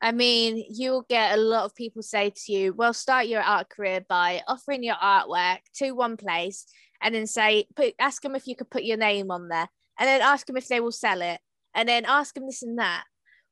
I 0.00 0.12
mean, 0.12 0.64
you'll 0.68 1.06
get 1.08 1.36
a 1.36 1.40
lot 1.40 1.64
of 1.64 1.74
people 1.74 2.02
say 2.02 2.30
to 2.30 2.52
you, 2.52 2.72
"Well, 2.72 2.92
start 2.92 3.26
your 3.26 3.42
art 3.42 3.68
career 3.70 4.04
by 4.08 4.42
offering 4.46 4.82
your 4.82 4.96
artwork 4.96 5.60
to 5.76 5.92
one 5.92 6.16
place, 6.16 6.66
and 7.00 7.14
then 7.14 7.26
say, 7.26 7.66
put, 7.74 7.94
ask 7.98 8.22
them 8.22 8.36
if 8.36 8.46
you 8.46 8.56
could 8.56 8.70
put 8.70 8.84
your 8.84 8.96
name 8.96 9.30
on 9.30 9.48
there, 9.48 9.68
and 9.98 10.08
then 10.08 10.20
ask 10.20 10.46
them 10.46 10.56
if 10.56 10.68
they 10.68 10.80
will 10.80 10.92
sell 10.92 11.22
it, 11.22 11.40
and 11.74 11.88
then 11.88 12.04
ask 12.04 12.34
them 12.34 12.46
this 12.46 12.62
and 12.62 12.78
that." 12.78 13.04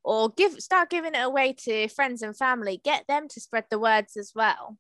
Or 0.03 0.31
give 0.31 0.61
start 0.61 0.91
giving 0.91 1.15
it 1.15 1.23
away 1.23 1.55
to 1.65 1.89
friends 1.89 2.23
and 2.23 2.37
family. 2.37 2.81
Get 2.83 3.07
them 3.07 3.29
to 3.29 3.41
spread 3.41 3.65
the 3.71 3.79
words 3.79 4.17
as 4.17 4.33
well. 4.35 4.79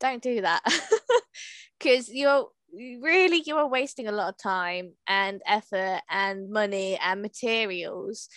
Don't 0.00 0.22
do 0.22 0.42
that 0.42 0.62
because 1.78 2.08
you're 2.08 2.48
really 3.02 3.42
you 3.46 3.56
are 3.56 3.68
wasting 3.68 4.08
a 4.08 4.12
lot 4.12 4.28
of 4.28 4.38
time 4.38 4.92
and 5.06 5.40
effort 5.46 6.00
and 6.10 6.50
money 6.50 6.98
and 7.02 7.22
materials 7.22 8.28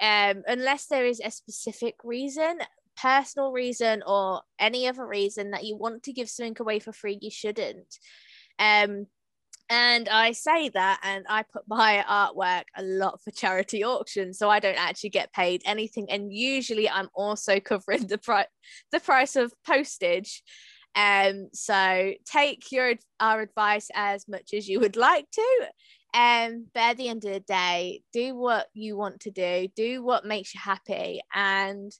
um, 0.00 0.42
unless 0.46 0.86
there 0.86 1.06
is 1.06 1.20
a 1.24 1.30
specific 1.30 1.94
reason 2.04 2.58
personal 2.96 3.52
reason 3.52 4.02
or 4.06 4.42
any 4.58 4.88
other 4.88 5.06
reason 5.06 5.50
that 5.50 5.64
you 5.64 5.76
want 5.76 6.02
to 6.04 6.12
give 6.12 6.28
something 6.28 6.56
away 6.58 6.78
for 6.78 6.92
free, 6.92 7.18
you 7.20 7.30
shouldn't. 7.30 7.98
Um, 8.58 9.06
and 9.68 10.08
I 10.08 10.32
say 10.32 10.68
that, 10.70 11.00
and 11.02 11.24
I 11.28 11.42
put 11.42 11.64
my 11.68 12.04
artwork 12.08 12.64
a 12.76 12.82
lot 12.82 13.20
for 13.22 13.30
charity 13.30 13.84
auctions, 13.84 14.38
so 14.38 14.48
I 14.48 14.60
don't 14.60 14.78
actually 14.78 15.10
get 15.10 15.32
paid 15.32 15.62
anything. 15.64 16.10
And 16.10 16.32
usually, 16.32 16.88
I'm 16.88 17.08
also 17.14 17.60
covering 17.60 18.06
the 18.06 18.18
price, 18.18 18.46
the 18.92 19.00
price 19.00 19.36
of 19.36 19.52
postage. 19.66 20.42
Um, 20.96 21.50
so 21.52 22.14
take 22.24 22.72
your 22.72 22.94
our 23.20 23.40
advice 23.42 23.88
as 23.94 24.26
much 24.26 24.54
as 24.54 24.66
you 24.68 24.80
would 24.80 24.96
like 24.96 25.30
to. 25.32 25.68
Um, 26.14 26.68
but 26.72 26.80
at 26.80 26.96
the 26.96 27.08
end 27.08 27.24
of 27.26 27.32
the 27.32 27.40
day, 27.40 28.02
do 28.12 28.34
what 28.34 28.68
you 28.72 28.96
want 28.96 29.20
to 29.20 29.30
do, 29.30 29.68
do 29.76 30.02
what 30.02 30.24
makes 30.24 30.54
you 30.54 30.60
happy, 30.60 31.20
and 31.34 31.92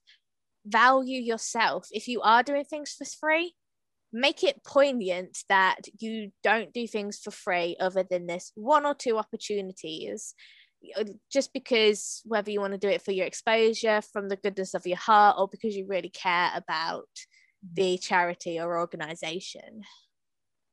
value 0.65 1.21
yourself. 1.21 1.89
If 1.93 2.09
you 2.09 2.23
are 2.23 2.43
doing 2.43 2.65
things 2.65 2.95
for 2.97 3.05
free, 3.05 3.55
make 4.13 4.43
it 4.43 4.65
poignant 4.65 5.39
that 5.51 5.81
you 5.99 6.31
don't 6.43 6.73
do 6.73 6.87
things 6.87 7.19
for 7.23 7.31
free 7.31 7.77
other 7.79 8.05
than 8.09 8.27
this 8.27 8.53
one 8.55 8.87
or 8.87 8.95
two 8.95 9.19
opportunities 9.19 10.35
uh, 10.97 11.05
just 11.31 11.53
because 11.53 12.23
whether 12.25 12.51
you 12.51 12.61
want 12.61 12.73
to 12.73 12.79
do 12.79 12.89
it 12.89 13.03
for 13.03 13.13
your 13.13 13.27
exposure 13.27 14.01
from 14.01 14.29
the 14.29 14.37
goodness 14.37 14.75
of 14.75 14.87
your 14.87 14.97
heart 14.97 15.37
or 15.39 15.49
because 15.49 15.77
you 15.77 15.87
really 15.87 16.09
care 16.09 16.51
about 16.55 17.09
the 17.75 17.99
charity 17.99 18.61
or 18.61 18.79
organization 18.79 19.83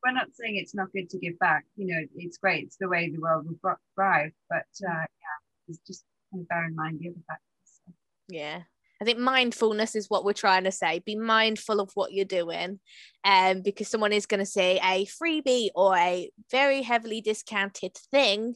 we're 0.03 0.11
not 0.11 0.27
saying 0.33 0.57
it's 0.57 0.75
not 0.75 0.91
good 0.93 1.09
to 1.09 1.17
give 1.17 1.37
back 1.39 1.65
you 1.75 1.87
know 1.87 2.01
it's 2.15 2.37
great 2.37 2.65
it's 2.65 2.77
the 2.77 2.87
way 2.87 3.09
the 3.09 3.19
world 3.19 3.45
will 3.45 3.77
thrive 3.95 4.31
but 4.49 4.65
uh, 4.87 4.91
yeah 4.91 5.39
it's 5.67 5.79
just 5.87 6.03
kind 6.31 6.41
of 6.41 6.47
bear 6.47 6.65
in 6.65 6.75
mind 6.75 6.99
the 6.99 7.09
other 7.09 7.23
factors 7.27 7.81
so. 7.85 7.93
yeah 8.29 8.61
I 9.01 9.05
think 9.05 9.19
mindfulness 9.19 9.95
is 9.95 10.09
what 10.09 10.23
we're 10.23 10.31
trying 10.31 10.63
to 10.63 10.71
say. 10.71 10.99
Be 10.99 11.17
mindful 11.17 11.81
of 11.81 11.91
what 11.93 12.13
you're 12.13 12.23
doing, 12.23 12.79
um, 13.25 13.61
because 13.61 13.89
someone 13.89 14.13
is 14.13 14.25
going 14.25 14.39
to 14.39 14.45
say 14.45 14.79
a 14.81 15.05
freebie 15.05 15.71
or 15.75 15.97
a 15.97 16.31
very 16.49 16.83
heavily 16.83 17.19
discounted 17.19 17.97
thing, 18.11 18.55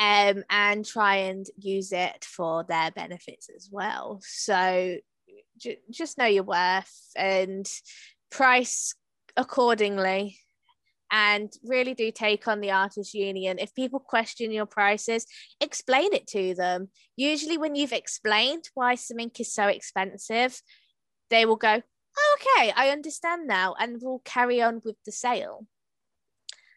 um, 0.00 0.42
and 0.50 0.84
try 0.84 1.16
and 1.16 1.46
use 1.56 1.92
it 1.92 2.24
for 2.24 2.64
their 2.64 2.90
benefits 2.90 3.48
as 3.54 3.68
well. 3.70 4.20
So 4.24 4.96
j- 5.58 5.80
just 5.90 6.18
know 6.18 6.26
your 6.26 6.44
worth 6.44 6.92
and 7.16 7.66
price 8.30 8.94
accordingly. 9.36 10.38
And 11.10 11.50
really 11.64 11.94
do 11.94 12.10
take 12.10 12.46
on 12.48 12.60
the 12.60 12.72
artist 12.72 13.14
union. 13.14 13.58
If 13.58 13.74
people 13.74 13.98
question 13.98 14.52
your 14.52 14.66
prices 14.66 15.24
explain 15.58 16.12
it 16.12 16.26
to 16.28 16.54
them. 16.54 16.90
Usually 17.16 17.56
when 17.56 17.74
you've 17.74 17.94
explained 17.94 18.68
why 18.74 18.94
something 18.94 19.30
is 19.38 19.54
so 19.54 19.68
expensive 19.68 20.60
they 21.30 21.44
will 21.44 21.56
go 21.56 21.82
oh, 22.18 22.38
okay 22.40 22.72
i 22.76 22.88
understand 22.88 23.46
now 23.46 23.74
and 23.78 23.98
we'll 24.00 24.22
carry 24.24 24.60
on 24.62 24.80
with 24.84 24.96
the 25.04 25.12
sale. 25.12 25.66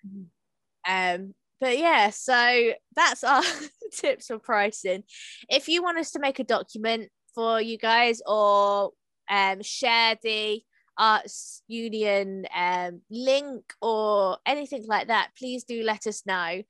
Mm-hmm. 0.06 0.92
um 0.92 1.34
but 1.60 1.78
yeah 1.78 2.10
so 2.10 2.72
that's 2.96 3.24
our 3.24 3.44
tips 3.92 4.28
for 4.28 4.40
pricing. 4.40 5.04
If 5.50 5.68
you 5.68 5.84
want 5.84 6.00
us 6.00 6.12
to 6.12 6.20
make 6.20 6.40
a 6.40 6.44
document 6.44 7.10
for 7.34 7.62
you 7.62 7.78
guys 7.78 8.22
or 8.26 8.92
um, 9.30 9.62
share 9.62 10.18
the 10.22 10.62
arts 10.98 11.64
union 11.68 12.46
um, 12.56 13.02
link 13.10 13.74
or 13.82 14.38
anything 14.46 14.86
like 14.88 15.08
that, 15.08 15.32
please 15.38 15.64
do 15.64 15.84
let 15.84 16.08
us 16.08 16.24
know. 16.26 16.62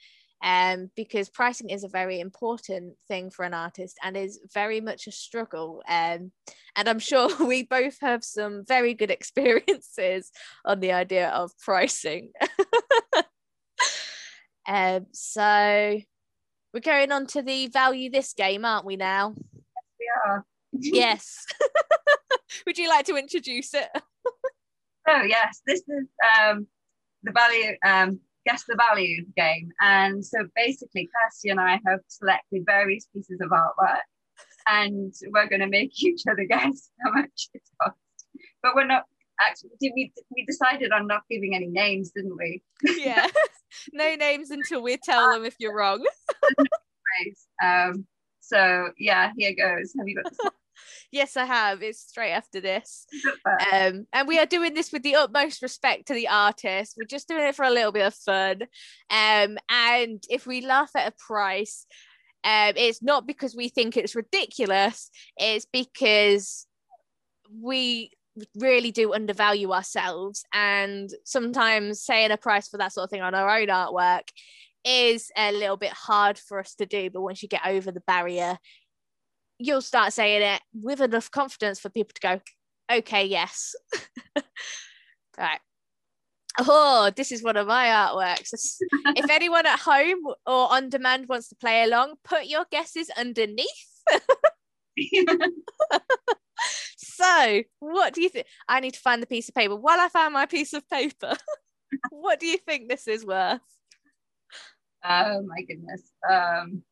Um, 0.43 0.89
because 0.95 1.29
pricing 1.29 1.69
is 1.69 1.83
a 1.83 1.87
very 1.87 2.19
important 2.19 2.95
thing 3.07 3.29
for 3.29 3.45
an 3.45 3.53
artist 3.53 3.99
and 4.03 4.17
is 4.17 4.39
very 4.55 4.81
much 4.81 5.05
a 5.05 5.11
struggle. 5.11 5.83
Um, 5.87 6.31
and 6.75 6.89
I'm 6.89 6.97
sure 6.97 7.29
we 7.45 7.61
both 7.61 7.97
have 8.01 8.23
some 8.23 8.63
very 8.67 8.95
good 8.95 9.11
experiences 9.11 10.31
on 10.65 10.79
the 10.79 10.93
idea 10.93 11.29
of 11.29 11.51
pricing. 11.59 12.31
um, 14.67 15.05
so 15.11 15.99
we're 16.73 16.79
going 16.79 17.11
on 17.11 17.27
to 17.27 17.43
the 17.43 17.67
value 17.67 18.09
this 18.09 18.33
game, 18.33 18.65
aren't 18.65 18.85
we 18.85 18.95
now? 18.95 19.35
Yes, 20.73 20.93
yes. 20.93 21.45
Would 22.65 22.77
you 22.77 22.89
like 22.89 23.05
to 23.05 23.15
introduce 23.15 23.73
it? 23.73 23.89
oh 25.07 25.23
yes, 25.23 25.61
this 25.65 25.79
is 25.79 26.07
um, 26.39 26.67
the 27.23 27.31
value 27.31 27.75
um, 27.85 28.19
guess 28.45 28.63
the 28.67 28.75
value 28.75 29.25
game, 29.35 29.69
and 29.81 30.25
so 30.25 30.39
basically, 30.55 31.09
Kirsty 31.13 31.49
and 31.49 31.59
I 31.59 31.79
have 31.85 31.99
selected 32.07 32.63
various 32.65 33.07
pieces 33.13 33.39
of 33.41 33.49
artwork, 33.49 34.01
and 34.67 35.13
we're 35.33 35.47
going 35.47 35.61
to 35.61 35.67
make 35.67 35.91
each 36.03 36.23
other 36.29 36.45
guess 36.45 36.89
how 37.03 37.11
much 37.11 37.49
it 37.53 37.61
costs. 37.81 37.99
But 38.63 38.75
we're 38.75 38.87
not 38.87 39.03
actually. 39.39 39.71
We? 39.81 40.11
We 40.35 40.45
decided 40.45 40.91
on 40.91 41.07
not 41.07 41.23
giving 41.29 41.55
any 41.55 41.67
names, 41.67 42.11
didn't 42.15 42.37
we? 42.37 42.61
Yeah, 42.83 43.27
no 43.93 44.15
names 44.15 44.51
until 44.51 44.81
we 44.81 44.97
tell 44.97 45.31
them 45.31 45.45
if 45.45 45.55
you're 45.59 45.75
wrong. 45.75 46.05
um, 47.63 48.05
so 48.51 48.89
yeah, 48.97 49.31
here 49.37 49.53
goes. 49.53 49.93
Have 49.97 50.07
you 50.07 50.21
got? 50.21 50.53
Yes, 51.11 51.35
I 51.35 51.45
have. 51.45 51.83
It's 51.83 51.99
straight 51.99 52.31
after 52.31 52.61
this. 52.61 53.05
Um, 53.45 54.07
and 54.13 54.27
we 54.27 54.39
are 54.39 54.45
doing 54.45 54.73
this 54.73 54.91
with 54.91 55.03
the 55.03 55.15
utmost 55.15 55.61
respect 55.61 56.07
to 56.07 56.13
the 56.13 56.29
artist. 56.29 56.95
We're 56.97 57.05
just 57.05 57.27
doing 57.27 57.43
it 57.43 57.55
for 57.55 57.65
a 57.65 57.69
little 57.69 57.91
bit 57.91 58.07
of 58.07 58.15
fun. 58.15 58.63
Um, 59.09 59.57
and 59.69 60.23
if 60.29 60.47
we 60.47 60.61
laugh 60.61 60.91
at 60.95 61.09
a 61.09 61.13
price, 61.27 61.85
um, 62.45 62.73
it's 62.77 63.03
not 63.03 63.27
because 63.27 63.55
we 63.55 63.67
think 63.67 63.97
it's 63.97 64.15
ridiculous, 64.15 65.11
it's 65.37 65.67
because 65.71 66.65
we 67.61 68.11
really 68.55 68.91
do 68.91 69.13
undervalue 69.13 69.73
ourselves. 69.73 70.45
And 70.53 71.09
sometimes 71.25 72.01
saying 72.01 72.31
a 72.31 72.37
price 72.37 72.69
for 72.69 72.77
that 72.77 72.93
sort 72.93 73.03
of 73.03 73.09
thing 73.09 73.21
on 73.21 73.35
our 73.35 73.49
own 73.59 73.67
artwork 73.67 74.29
is 74.85 75.31
a 75.37 75.51
little 75.51 75.77
bit 75.77 75.91
hard 75.91 76.37
for 76.37 76.59
us 76.59 76.75
to 76.75 76.85
do. 76.85 77.09
But 77.09 77.21
once 77.21 77.41
you 77.41 77.49
get 77.49 77.65
over 77.65 77.91
the 77.91 78.01
barrier, 78.01 78.57
you'll 79.59 79.81
start 79.81 80.13
saying 80.13 80.41
it 80.41 80.61
with 80.73 81.01
enough 81.01 81.29
confidence 81.31 81.79
for 81.79 81.89
people 81.89 82.13
to 82.15 82.21
go, 82.21 82.41
okay, 82.97 83.25
yes. 83.25 83.75
right. 85.37 85.59
Oh, 86.59 87.11
this 87.15 87.31
is 87.31 87.43
one 87.43 87.55
of 87.57 87.67
my 87.67 87.87
artworks. 87.87 88.49
if 89.15 89.29
anyone 89.29 89.65
at 89.65 89.79
home 89.79 90.19
or 90.45 90.73
on 90.73 90.89
demand 90.89 91.29
wants 91.29 91.47
to 91.49 91.55
play 91.55 91.83
along, 91.83 92.15
put 92.23 92.45
your 92.47 92.65
guesses 92.71 93.09
underneath. 93.17 93.67
so, 96.97 97.61
what 97.79 98.13
do 98.13 98.21
you 98.21 98.29
think? 98.29 98.47
I 98.67 98.81
need 98.81 98.95
to 98.95 98.99
find 98.99 99.21
the 99.21 99.27
piece 99.27 99.47
of 99.47 99.55
paper. 99.55 99.75
While 99.75 99.99
I 99.99 100.09
found 100.09 100.33
my 100.33 100.45
piece 100.45 100.73
of 100.73 100.87
paper, 100.89 101.35
what 102.09 102.39
do 102.39 102.47
you 102.47 102.57
think 102.57 102.89
this 102.89 103.07
is 103.07 103.25
worth? 103.25 103.61
Oh 105.03 105.41
my 105.43 105.61
goodness. 105.63 106.11
Um, 106.29 106.83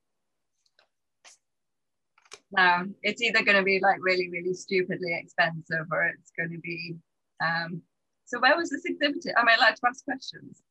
no, 2.51 2.85
it's 3.03 3.21
either 3.21 3.43
going 3.43 3.57
to 3.57 3.63
be 3.63 3.79
like 3.79 3.97
really, 4.01 4.29
really 4.29 4.53
stupidly 4.53 5.15
expensive 5.15 5.85
or 5.91 6.03
it's 6.03 6.31
going 6.37 6.51
to 6.51 6.59
be. 6.59 6.95
Um, 7.43 7.81
so 8.25 8.39
where 8.39 8.57
was 8.57 8.69
this 8.69 8.85
exhibited? 8.85 9.33
Am 9.37 9.47
I 9.47 9.55
allowed 9.55 9.75
to 9.75 9.81
ask 9.87 10.03
questions? 10.03 10.61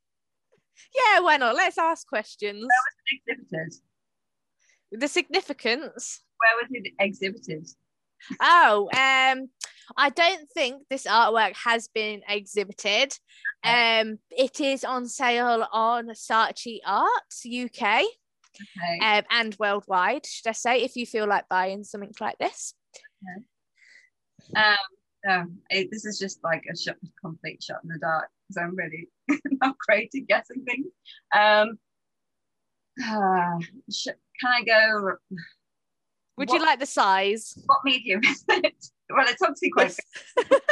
Yeah, 0.94 1.20
why 1.20 1.36
not? 1.36 1.54
Let's 1.54 1.78
ask 1.78 2.06
questions. 2.06 2.60
Where 2.60 2.66
was 2.66 2.94
it 3.06 3.36
exhibited? 3.40 3.80
The 4.92 5.08
significance. 5.08 6.22
Where 6.38 6.56
was 6.62 6.68
it 6.70 6.92
exhibited? 6.98 7.68
Oh, 8.40 8.88
um, 8.92 9.48
I 9.96 10.10
don't 10.10 10.48
think 10.50 10.82
this 10.88 11.06
artwork 11.06 11.54
has 11.64 11.88
been 11.88 12.22
exhibited. 12.28 13.14
Um, 13.64 14.18
it 14.30 14.60
is 14.60 14.84
on 14.84 15.06
sale 15.08 15.66
on 15.72 16.08
Saatchi 16.10 16.78
Arts 16.86 17.44
UK 17.44 18.04
okay. 18.60 18.98
um, 19.02 19.24
and 19.30 19.56
worldwide, 19.58 20.26
should 20.26 20.48
I 20.48 20.52
say, 20.52 20.82
if 20.82 20.96
you 20.96 21.06
feel 21.06 21.26
like 21.26 21.48
buying 21.48 21.84
something 21.84 22.12
like 22.20 22.38
this. 22.38 22.74
Okay. 23.22 24.62
Um, 24.62 24.76
no, 25.24 25.46
it, 25.70 25.88
this 25.90 26.04
is 26.04 26.18
just 26.18 26.42
like 26.44 26.64
a 26.72 26.76
shot, 26.76 26.96
complete 27.20 27.62
shot 27.62 27.80
in 27.82 27.90
the 27.90 27.98
dark 27.98 28.28
because 28.48 28.62
I'm 28.62 28.76
really 28.76 29.08
not 29.60 29.76
great 29.86 30.12
at 30.14 30.26
guessing 30.26 30.64
things. 30.64 30.86
Um, 31.34 31.78
uh, 33.04 33.58
sh- 33.90 34.16
can 34.40 34.52
I 34.52 34.62
go? 34.64 35.16
Would 36.38 36.48
what, 36.48 36.60
you 36.60 36.64
like 36.64 36.78
the 36.78 36.86
size? 36.86 37.60
What 37.66 37.80
medium 37.84 38.22
is 38.24 38.44
it? 38.48 38.74
Well, 39.10 39.26
it's 39.28 39.42
obviously 39.42 39.70
quite. 39.70 39.96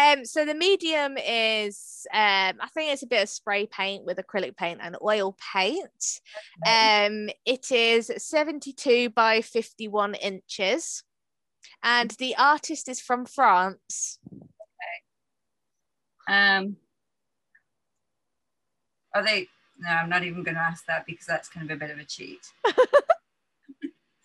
Um, 0.00 0.24
so 0.24 0.44
the 0.44 0.54
medium 0.54 1.18
is, 1.18 2.06
um, 2.12 2.54
I 2.60 2.68
think 2.72 2.92
it's 2.92 3.02
a 3.02 3.08
bit 3.08 3.24
of 3.24 3.28
spray 3.28 3.66
paint 3.66 4.04
with 4.04 4.18
acrylic 4.18 4.56
paint 4.56 4.78
and 4.80 4.96
oil 5.02 5.36
paint. 5.52 6.20
Um, 6.64 7.30
it 7.44 7.72
is 7.72 8.12
72 8.16 9.10
by 9.10 9.40
51 9.40 10.14
inches, 10.14 11.02
and 11.82 12.12
the 12.12 12.36
artist 12.36 12.88
is 12.88 13.00
from 13.00 13.26
France. 13.26 14.20
Okay. 14.32 15.02
Um, 16.32 16.76
are 19.16 19.24
they? 19.24 19.48
No, 19.80 19.90
I'm 19.90 20.08
not 20.08 20.22
even 20.22 20.44
going 20.44 20.54
to 20.54 20.60
ask 20.60 20.86
that 20.86 21.06
because 21.06 21.26
that's 21.26 21.48
kind 21.48 21.68
of 21.68 21.76
a 21.76 21.80
bit 21.80 21.90
of 21.90 21.98
a 21.98 22.04
cheat. 22.04 22.52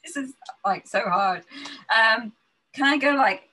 this 0.04 0.18
is 0.18 0.34
like 0.66 0.88
so 0.88 1.02
hard. 1.02 1.44
Um, 1.96 2.34
can 2.74 2.86
I 2.86 2.98
go 2.98 3.12
like 3.12 3.50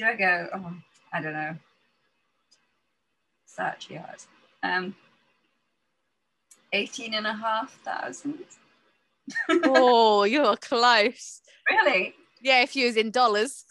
do 0.00 0.06
I 0.06 0.14
go? 0.14 0.48
Oh, 0.54 0.72
I 1.12 1.20
don't 1.20 1.34
know. 1.34 1.56
Search 3.44 3.90
yards. 3.90 4.28
Um, 4.62 4.94
18 6.72 7.12
and 7.12 7.26
a 7.26 7.34
half 7.34 7.78
thousand. 7.84 8.38
oh, 9.64 10.24
you're 10.24 10.56
close. 10.56 11.42
Really? 11.68 12.14
Yeah, 12.40 12.62
if 12.62 12.74
you 12.74 12.86
was 12.86 12.96
in 12.96 13.10
dollars. 13.10 13.66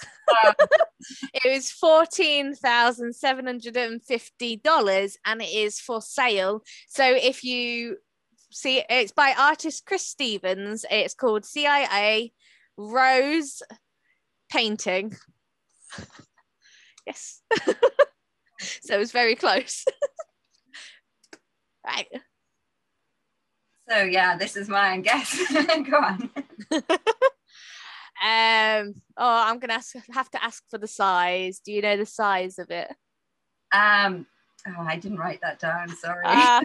Um, 0.46 0.54
it 1.34 1.52
was 1.52 1.72
fourteen 1.72 2.54
thousand 2.54 3.16
seven 3.16 3.48
hundred 3.48 3.76
and 3.76 4.04
fifty 4.04 4.58
dollars, 4.58 5.18
and 5.26 5.42
it 5.42 5.52
is 5.52 5.80
for 5.80 6.00
sale. 6.00 6.62
So 6.88 7.04
if 7.04 7.44
you 7.44 7.98
see, 8.52 8.84
it's 8.90 9.12
by 9.12 9.34
artist 9.38 9.86
Chris 9.86 10.06
Stevens. 10.06 10.86
It's 10.90 11.14
called 11.14 11.46
CIA 11.46 12.32
Rose 12.78 13.62
Painting. 14.52 15.16
yes. 17.06 17.42
so 18.60 18.96
it 18.96 18.98
was 18.98 19.12
very 19.12 19.36
close. 19.36 19.86
right. 21.86 22.08
so 23.90 24.04
yeah, 24.04 24.38
this 24.38 24.56
is 24.56 24.70
mine. 24.70 25.02
Guess. 25.02 25.54
go 25.90 25.98
on. 25.98 26.30
Um. 28.22 28.96
Oh, 29.18 29.44
I'm 29.46 29.60
gonna 29.60 29.74
ask, 29.74 29.96
have 30.12 30.30
to 30.32 30.44
ask 30.44 30.64
for 30.70 30.78
the 30.78 30.88
size. 30.88 31.62
Do 31.64 31.72
you 31.72 31.82
know 31.82 31.96
the 31.96 32.06
size 32.06 32.60
of 32.60 32.70
it? 32.70 32.94
Um, 33.74 34.26
oh, 34.78 34.82
I 34.82 34.98
didn't 34.98 35.18
write 35.18 35.42
that 35.42 35.60
down. 35.60 35.90
Sorry. 35.96 36.24
Uh, 36.26 36.62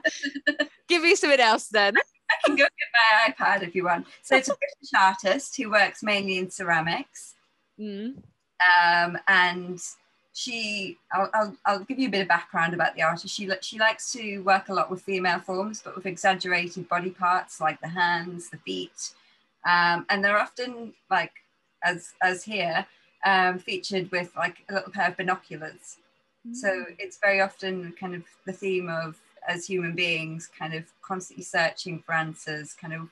give 0.88 1.02
me 1.02 1.14
something 1.14 1.40
else 1.40 1.68
then. 1.68 1.96
I 1.96 2.46
can 2.46 2.56
go 2.56 2.64
get 2.64 2.72
my 2.92 3.32
iPad 3.32 3.62
if 3.62 3.74
you 3.74 3.84
want. 3.84 4.06
So 4.22 4.36
it's 4.36 4.48
a 4.48 4.54
British 4.58 4.90
artist 4.98 5.56
who 5.56 5.70
works 5.70 6.02
mainly 6.02 6.38
in 6.38 6.50
ceramics. 6.50 7.34
Mm. 7.78 8.16
Um, 8.80 9.18
and 9.28 9.80
she, 10.32 10.98
I'll, 11.12 11.30
I'll, 11.34 11.56
I'll 11.64 11.78
give 11.80 11.98
you 11.98 12.08
a 12.08 12.10
bit 12.10 12.22
of 12.22 12.28
background 12.28 12.74
about 12.74 12.94
the 12.94 13.02
artist. 13.02 13.34
She, 13.34 13.48
she 13.60 13.78
likes 13.78 14.12
to 14.12 14.38
work 14.40 14.68
a 14.68 14.74
lot 14.74 14.90
with 14.90 15.02
female 15.02 15.40
forms, 15.40 15.80
but 15.82 15.94
with 15.96 16.06
exaggerated 16.06 16.88
body 16.88 17.10
parts 17.10 17.60
like 17.60 17.80
the 17.80 17.88
hands, 17.88 18.50
the 18.50 18.58
feet. 18.58 19.10
Um, 19.66 20.06
and 20.08 20.24
they're 20.24 20.38
often 20.38 20.92
like, 21.10 21.32
as, 21.82 22.12
as 22.22 22.44
here, 22.44 22.86
um, 23.24 23.58
featured 23.58 24.10
with 24.10 24.30
like 24.36 24.58
a 24.68 24.74
little 24.74 24.92
pair 24.92 25.08
of 25.08 25.16
binoculars. 25.16 25.98
So 26.52 26.84
it's 26.98 27.18
very 27.18 27.40
often 27.40 27.92
kind 27.98 28.14
of 28.14 28.22
the 28.44 28.52
theme 28.52 28.88
of 28.88 29.16
as 29.48 29.66
human 29.66 29.94
beings, 29.94 30.48
kind 30.58 30.74
of 30.74 30.84
constantly 31.02 31.44
searching 31.44 32.00
for 32.00 32.14
answers, 32.14 32.74
kind 32.74 32.92
of, 32.92 33.08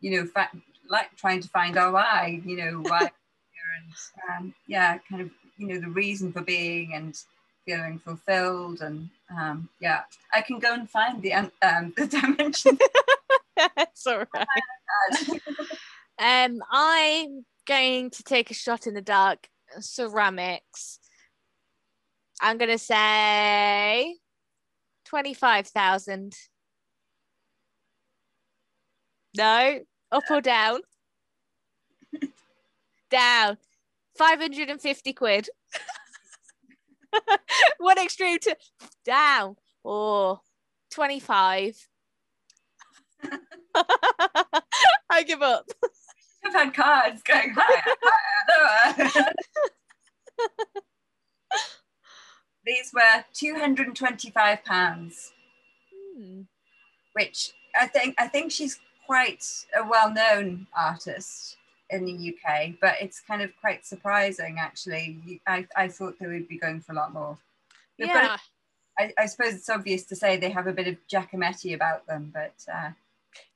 you 0.00 0.10
know, 0.10 0.26
fa- 0.26 0.50
like 0.88 1.14
trying 1.16 1.40
to 1.40 1.48
find 1.48 1.76
our 1.78 1.92
why, 1.92 2.42
you 2.44 2.56
know, 2.56 2.82
why, 2.82 3.00
and 3.76 4.38
um, 4.38 4.54
yeah, 4.66 4.98
kind 5.08 5.22
of, 5.22 5.30
you 5.56 5.66
know, 5.66 5.80
the 5.80 5.88
reason 5.88 6.32
for 6.32 6.42
being 6.42 6.94
and 6.94 7.18
feeling 7.64 7.98
fulfilled, 7.98 8.80
and 8.82 9.08
um, 9.30 9.68
yeah, 9.80 10.02
I 10.32 10.42
can 10.42 10.58
go 10.58 10.74
and 10.74 10.88
find 10.88 11.22
the 11.22 11.32
um, 11.32 11.50
the 11.96 12.06
dimension. 12.06 12.78
That's 13.56 14.06
all 14.06 14.24
right. 14.34 15.40
Um, 16.16 16.60
I'm 16.70 17.44
going 17.66 18.08
to 18.10 18.22
take 18.22 18.52
a 18.52 18.54
shot 18.54 18.86
in 18.86 18.94
the 18.94 19.02
dark. 19.02 19.48
Ceramics. 19.80 21.00
I'm 22.40 22.58
gonna 22.58 22.78
say 22.78 24.16
twenty-five 25.04 25.66
thousand. 25.66 26.34
No, 29.36 29.80
up 30.12 30.24
or 30.30 30.40
down? 30.40 30.80
down. 33.10 33.58
Five 34.16 34.40
hundred 34.40 34.70
and 34.70 34.80
fifty 34.80 35.12
quid. 35.12 35.48
One 37.78 37.98
extreme 37.98 38.38
to 38.40 38.56
down. 39.04 39.56
Or 39.82 40.40
25. 40.92 41.88
I 45.10 45.22
give 45.24 45.42
up. 45.42 45.66
I've 46.46 46.52
had 46.52 46.74
cards 46.74 47.22
going 47.22 47.54
higher, 47.54 47.82
higher, 48.02 49.10
lower. 49.16 49.32
These 52.66 52.92
were 52.94 53.24
two 53.32 53.54
hundred 53.56 53.88
and 53.88 53.96
twenty-five 53.96 54.64
pounds. 54.64 55.32
Hmm. 56.16 56.42
which 57.14 57.52
I 57.74 57.86
think 57.88 58.14
I 58.18 58.28
think 58.28 58.52
she's 58.52 58.78
quite 59.06 59.44
a 59.76 59.86
well-known 59.86 60.66
artist 60.76 61.56
in 61.90 62.04
the 62.04 62.34
UK, 62.34 62.74
but 62.80 62.94
it's 63.00 63.20
kind 63.20 63.42
of 63.42 63.50
quite 63.60 63.84
surprising 63.84 64.56
actually. 64.58 65.40
I, 65.46 65.66
I 65.76 65.88
thought 65.88 66.18
they 66.18 66.26
would 66.26 66.48
be 66.48 66.58
going 66.58 66.80
for 66.80 66.92
a 66.92 66.96
lot 66.96 67.12
more. 67.12 67.36
They've 67.98 68.08
Yeah. 68.08 68.36
I, 68.98 69.12
I 69.18 69.26
suppose 69.26 69.54
it's 69.54 69.68
obvious 69.68 70.04
to 70.04 70.16
say 70.16 70.36
they 70.36 70.50
have 70.50 70.68
a 70.68 70.72
bit 70.72 70.86
of 70.86 70.96
Giacometti 71.12 71.74
about 71.74 72.06
them, 72.06 72.30
but 72.32 72.54
uh, 72.72 72.90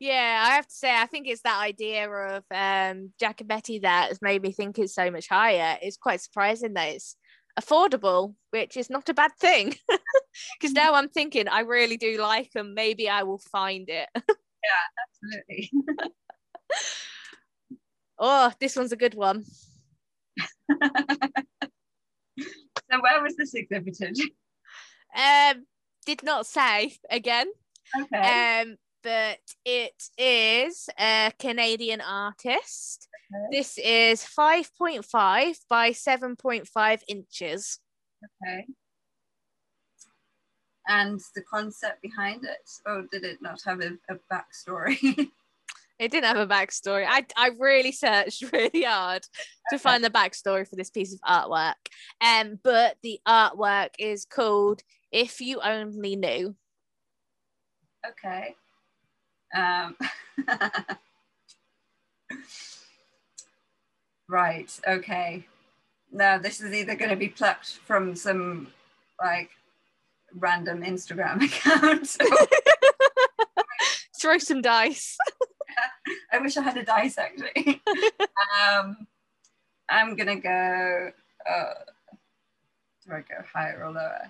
Yeah, 0.01 0.45
I 0.45 0.55
have 0.55 0.67
to 0.67 0.75
say, 0.75 0.93
I 0.95 1.07
think 1.07 1.29
it's 1.29 1.43
that 1.43 1.63
idea 1.63 2.11
of 2.11 2.45
um, 2.51 3.13
Giacometti 3.23 3.83
that 3.83 4.09
has 4.09 4.21
made 4.21 4.43
me 4.43 4.51
think 4.51 4.79
it's 4.79 4.95
so 4.95 5.11
much 5.11 5.29
higher. 5.29 5.79
It's 5.81 5.97
quite 5.97 6.21
surprising 6.21 6.75
that 6.75 6.89
it's 6.89 7.17
affordable, 7.59 8.35
which 8.51 8.77
is 8.77 8.91
not 8.91 9.09
a 9.09 9.15
bad 9.15 9.33
thing. 9.41 9.75
Because 10.61 10.73
now 10.73 10.95
I'm 10.95 11.09
thinking, 11.09 11.49
I 11.49 11.61
really 11.61 11.97
do 11.97 12.19
like 12.19 12.53
them. 12.53 12.75
Maybe 12.75 13.09
I 13.09 13.25
will 13.25 13.39
find 13.39 13.89
it. 13.89 14.09
Yeah, 14.61 14.89
absolutely. 15.39 15.71
oh, 18.19 18.53
this 18.59 18.75
one's 18.75 18.91
a 18.91 18.97
good 18.97 19.15
one. 19.15 19.45
so 20.71 20.77
where 23.01 23.23
was 23.23 23.37
this 23.37 23.55
exhibited? 23.55 24.19
Um, 25.17 25.65
did 26.07 26.25
not 26.25 26.47
say 26.47 26.97
again. 27.09 27.47
Okay. 27.99 28.63
Um, 28.63 28.77
but 29.09 29.39
it 29.65 30.03
is 30.19 30.91
a 31.01 31.33
Canadian 31.39 32.03
artist. 32.03 33.09
Okay. 33.33 33.59
This 33.59 33.79
is 33.79 34.23
5.5 34.23 35.57
by 35.71 35.91
7.5 35.93 37.01
inches. 37.09 37.79
okay. 38.45 38.67
And 40.87 41.21
the 41.35 41.43
concept 41.51 42.03
behind 42.03 42.45
it, 42.45 42.71
or 42.87 43.07
did 43.11 43.25
it 43.25 43.39
not 43.41 43.61
have 43.65 43.81
a, 43.81 43.93
a 44.11 44.17
backstory? 44.33 44.99
It 45.99 46.13
didn't 46.13 46.27
have 46.27 46.37
a 46.37 46.47
backstory. 46.47 47.05
I, 47.09 47.27
I 47.37 47.51
really 47.59 47.91
searched 47.91 48.45
really 48.53 48.85
hard 48.85 49.23
to 49.23 49.75
Okay. 49.75 49.79
find 49.83 50.05
the 50.05 50.11
backstory 50.11 50.65
for 50.69 50.77
this 50.77 50.91
piece 50.91 51.13
of 51.13 51.19
artwork. 51.23 51.75
Um, 52.21 52.61
but 52.63 52.99
the 53.03 53.19
artwork 53.27 53.89
is 53.99 54.25
called 54.25 54.81
If 55.11 55.41
You 55.41 55.59
Only 55.61 56.15
Knew. 56.15 56.55
Okay. 58.09 58.55
Um, 59.57 59.97
right. 64.29 64.71
Okay. 64.87 65.47
Now 66.13 66.39
this 66.39 66.61
is 66.61 66.73
either 66.73 66.95
going 66.97 67.11
to 67.11 67.17
be 67.17 67.29
plucked 67.29 67.79
from 67.87 68.15
some 68.17 68.69
like 69.23 69.51
random 70.35 70.83
Instagram 70.83 71.43
account. 71.45 72.17
or- 72.21 73.63
Throw 74.21 74.39
some 74.39 74.63
dice. 74.63 75.17
I 76.33 76.39
wish 76.39 76.57
I 76.57 76.63
had 76.63 76.77
a 76.77 76.85
dice 76.85 77.19
actually. 77.19 77.81
um, 78.69 79.07
I'm 79.89 80.17
gonna 80.17 80.41
go. 80.41 81.11
Uh, 81.49 81.75
do 83.07 83.13
I 83.13 83.21
go 83.21 83.45
higher 83.55 83.85
or 83.85 83.93
lower? 83.93 84.29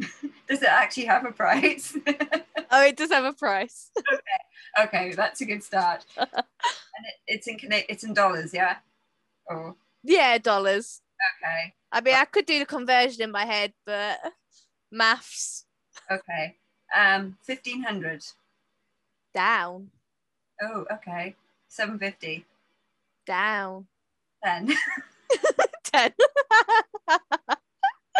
Does 0.48 0.62
it 0.62 0.68
actually 0.68 1.06
have 1.06 1.24
a 1.24 1.32
price? 1.32 1.96
Oh, 2.72 2.84
it 2.84 2.96
does 2.96 3.10
have 3.10 3.24
a 3.24 3.32
price. 3.32 3.90
okay, 3.98 4.84
okay, 4.84 5.12
that's 5.14 5.40
a 5.40 5.44
good 5.44 5.64
start. 5.64 6.04
and 6.16 6.28
it, 6.28 7.14
it's 7.26 7.48
in 7.48 7.58
it's 7.88 8.04
in 8.04 8.14
dollars, 8.14 8.54
yeah. 8.54 8.76
Oh, 9.50 9.74
Yeah, 10.04 10.38
dollars. 10.38 11.00
okay, 11.42 11.74
I 11.90 12.00
mean, 12.00 12.14
I 12.14 12.26
could 12.26 12.46
do 12.46 12.60
the 12.60 12.66
conversion 12.66 13.22
in 13.22 13.32
my 13.32 13.44
head, 13.44 13.72
but 13.84 14.20
maths 14.92 15.64
okay. 16.12 16.58
Um, 16.96 17.38
fifteen 17.42 17.82
hundred. 17.82 18.22
down, 19.34 19.90
Oh, 20.62 20.86
okay. 20.92 21.34
Seven 21.66 21.98
fifty. 21.98 22.44
down. 23.26 23.88
Ten. 24.44 24.72
10. 25.92 26.12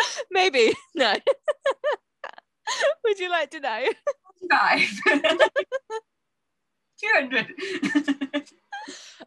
Maybe. 0.31 0.73
No. 0.95 1.15
Would 3.05 3.19
you 3.19 3.31
like 3.31 3.51
to 3.51 3.61
know? 3.61 3.85
Five. 4.51 4.89
Two 7.01 7.09
hundred. 7.15 7.47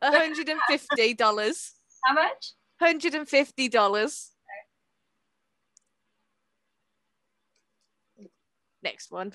$150. 0.03 1.71
How 2.03 2.13
much? 2.13 2.53
$150. 2.81 4.29
Next 8.83 9.11
one. 9.11 9.33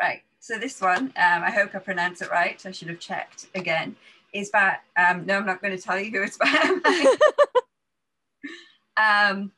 Right. 0.00 0.22
So 0.40 0.58
this 0.58 0.80
one, 0.80 1.04
um, 1.04 1.12
I 1.16 1.50
hope 1.50 1.74
I 1.74 1.78
pronounce 1.78 2.22
it 2.22 2.30
right. 2.30 2.60
I 2.64 2.70
should 2.70 2.88
have 2.88 2.98
checked 2.98 3.46
again. 3.54 3.94
is 4.32 4.48
about, 4.48 4.76
um, 4.96 5.26
no, 5.26 5.36
I'm 5.38 5.46
not 5.46 5.60
going 5.62 5.76
to 5.76 5.82
tell 5.82 5.98
you 5.98 6.10
who 6.10 6.22
it's 6.22 6.38
by. 6.38 7.16
um, 8.96 9.52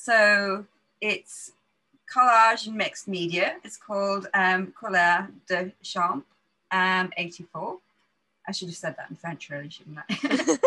so 0.00 0.64
it's 1.00 1.52
collage 2.12 2.66
and 2.66 2.76
mixed 2.76 3.08
media. 3.08 3.56
It's 3.64 3.76
called 3.76 4.28
um, 4.32 4.72
Couleur 4.80 5.28
de 5.48 5.72
Champ 5.82 6.24
um, 6.70 7.12
84. 7.16 7.78
I 8.46 8.52
should 8.52 8.68
have 8.68 8.76
said 8.76 8.96
that 8.96 9.10
in 9.10 9.16
French, 9.16 9.50
really, 9.50 9.68
shouldn't 9.68 9.98
I? 9.98 10.58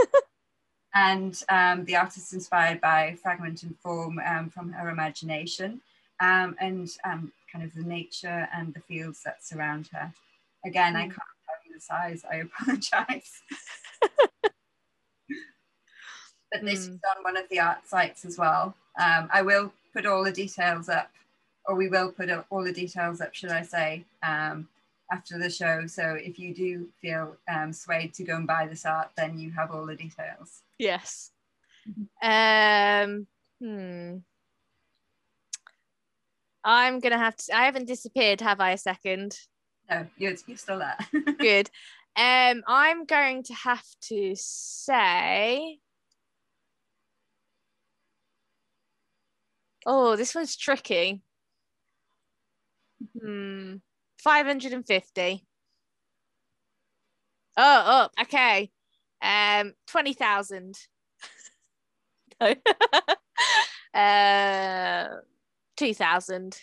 and 0.94 1.42
um, 1.50 1.86
the 1.86 1.96
artist 1.96 2.28
is 2.28 2.34
inspired 2.34 2.82
by 2.82 3.16
fragment 3.22 3.64
and 3.64 3.76
form 3.80 4.20
um, 4.26 4.50
from 4.50 4.74
her 4.74 4.90
imagination 4.90 5.82
um, 6.20 6.56
and 6.60 6.90
um, 7.06 7.32
kind 7.52 7.64
of 7.64 7.74
the 7.74 7.84
nature 7.84 8.50
and 8.54 8.74
the 8.74 8.82
fields 8.82 9.24
that 9.24 9.44
surround 9.44 9.90
her. 9.94 10.14
Again, 10.66 10.94
mm. 10.94 10.98
I 10.98 11.04
can't 11.04 11.16
tell 11.16 11.56
you 11.66 11.74
the 11.74 11.82
size, 11.82 12.24
I 12.30 12.36
apologize. 12.48 13.42
but 16.52 16.62
this 16.62 16.88
mm. 16.88 16.90
is 16.90 17.00
on 17.16 17.24
one 17.24 17.38
of 17.38 17.48
the 17.50 17.62
art 17.62 17.88
sites 17.88 18.26
as 18.26 18.38
well. 18.38 18.76
Um, 19.00 19.30
I 19.32 19.42
will 19.42 19.72
put 19.94 20.06
all 20.06 20.24
the 20.24 20.32
details 20.32 20.90
up, 20.90 21.12
or 21.66 21.76
we 21.76 21.88
will 21.88 22.12
put 22.12 22.30
all 22.50 22.64
the 22.64 22.74
details 22.74 23.22
up, 23.22 23.34
should 23.34 23.52
I 23.52 23.62
say, 23.62 24.06
um, 24.24 24.68
after 25.12 25.38
the 25.38 25.50
show. 25.50 25.88
So 25.88 26.18
if 26.20 26.40
you 26.40 26.54
do 26.54 26.88
feel 27.02 27.36
um, 27.48 27.74
swayed 27.74 28.14
to 28.16 28.24
go 28.24 28.36
and 28.36 28.48
buy 28.48 28.68
this 28.68 28.86
art, 28.86 29.12
then 29.18 29.38
you 29.38 29.52
have 29.52 29.72
all 29.72 29.86
the 29.86 29.96
details. 29.96 30.62
Yes. 30.78 31.32
Um. 32.22 33.28
Hmm. 33.62 34.18
I'm 36.64 37.00
gonna 37.00 37.18
have 37.18 37.36
to. 37.36 37.56
I 37.56 37.66
haven't 37.66 37.86
disappeared, 37.86 38.42
have 38.42 38.60
I? 38.60 38.72
A 38.72 38.78
second. 38.78 39.38
No, 39.90 40.08
you're, 40.18 40.36
you're 40.48 40.58
still 40.58 40.80
there. 40.80 40.98
Good. 41.40 41.70
Um, 42.16 42.64
I'm 42.68 43.06
going 43.06 43.44
to 43.44 43.54
have 43.54 43.86
to 44.04 44.34
say. 44.36 45.80
Oh, 49.86 50.16
this 50.16 50.36
one's 50.36 50.56
tricky. 50.56 51.22
Hmm. 53.20 53.76
550. 54.20 55.46
Oh, 57.58 58.10
oh, 58.18 58.22
okay. 58.22 58.72
Um, 59.22 59.74
20,000. 59.88 60.78
no. 62.42 62.56
uh, 64.00 65.08
2,000. 65.78 66.58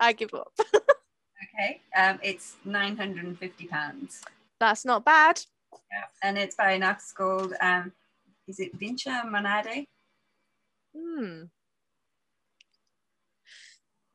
I 0.00 0.12
give 0.12 0.32
up. 0.34 0.52
okay. 0.74 1.80
Um, 1.96 2.20
it's 2.22 2.56
950 2.64 3.66
pounds. 3.66 4.22
That's 4.60 4.84
not 4.84 5.04
bad. 5.04 5.40
Yeah. 5.72 6.04
And 6.22 6.38
it's 6.38 6.54
by 6.54 6.72
an 6.72 6.82
artist 6.82 7.14
called, 7.16 7.54
um, 7.60 7.92
is 8.48 8.58
it 8.58 8.78
Vincha 8.78 9.24
Monade? 9.30 9.86
Hmm. 10.96 11.44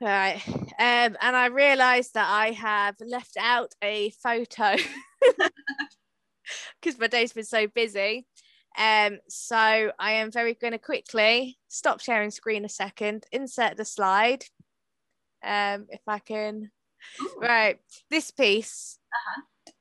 Right. 0.01 0.41
Um, 0.47 1.15
and 1.21 1.35
I 1.35 1.45
realised 1.45 2.15
that 2.15 2.29
I 2.29 2.51
have 2.51 2.95
left 2.99 3.37
out 3.39 3.71
a 3.81 4.11
photo 4.21 4.75
because 6.81 6.99
my 6.99 7.07
day's 7.07 7.31
been 7.31 7.45
so 7.45 7.67
busy. 7.67 8.25
Um, 8.77 9.19
so 9.29 9.55
I 9.55 10.13
am 10.13 10.31
very 10.31 10.55
going 10.55 10.73
to 10.73 10.79
quickly 10.79 11.57
stop 11.67 12.01
sharing 12.01 12.31
screen 12.31 12.65
a 12.65 12.69
second, 12.69 13.25
insert 13.31 13.77
the 13.77 13.85
slide. 13.85 14.43
Um, 15.45 15.85
if 15.89 16.01
I 16.07 16.19
can. 16.19 16.71
Ooh. 17.21 17.39
Right. 17.39 17.77
This 18.09 18.31
piece, 18.31 18.97
uh-huh. 19.13 19.71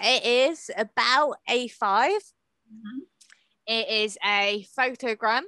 it 0.00 0.24
is 0.24 0.70
about 0.76 1.36
A5. 1.48 1.80
Mm-hmm. 1.80 3.00
It 3.66 3.88
is 3.88 4.18
a 4.24 4.66
photogram. 4.78 5.42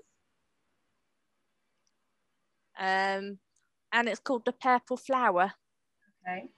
Um, 2.78 3.38
and 3.92 4.08
it's 4.08 4.20
called 4.20 4.44
the 4.44 4.52
purple 4.52 4.96
flower. 4.96 5.52
Okay. 6.26 6.48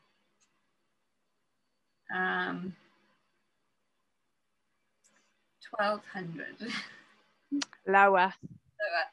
Um, 2.14 2.74
1200. 5.70 6.72
Lower. 7.86 8.32
Lower. 8.78 9.04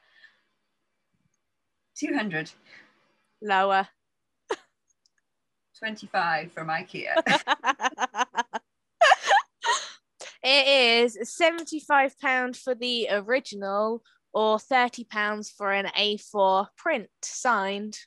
200. 1.96 2.50
Lower. 3.42 3.88
25 5.78 6.52
from 6.52 6.68
IKEA. 6.68 7.14
it 10.48 10.68
is 10.68 11.18
£75 11.18 12.56
for 12.56 12.74
the 12.76 13.08
original 13.10 14.02
or 14.32 14.58
£30 14.58 15.52
for 15.52 15.72
an 15.72 15.86
A4 15.98 16.68
print 16.76 17.08
signed. 17.20 17.98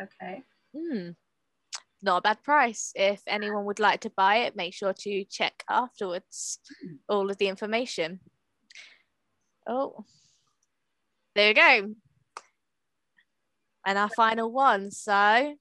Okay. 0.00 0.42
Hmm. 0.76 1.10
Not 2.02 2.18
a 2.18 2.22
bad 2.22 2.42
price. 2.42 2.90
If 2.96 3.22
anyone 3.28 3.66
would 3.66 3.78
like 3.78 4.00
to 4.00 4.10
buy 4.10 4.38
it, 4.38 4.56
make 4.56 4.74
sure 4.74 4.94
to 4.94 5.24
check 5.24 5.62
afterwards 5.70 6.58
hmm. 6.82 6.94
all 7.08 7.30
of 7.30 7.38
the 7.38 7.46
information. 7.46 8.18
Oh, 9.68 10.04
there 11.36 11.48
you 11.48 11.54
go. 11.54 11.94
And 13.86 13.96
our 13.96 14.10
final 14.10 14.50
one. 14.50 14.90
So, 14.90 15.54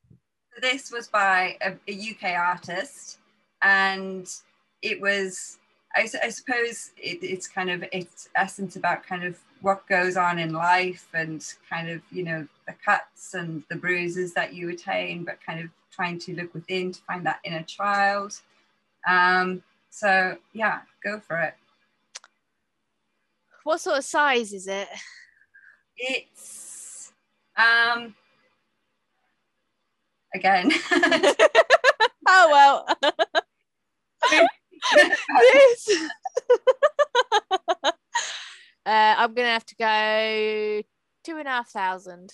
this 0.59 0.91
was 0.91 1.07
by 1.07 1.57
a, 1.61 1.73
a 1.87 2.11
UK 2.11 2.35
artist, 2.35 3.19
and 3.61 4.27
it 4.81 4.99
was, 4.99 5.59
I, 5.95 6.09
I 6.23 6.29
suppose, 6.29 6.91
it, 6.97 7.19
it's 7.23 7.47
kind 7.47 7.69
of 7.69 7.83
its 7.91 8.29
essence 8.35 8.75
about 8.75 9.05
kind 9.05 9.23
of 9.23 9.39
what 9.61 9.87
goes 9.87 10.17
on 10.17 10.39
in 10.39 10.53
life 10.53 11.07
and 11.13 11.43
kind 11.69 11.89
of, 11.89 12.01
you 12.11 12.23
know, 12.23 12.47
the 12.67 12.73
cuts 12.83 13.33
and 13.33 13.63
the 13.69 13.75
bruises 13.75 14.33
that 14.33 14.53
you 14.53 14.69
attain, 14.69 15.23
but 15.23 15.39
kind 15.43 15.61
of 15.61 15.69
trying 15.91 16.19
to 16.19 16.35
look 16.35 16.53
within 16.53 16.91
to 16.91 17.01
find 17.03 17.25
that 17.25 17.39
inner 17.45 17.63
child. 17.63 18.41
Um, 19.07 19.63
so 19.89 20.37
yeah, 20.53 20.81
go 21.03 21.19
for 21.19 21.39
it. 21.39 21.53
What 23.63 23.79
sort 23.79 23.97
of 23.97 24.03
size 24.03 24.51
is 24.51 24.67
it? 24.67 24.89
It's 25.97 27.13
um 27.57 28.13
again. 30.33 30.71
oh 32.27 32.85
well. 34.31 34.47
This. 34.93 35.89
uh, 37.83 37.93
I'm 38.85 39.33
gonna 39.33 39.49
have 39.49 39.65
to 39.65 39.75
go 39.75 40.81
two 41.23 41.37
and 41.37 41.47
a 41.47 41.51
half 41.51 41.69
thousand. 41.69 42.31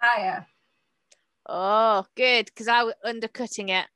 Higher. 0.00 0.46
Oh, 1.48 2.06
good, 2.16 2.46
because 2.46 2.68
I 2.68 2.84
was 2.84 2.94
undercutting 3.04 3.68
it. 3.68 3.86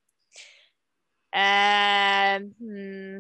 Um, 1.33 2.55
hmm. 2.61 3.19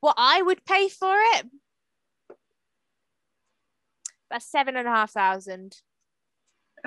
What 0.00 0.14
I 0.18 0.42
would 0.42 0.64
pay 0.64 0.88
for 0.88 1.14
it? 1.16 1.46
About 4.30 4.42
seven 4.42 4.76
and 4.76 4.86
a 4.86 4.90
half 4.90 5.12
thousand. 5.12 5.76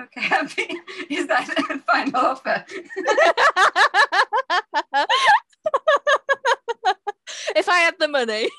Okay, 0.00 0.20
happy. 0.20 0.68
Is 1.10 1.26
that 1.26 1.48
a 1.70 1.78
final 1.80 2.16
offer? 2.16 2.64
if 7.56 7.68
I 7.68 7.78
had 7.80 7.94
the 7.98 8.08
money. 8.08 8.48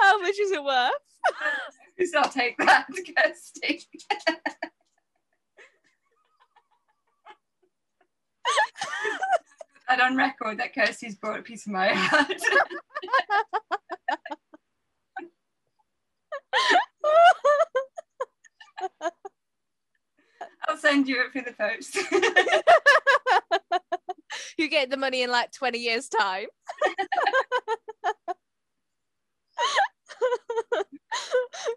How 0.00 0.20
much 0.20 0.38
is 0.38 0.52
it 0.52 0.62
worth? 0.62 0.92
I'll 2.16 2.30
take 2.30 2.56
that, 2.58 2.86
Kirsty. 3.16 3.82
and 9.88 10.00
on 10.00 10.16
record 10.16 10.58
that 10.58 10.74
Kirsty's 10.74 11.16
brought 11.16 11.40
a 11.40 11.42
piece 11.42 11.66
of 11.66 11.72
my 11.72 11.88
heart. 11.88 12.40
I'll 20.68 20.76
send 20.76 21.08
you 21.08 21.22
it 21.22 21.32
for 21.32 21.40
the 21.40 21.52
post. 21.52 21.96
you 24.58 24.68
get 24.68 24.90
the 24.90 24.98
money 24.98 25.22
in 25.22 25.30
like 25.30 25.52
20 25.52 25.78
years' 25.78 26.08
time. 26.08 26.48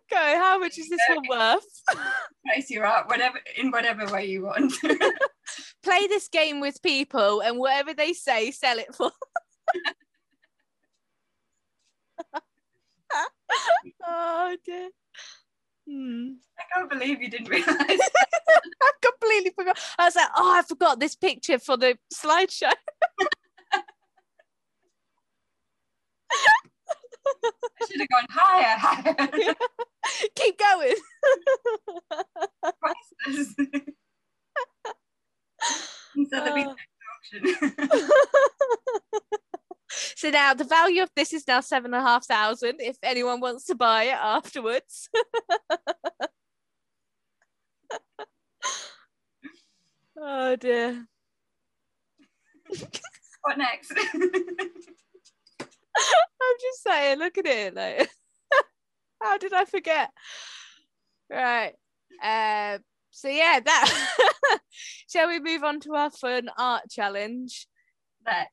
Go, 0.09 0.17
how 0.17 0.57
much 0.59 0.77
is 0.77 0.89
this 0.89 0.99
one 1.09 1.23
worth? 1.29 1.65
Price 2.45 2.69
you 2.69 2.83
up, 2.83 3.09
whatever 3.09 3.39
in 3.55 3.71
whatever 3.71 4.05
way 4.11 4.25
you 4.25 4.43
want. 4.43 4.73
Play 5.83 6.07
this 6.07 6.27
game 6.27 6.59
with 6.59 6.81
people 6.81 7.39
and 7.41 7.57
whatever 7.57 7.93
they 7.93 8.11
say, 8.13 8.51
sell 8.51 8.77
it 8.77 8.93
for. 8.93 9.11
oh 14.05 14.57
dear. 14.65 14.89
Hmm. 15.89 16.33
I 16.81 16.87
can't 16.87 16.99
believe 16.99 17.21
you 17.21 17.29
didn't 17.29 17.49
realise. 17.49 17.67
I 17.69 18.91
completely 19.01 19.51
forgot. 19.55 19.77
I 19.99 20.05
was 20.05 20.15
like, 20.15 20.29
oh, 20.35 20.53
I 20.53 20.61
forgot 20.63 20.99
this 20.99 21.15
picture 21.15 21.59
for 21.59 21.77
the 21.77 21.97
slideshow. 22.13 22.71
I 27.43 27.85
should 27.87 27.99
have 27.99 28.09
gone 28.09 28.25
higher, 28.29 28.77
higher. 28.77 29.53
Keep 30.35 30.57
going. 30.57 30.95
Priceless. 32.79 33.55
Instead 36.15 36.47
of 36.47 36.55
being 36.55 36.67
uh. 36.67 36.75
auction. 37.15 38.09
so 40.15 40.29
now 40.31 40.53
the 40.55 40.63
value 40.63 41.03
of 41.03 41.11
this 41.15 41.31
is 41.33 41.47
now 41.47 41.61
seven 41.61 41.93
and 41.93 42.03
a 42.03 42.07
half 42.07 42.25
thousand 42.25 42.81
if 42.81 42.97
anyone 43.03 43.39
wants 43.39 43.65
to 43.65 43.75
buy 43.75 44.05
it 44.05 44.17
afterwards. 44.19 45.09
oh 50.17 50.55
dear. 50.55 51.05
what 53.41 53.57
next? 53.57 53.91
I'm 54.13 54.21
just 56.59 56.83
saying, 56.83 57.19
look 57.19 57.37
at 57.37 57.45
it. 57.45 57.75
Like, 57.75 58.09
how 59.21 59.37
did 59.37 59.53
I 59.53 59.65
forget? 59.65 60.09
Right. 61.29 61.73
Um, 62.23 62.79
so 63.11 63.27
yeah, 63.29 63.59
that 63.63 64.59
shall 65.09 65.27
we 65.27 65.39
move 65.39 65.63
on 65.63 65.79
to 65.81 65.93
our 65.95 66.09
fun 66.11 66.49
art 66.57 66.89
challenge? 66.89 67.67
Let's. 68.25 68.49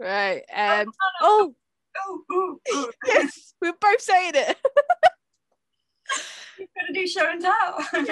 Right. 0.00 0.42
Um, 0.54 0.92
oh, 1.20 1.54
Oh, 2.06 2.20
oh, 2.30 2.58
oh. 2.70 2.90
yes, 3.06 3.54
we're 3.60 3.72
both 3.80 4.00
saying 4.00 4.32
it. 4.34 4.56
Gonna 6.58 6.92
do 6.92 7.06
show 7.06 7.28
and 7.30 7.40
tell. 7.40 7.78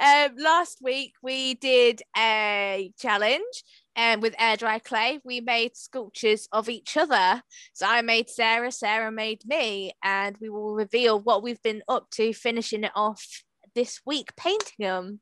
um, 0.00 0.36
last 0.36 0.78
week 0.82 1.14
we 1.22 1.54
did 1.54 2.02
a 2.16 2.92
challenge 2.98 3.64
and 3.96 4.22
with 4.22 4.34
air 4.38 4.56
dry 4.56 4.78
clay 4.78 5.18
we 5.24 5.40
made 5.40 5.76
sculptures 5.76 6.48
of 6.52 6.68
each 6.68 6.96
other 6.96 7.42
so 7.72 7.86
i 7.86 8.00
made 8.00 8.28
sarah 8.30 8.70
sarah 8.70 9.10
made 9.10 9.42
me 9.46 9.92
and 10.02 10.36
we 10.40 10.48
will 10.48 10.74
reveal 10.74 11.20
what 11.20 11.42
we've 11.42 11.62
been 11.62 11.82
up 11.88 12.08
to 12.10 12.32
finishing 12.32 12.84
it 12.84 12.92
off 12.94 13.42
this 13.74 14.00
week 14.06 14.34
painting 14.36 14.76
them 14.78 15.20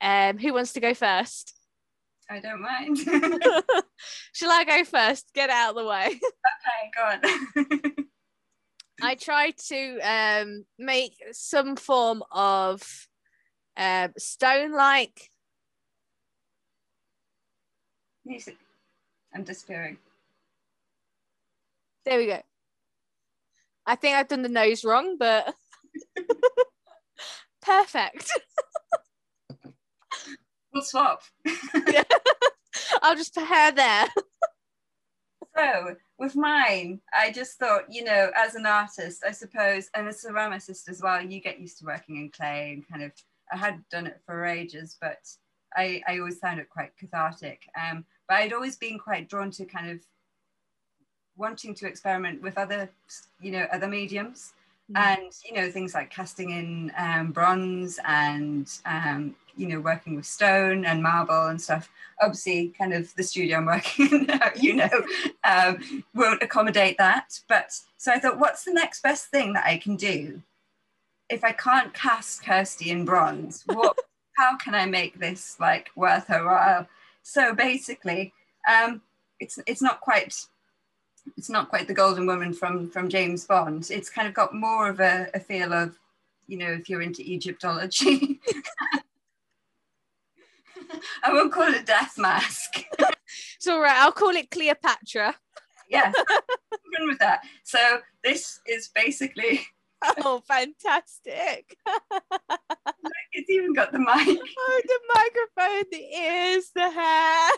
um, 0.00 0.38
who 0.38 0.54
wants 0.54 0.72
to 0.72 0.80
go 0.80 0.94
first 0.94 1.52
I 2.28 2.40
don't 2.40 2.60
mind. 2.60 2.98
shall 4.32 4.50
i 4.50 4.64
go 4.64 4.84
first 4.84 5.30
get 5.34 5.50
out 5.50 5.70
of 5.70 5.76
the 5.76 5.84
way 5.84 6.06
okay, 6.06 6.90
go 6.94 7.02
on. 7.02 8.06
I 9.02 9.14
try 9.14 9.52
to 9.68 9.98
um, 10.00 10.64
make 10.78 11.14
some 11.32 11.76
form 11.76 12.22
of 12.30 13.08
um, 13.76 14.12
stone-like. 14.16 15.30
Music. 18.24 18.56
I'm 19.34 19.44
disappearing. 19.44 19.98
There 22.04 22.18
we 22.18 22.26
go. 22.26 22.40
I 23.84 23.96
think 23.96 24.16
I've 24.16 24.28
done 24.28 24.42
the 24.42 24.48
nose 24.48 24.84
wrong, 24.84 25.16
but 25.18 25.54
perfect. 27.62 28.30
We'll 30.76 30.84
swap. 30.84 31.22
I'll 33.00 33.16
just 33.16 33.32
put 33.32 33.44
hair 33.44 33.72
there. 33.72 34.08
So 35.56 35.96
with 36.18 36.34
mine, 36.36 37.00
I 37.14 37.30
just 37.30 37.58
thought, 37.58 37.84
you 37.90 38.04
know, 38.04 38.30
as 38.34 38.54
an 38.54 38.66
artist, 38.66 39.22
I 39.26 39.32
suppose, 39.32 39.90
and 39.94 40.08
a 40.08 40.12
ceramicist 40.12 40.88
as 40.88 41.02
well, 41.02 41.22
you 41.22 41.40
get 41.40 41.60
used 41.60 41.78
to 41.78 41.84
working 41.84 42.16
in 42.16 42.30
clay 42.30 42.72
and 42.72 42.88
kind 42.88 43.02
of, 43.02 43.12
I 43.52 43.56
had 43.56 43.82
done 43.90 44.06
it 44.06 44.20
for 44.24 44.44
ages, 44.44 44.96
but 45.00 45.18
I, 45.76 46.02
I 46.08 46.18
always 46.18 46.38
found 46.38 46.58
it 46.58 46.70
quite 46.70 46.96
cathartic. 46.96 47.68
Um, 47.78 48.04
but 48.28 48.38
I'd 48.38 48.52
always 48.52 48.76
been 48.76 48.98
quite 48.98 49.28
drawn 49.28 49.50
to 49.52 49.64
kind 49.66 49.90
of 49.90 50.00
wanting 51.36 51.74
to 51.74 51.86
experiment 51.86 52.40
with 52.40 52.56
other, 52.56 52.88
you 53.40 53.52
know, 53.52 53.66
other 53.70 53.88
mediums. 53.88 54.54
And, 54.94 55.32
you 55.44 55.52
know, 55.52 55.68
things 55.68 55.94
like 55.94 56.10
casting 56.10 56.50
in 56.50 56.92
um, 56.96 57.32
bronze 57.32 57.98
and, 58.04 58.70
um, 58.84 59.34
you 59.56 59.66
know, 59.66 59.80
working 59.80 60.16
with 60.16 60.26
stone 60.26 60.84
and 60.84 61.02
marble 61.02 61.46
and 61.46 61.60
stuff. 61.60 61.90
Obviously, 62.20 62.74
kind 62.78 62.92
of 62.92 63.14
the 63.14 63.22
studio 63.22 63.58
I'm 63.58 63.66
working 63.66 64.08
in 64.10 64.26
now, 64.26 64.50
you 64.56 64.74
know, 64.74 65.02
um, 65.44 66.04
won't 66.14 66.42
accommodate 66.42 66.98
that. 66.98 67.40
But 67.48 67.78
so 67.96 68.12
I 68.12 68.18
thought, 68.18 68.38
what's 68.38 68.64
the 68.64 68.72
next 68.72 69.02
best 69.02 69.26
thing 69.26 69.52
that 69.54 69.66
I 69.66 69.78
can 69.78 69.96
do? 69.96 70.42
If 71.28 71.44
I 71.44 71.52
can't 71.52 71.92
cast 71.92 72.44
Kirsty 72.44 72.90
in 72.90 73.04
bronze, 73.04 73.64
what, 73.66 73.98
how 74.36 74.56
can 74.56 74.74
I 74.74 74.86
make 74.86 75.18
this 75.18 75.56
like 75.58 75.90
worth 75.96 76.28
her 76.28 76.44
while? 76.44 76.86
So 77.22 77.54
basically, 77.54 78.32
um, 78.68 79.02
it's 79.40 79.58
it's 79.66 79.82
not 79.82 80.00
quite 80.00 80.46
it's 81.36 81.50
not 81.50 81.68
quite 81.68 81.88
the 81.88 81.94
golden 81.94 82.26
woman 82.26 82.52
from 82.52 82.88
from 82.90 83.08
James 83.08 83.44
Bond. 83.44 83.88
It's 83.90 84.10
kind 84.10 84.28
of 84.28 84.34
got 84.34 84.54
more 84.54 84.88
of 84.88 85.00
a, 85.00 85.28
a 85.34 85.40
feel 85.40 85.72
of, 85.72 85.98
you 86.46 86.58
know, 86.58 86.70
if 86.72 86.88
you're 86.88 87.02
into 87.02 87.22
Egyptology. 87.22 88.40
I 91.22 91.32
won't 91.32 91.52
call 91.52 91.72
it 91.72 91.86
death 91.86 92.16
mask. 92.18 92.84
It's 93.56 93.66
all 93.66 93.80
right. 93.80 93.96
I'll 93.96 94.12
call 94.12 94.36
it 94.36 94.50
Cleopatra. 94.50 95.34
yeah, 95.90 96.12
run 96.98 97.08
with 97.08 97.18
that. 97.18 97.40
So 97.64 97.78
this 98.22 98.60
is 98.66 98.88
basically 98.94 99.66
Oh, 100.24 100.40
fantastic. 100.46 101.76
it's 103.32 103.50
even 103.50 103.72
got 103.72 103.90
the 103.92 103.98
mic. 103.98 104.38
Oh, 104.58 104.80
the 104.84 105.00
microphone, 105.14 105.84
the 105.90 106.04
ears, 106.16 106.70
the 106.74 106.90
hair. 106.90 107.50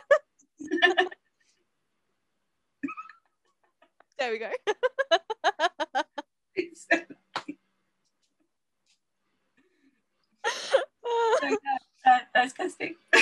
there 4.18 4.30
we 4.32 4.38
go. 4.38 4.50
So, 11.40 11.48
yeah, 11.48 11.78
that- 12.08 12.28
that's 12.34 12.52
Kirsty. 12.52 12.96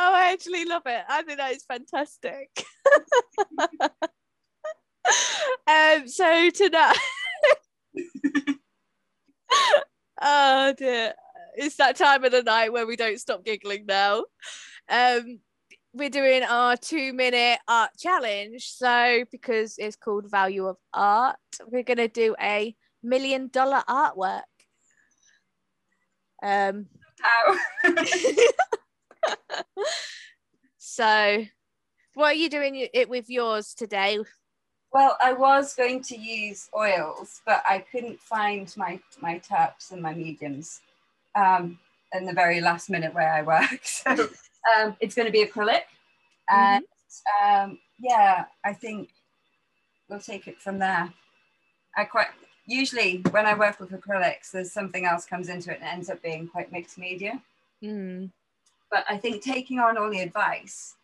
Oh, 0.00 0.14
I 0.14 0.32
actually 0.32 0.64
love 0.64 0.82
it. 0.86 1.02
I 1.08 1.22
think 1.22 1.38
that 1.38 1.52
is 1.52 1.64
fantastic. 1.64 2.64
um, 5.66 6.06
so 6.06 6.50
tonight, 6.50 6.96
oh 10.22 10.74
dear, 10.76 11.14
it's 11.56 11.76
that 11.76 11.96
time 11.96 12.24
of 12.24 12.32
the 12.32 12.42
night 12.42 12.72
where 12.72 12.86
we 12.86 12.96
don't 12.96 13.18
stop 13.18 13.44
giggling 13.44 13.86
now. 13.86 14.24
Um, 14.88 15.40
we're 15.92 16.10
doing 16.10 16.42
our 16.44 16.76
two 16.76 17.12
minute 17.12 17.58
art 17.66 17.90
challenge. 17.98 18.70
So, 18.70 19.24
because 19.32 19.76
it's 19.78 19.96
called 19.96 20.30
Value 20.30 20.66
of 20.66 20.76
Art, 20.94 21.36
we're 21.66 21.82
going 21.82 21.96
to 21.98 22.08
do 22.08 22.36
a 22.40 22.76
million 23.02 23.48
dollar 23.48 23.82
artwork. 23.88 24.42
Um, 26.42 26.86
so, 30.78 31.44
what 32.14 32.32
are 32.32 32.38
you 32.38 32.48
doing 32.48 32.88
it 32.92 33.08
with 33.08 33.28
yours 33.28 33.74
today? 33.74 34.18
Well, 34.92 35.16
I 35.22 35.32
was 35.34 35.74
going 35.74 36.02
to 36.04 36.18
use 36.18 36.68
oils, 36.76 37.42
but 37.44 37.62
I 37.68 37.84
couldn't 37.90 38.20
find 38.20 38.72
my 38.76 39.00
my 39.20 39.38
taps 39.38 39.90
and 39.90 40.00
my 40.02 40.14
mediums 40.14 40.80
um, 41.34 41.78
in 42.12 42.24
the 42.24 42.32
very 42.32 42.60
last 42.60 42.88
minute 42.88 43.14
where 43.14 43.32
I 43.32 43.42
work. 43.42 43.80
So 43.84 44.28
um, 44.76 44.96
it's 45.00 45.14
going 45.14 45.26
to 45.26 45.32
be 45.32 45.46
acrylic, 45.46 45.82
and 46.50 46.84
um, 47.42 47.78
yeah, 47.98 48.46
I 48.64 48.72
think 48.72 49.10
we'll 50.08 50.20
take 50.20 50.46
it 50.48 50.58
from 50.60 50.78
there. 50.78 51.12
I 51.96 52.04
quite 52.04 52.28
usually 52.68 53.22
when 53.30 53.46
I 53.46 53.54
work 53.54 53.80
with 53.80 53.90
acrylics, 53.90 54.52
there's 54.52 54.70
something 54.70 55.06
else 55.06 55.24
comes 55.24 55.48
into 55.48 55.72
it 55.72 55.78
and 55.80 55.88
it 55.88 55.92
ends 55.92 56.10
up 56.10 56.22
being 56.22 56.46
quite 56.46 56.70
mixed 56.70 56.98
media. 56.98 57.42
Mm. 57.82 58.30
But 58.90 59.04
I 59.08 59.16
think 59.16 59.42
taking 59.42 59.80
on 59.80 59.96
all 59.96 60.10
the 60.10 60.20
advice 60.20 60.94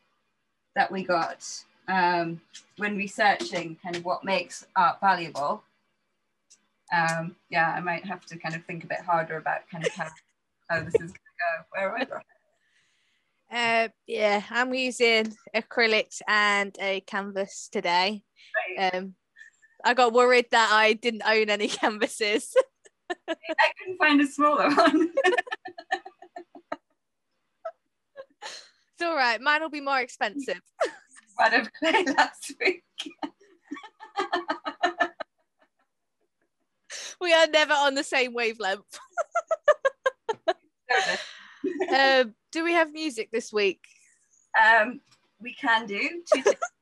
that 0.76 0.92
we 0.92 1.02
got 1.02 1.46
um, 1.88 2.40
when 2.76 2.96
researching 2.96 3.76
kind 3.82 3.96
of 3.96 4.04
what 4.04 4.24
makes 4.24 4.66
art 4.76 5.00
valuable, 5.00 5.64
um, 6.92 7.34
yeah, 7.50 7.72
I 7.74 7.80
might 7.80 8.04
have 8.04 8.24
to 8.26 8.36
kind 8.36 8.54
of 8.54 8.64
think 8.64 8.84
a 8.84 8.86
bit 8.86 9.00
harder 9.00 9.38
about 9.38 9.68
kind 9.70 9.86
of 9.86 9.92
how, 9.92 10.08
how 10.68 10.80
this 10.80 10.94
is 10.94 11.00
going 11.00 11.12
to 11.12 11.16
go. 11.16 11.64
Where 11.70 11.88
am 11.94 12.02
I 12.02 12.04
from? 12.04 12.20
Uh, 13.52 13.88
yeah, 14.08 14.42
I'm 14.50 14.74
using 14.74 15.32
acrylics 15.54 16.20
and 16.26 16.76
a 16.80 17.00
canvas 17.02 17.68
today. 17.70 18.24
Right. 18.76 18.94
Um, 18.94 19.14
I 19.84 19.92
got 19.92 20.14
worried 20.14 20.46
that 20.50 20.70
I 20.72 20.94
didn't 20.94 21.22
own 21.26 21.50
any 21.50 21.68
canvases. 21.80 22.56
I 23.28 23.34
couldn't 23.78 23.98
find 23.98 24.20
a 24.20 24.26
smaller 24.26 24.70
one. 24.74 25.10
it's 28.92 29.02
all 29.02 29.14
right. 29.14 29.40
Mine 29.40 29.60
will 29.60 29.68
be 29.68 29.82
more 29.82 30.00
expensive. 30.00 30.60
One 31.36 31.54
of 31.54 31.68
clay 31.72 32.04
last 32.04 32.54
week. 32.64 32.82
we 37.20 37.32
are 37.34 37.46
never 37.46 37.74
on 37.74 37.94
the 37.94 38.04
same 38.04 38.32
wavelength. 38.32 38.98
um, 41.94 42.34
do 42.52 42.64
we 42.64 42.72
have 42.72 42.92
music 42.92 43.30
this 43.32 43.52
week? 43.52 43.80
Um, 44.60 45.00
we 45.40 45.54
can 45.54 45.86
do. 45.86 46.22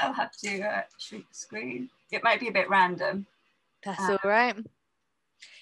I'll 0.00 0.12
have 0.12 0.36
to 0.38 0.62
uh, 0.62 0.82
shrink 0.98 1.28
the 1.28 1.34
screen. 1.34 1.90
It 2.10 2.24
might 2.24 2.40
be 2.40 2.48
a 2.48 2.52
bit 2.52 2.68
random. 2.68 3.26
That's 3.84 4.00
uh, 4.00 4.18
all 4.22 4.30
right. 4.30 4.56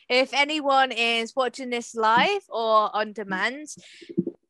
If 0.09 0.35
anyone 0.35 0.93
is 0.93 1.35
watching 1.37 1.71
this 1.71 1.95
live 1.95 2.43
or 2.49 2.95
on 2.95 3.13
demand, 3.13 3.69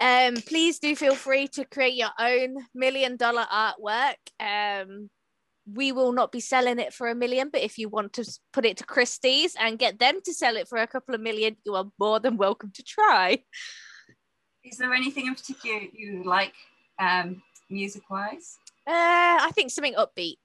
um, 0.01 0.37
please 0.37 0.79
do 0.79 0.97
feel 0.97 1.15
free 1.15 1.49
to 1.49 1.65
create 1.67 1.95
your 1.95 2.11
own 2.19 2.57
million 2.75 3.17
dollar 3.17 3.45
artwork. 3.53 4.17
Um, 4.41 5.11
we 5.73 5.93
will 5.93 6.13
not 6.13 6.33
be 6.33 6.41
selling 6.41 6.79
it 6.79 6.95
for 6.95 7.09
a 7.09 7.15
million, 7.15 7.51
but 7.53 7.61
if 7.61 7.79
you 7.79 7.89
want 7.89 8.15
to 8.15 8.25
put 8.53 8.65
it 8.65 8.79
to 8.79 8.85
Christie's 8.85 9.55
and 9.61 9.79
get 9.79 9.99
them 9.99 10.21
to 10.25 10.33
sell 10.33 10.57
it 10.57 10.67
for 10.67 10.79
a 10.79 10.87
couple 10.87 11.15
of 11.15 11.21
million, 11.21 11.57
you 11.65 11.75
are 11.75 11.91
more 11.99 12.19
than 12.19 12.39
welcome 12.39 12.73
to 12.75 12.83
try. 12.83 13.43
Is 14.65 14.79
there 14.79 14.95
anything 14.95 15.27
in 15.27 15.35
particular 15.35 15.81
you 15.93 16.23
like 16.25 16.55
um, 16.99 17.43
music 17.69 18.09
wise? 18.11 18.59
Uh, 18.87 19.39
I 19.43 19.51
think 19.55 19.71
something 19.71 19.95
upbeat. 19.95 20.37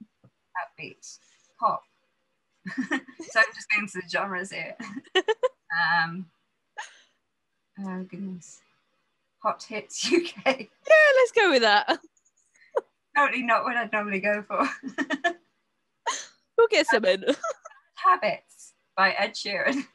Upbeat. 0.80 1.18
Pop. 1.58 1.82
so 2.76 2.90
I'm 2.90 3.54
just 3.54 3.70
going 3.74 3.86
to 3.88 4.00
the 4.00 4.08
genres 4.08 4.50
here. 4.50 4.76
um, 6.04 6.26
oh 7.80 8.02
goodness. 8.02 8.60
Hot 9.42 9.62
hits 9.62 10.06
UK. 10.12 10.44
Yeah, 10.44 11.10
let's 11.16 11.32
go 11.32 11.50
with 11.50 11.62
that. 11.62 11.98
Totally 13.16 13.42
not 13.42 13.64
what 13.64 13.76
I'd 13.76 13.92
normally 13.92 14.20
go 14.20 14.42
for. 14.46 14.68
we'll 16.58 16.68
get 16.68 16.86
some 16.86 17.04
in. 17.04 17.24
Habits 17.94 18.74
by 18.96 19.12
Ed 19.12 19.34
Sheeran. 19.34 19.86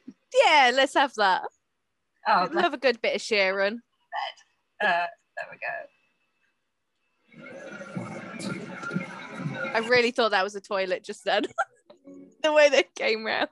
Yeah, 0.44 0.72
let's 0.74 0.94
have 0.94 1.14
that. 1.14 1.42
Oh, 2.26 2.48
love 2.52 2.72
a 2.72 2.78
good 2.78 3.00
bit 3.00 3.16
of 3.16 3.20
Sheeran. 3.20 3.78
Uh, 4.80 5.06
there 5.36 5.46
we 5.50 5.58
go. 7.98 8.01
I 8.46 9.78
really 9.88 10.10
thought 10.10 10.30
that 10.32 10.44
was 10.44 10.54
a 10.54 10.60
toilet 10.60 11.04
just 11.04 11.24
then. 11.24 11.46
the 12.42 12.52
way 12.52 12.68
they 12.68 12.84
came 12.94 13.24
round. 13.24 13.48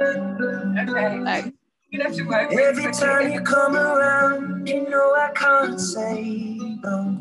Okay. 0.00 1.20
Like, 1.20 1.52
you 1.90 2.00
have 2.02 2.14
to 2.16 2.22
work. 2.24 2.52
Every 2.52 2.92
time 2.92 3.32
you 3.32 3.40
come 3.40 3.76
around, 3.76 4.66
you 4.68 4.88
know 4.88 5.14
I 5.14 5.30
can't 5.34 5.80
say 5.80 6.56
no. 6.82 7.20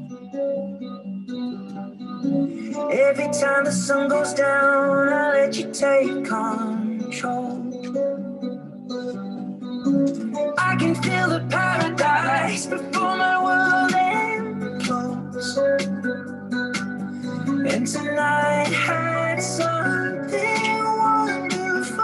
Every 2.91 3.25
time 3.25 3.65
the 3.65 3.71
sun 3.71 4.09
goes 4.09 4.33
down, 4.33 5.09
I 5.09 5.31
let 5.33 5.57
you 5.57 5.71
take 5.71 6.25
control. 6.25 7.59
I 10.57 10.75
can 10.79 10.95
feel 10.95 11.29
the 11.29 11.45
paradise 11.49 12.67
tonight 17.85 18.67
had 18.67 19.41
something 19.41 20.83
wonderful. 20.97 22.03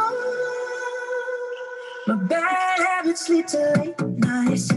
My 2.08 2.16
bad 2.28 2.80
habits 2.80 3.30
lead 3.30 3.48
to 3.50 3.74
late 3.78 4.02
nights 4.02 4.72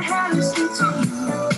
Bad 0.00 0.08
habits 0.08 0.58
lead 0.58 0.74
to 0.76 1.44
you. 1.44 1.49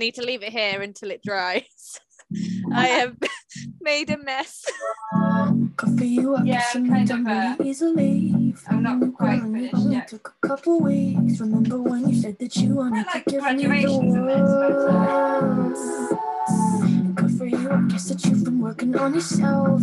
Need 0.00 0.14
to 0.16 0.22
leave 0.22 0.42
it 0.42 0.52
here 0.52 0.80
until 0.82 1.10
it 1.12 1.22
dries. 1.22 2.00
I 2.74 2.86
have 2.86 3.16
made 3.80 4.10
a 4.10 4.18
mess. 4.18 4.64
Good 5.76 5.98
for 5.98 6.04
you, 6.04 6.36
I 6.36 6.42
Yeah, 6.42 6.64
you 6.74 6.88
kind 6.88 7.10
of, 7.10 7.26
uh, 7.26 7.56
easily. 7.62 8.54
I'm 8.68 8.82
not 8.82 9.14
quite 9.14 9.42
finished 9.42 9.74
only 9.74 9.96
yet. 9.96 10.08
Took 10.08 10.34
a 10.42 10.46
couple 10.46 10.80
weeks. 10.80 11.40
Remember 11.40 11.78
when 11.78 12.08
you 12.08 12.20
said 12.20 12.38
that 12.38 12.56
you 12.56 12.74
wanted 12.74 13.06
like 13.06 13.24
to 13.24 13.30
give 13.30 13.42
me 13.44 13.54
the 13.56 13.66
graduations 13.66 14.14
and 14.14 14.28
this, 14.28 14.50
but, 14.60 14.72
world? 14.88 15.76
Good 17.16 17.32
for 17.38 17.46
you, 17.46 17.70
I 17.70 17.80
guess 17.88 18.08
that 18.08 18.24
you've 18.24 18.44
been 18.44 18.60
working 18.60 18.96
on 18.96 19.14
yourself. 19.14 19.82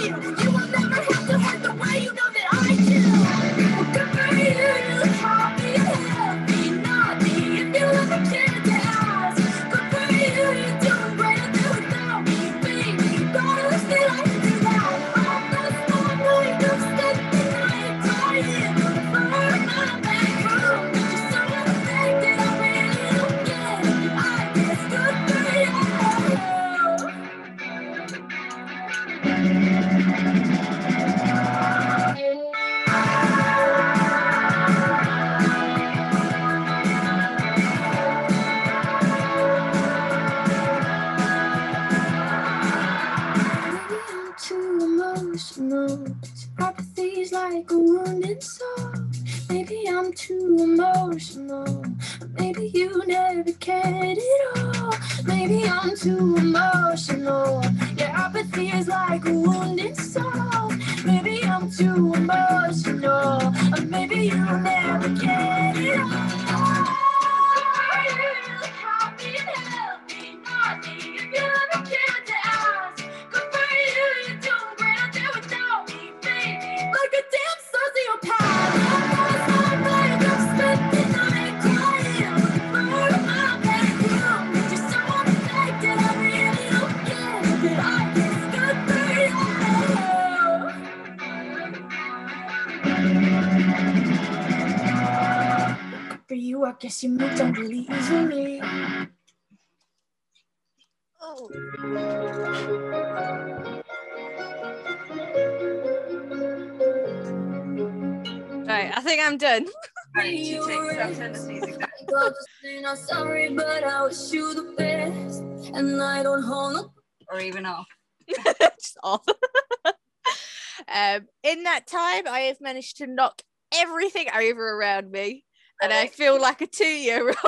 Right, 110.21 110.45
two 110.45 110.67
takes. 110.67 110.97
I'll 110.99 111.15
turn 111.15 111.33
this 111.33 111.45
music 111.47 111.79
down. 111.79 111.89
Go 112.07 112.29
to 112.29 112.35
say 112.61 112.79
not 112.79 112.99
sorry, 112.99 113.49
but 113.49 113.83
I 113.83 114.03
wish 114.03 114.31
you 114.31 114.53
the 114.53 114.73
best. 114.77 115.41
And 115.73 115.99
I 115.99 116.21
don't 116.21 116.43
hold 116.43 116.73
no 116.75 116.93
Or 117.31 117.39
even 117.39 117.65
off. 117.65 117.87
Just 118.29 118.97
off. 119.03 119.25
um, 119.85 121.27
in 121.43 121.63
that 121.63 121.87
time, 121.87 122.27
I 122.27 122.41
have 122.41 122.61
managed 122.61 122.97
to 122.97 123.07
knock 123.07 123.41
everything 123.73 124.27
over 124.35 124.77
around 124.77 125.09
me, 125.09 125.43
and 125.81 125.91
I 125.91 126.05
feel 126.05 126.39
like 126.39 126.61
a 126.61 126.67
two-year-old. 126.67 127.35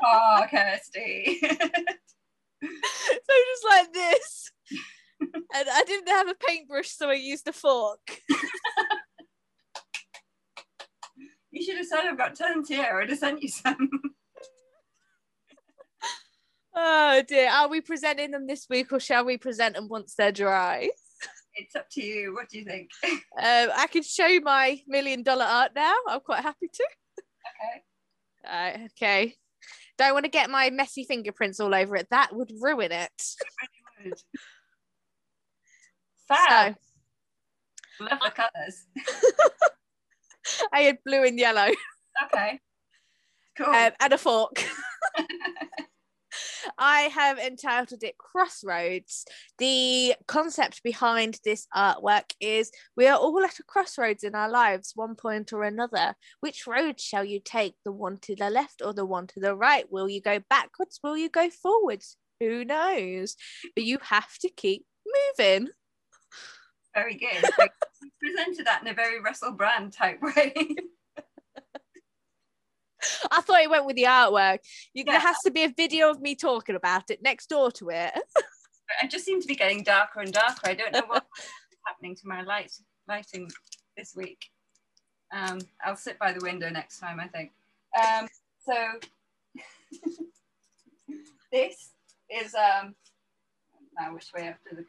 Oh, 0.00 0.42
Kirsty. 0.48 1.38
so 1.40 1.48
just 2.62 3.64
like 3.68 3.92
this. 3.92 4.52
and 5.20 5.68
I 5.72 5.82
didn't 5.84 6.08
have 6.08 6.28
a 6.28 6.34
paintbrush, 6.46 6.90
so 6.90 7.10
I 7.10 7.14
used 7.14 7.48
a 7.48 7.52
fork. 7.52 8.20
You 11.58 11.64
should 11.64 11.76
have 11.76 11.86
said 11.86 12.00
I've 12.00 12.18
got 12.18 12.36
tons 12.36 12.68
here. 12.68 13.00
I'd 13.02 13.10
have 13.10 13.18
sent 13.18 13.42
you 13.42 13.48
some. 13.48 13.90
Oh 16.80 17.22
dear. 17.26 17.50
Are 17.50 17.68
we 17.68 17.80
presenting 17.80 18.30
them 18.30 18.46
this 18.46 18.66
week 18.70 18.92
or 18.92 19.00
shall 19.00 19.24
we 19.24 19.36
present 19.36 19.74
them 19.74 19.88
once 19.88 20.14
they're 20.16 20.30
dry? 20.30 20.88
It's 21.56 21.74
up 21.74 21.90
to 21.92 22.00
you. 22.04 22.32
What 22.32 22.48
do 22.48 22.58
you 22.58 22.64
think? 22.64 22.90
Um, 23.36 23.70
I 23.76 23.88
can 23.90 24.04
show 24.04 24.26
you 24.26 24.40
my 24.40 24.80
million 24.86 25.24
dollar 25.24 25.44
art 25.44 25.72
now. 25.74 25.94
I'm 26.08 26.20
quite 26.20 26.42
happy 26.42 26.68
to. 26.72 26.86
Okay. 28.46 28.84
Uh, 28.84 28.86
okay. 28.92 29.34
Don't 29.96 30.12
want 30.12 30.24
to 30.24 30.30
get 30.30 30.50
my 30.50 30.70
messy 30.70 31.02
fingerprints 31.02 31.58
all 31.58 31.74
over 31.74 31.96
it. 31.96 32.06
That 32.10 32.28
would 32.32 32.52
ruin 32.60 32.92
it. 32.92 33.22
Good. 34.04 34.18
So, 34.18 34.24
Fab. 36.28 36.76
Love 38.00 38.18
the 38.24 38.30
colours. 38.30 38.86
I 40.72 40.80
had 40.82 40.98
blue 41.04 41.24
and 41.24 41.38
yellow 41.38 41.68
Okay. 42.24 42.60
Cool. 43.56 43.66
um, 43.66 43.92
and 44.00 44.12
a 44.12 44.18
fork. 44.18 44.64
I 46.78 47.02
have 47.02 47.38
entitled 47.38 48.02
it 48.02 48.16
Crossroads. 48.18 49.24
The 49.58 50.14
concept 50.26 50.82
behind 50.82 51.38
this 51.44 51.66
artwork 51.74 52.32
is 52.40 52.70
we 52.96 53.06
are 53.06 53.18
all 53.18 53.42
at 53.44 53.58
a 53.58 53.62
crossroads 53.64 54.22
in 54.22 54.34
our 54.34 54.48
lives, 54.48 54.92
one 54.94 55.14
point 55.14 55.52
or 55.52 55.64
another. 55.64 56.14
Which 56.40 56.66
road 56.66 57.00
shall 57.00 57.24
you 57.24 57.40
take? 57.44 57.74
The 57.84 57.92
one 57.92 58.18
to 58.22 58.36
the 58.36 58.50
left 58.50 58.82
or 58.84 58.92
the 58.92 59.06
one 59.06 59.26
to 59.28 59.40
the 59.40 59.56
right? 59.56 59.84
Will 59.90 60.08
you 60.08 60.20
go 60.20 60.40
backwards? 60.50 61.00
Will 61.02 61.16
you 61.16 61.28
go 61.28 61.48
forwards? 61.50 62.16
Who 62.40 62.64
knows? 62.64 63.34
But 63.74 63.84
you 63.84 63.98
have 64.02 64.36
to 64.42 64.50
keep 64.50 64.84
moving. 65.38 65.68
very 66.94 67.14
good. 67.14 67.50
Presented 68.20 68.66
that 68.66 68.82
in 68.82 68.88
a 68.88 68.94
very 68.94 69.20
Russell 69.20 69.52
Brand 69.52 69.92
type 69.92 70.20
way. 70.22 70.54
I 73.30 73.40
thought 73.40 73.62
it 73.62 73.70
went 73.70 73.86
with 73.86 73.96
the 73.96 74.04
artwork. 74.04 74.58
You, 74.92 75.04
Yeah. 75.06 75.12
There 75.12 75.20
has 75.20 75.36
to 75.44 75.50
be 75.50 75.64
a 75.64 75.72
video 75.76 76.10
of 76.10 76.20
me 76.20 76.34
talking 76.34 76.74
about 76.74 77.10
it 77.10 77.22
next 77.22 77.48
door 77.48 77.70
to 77.72 77.90
it. 77.90 78.12
I 79.02 79.06
just 79.06 79.24
seem 79.24 79.40
to 79.40 79.46
be 79.46 79.54
getting 79.54 79.82
darker 79.82 80.20
and 80.20 80.32
darker. 80.32 80.60
I 80.64 80.74
don't 80.74 80.92
know 80.92 81.04
what's 81.06 81.26
happening 81.86 82.16
to 82.16 82.26
my 82.26 82.42
light 82.42 82.72
lighting 83.06 83.50
this 83.96 84.14
week. 84.16 84.46
Um, 85.32 85.60
I'll 85.84 85.96
sit 85.96 86.18
by 86.18 86.32
the 86.32 86.40
window 86.42 86.70
next 86.70 86.98
time, 86.98 87.20
I 87.20 87.28
think. 87.28 87.52
Um, 88.02 88.28
so 88.64 88.74
this 91.52 91.90
is 92.30 92.54
um, 92.54 92.94
now 93.98 94.14
which 94.14 94.30
way 94.34 94.44
have 94.44 94.62
to 94.70 94.76
go. 94.76 94.82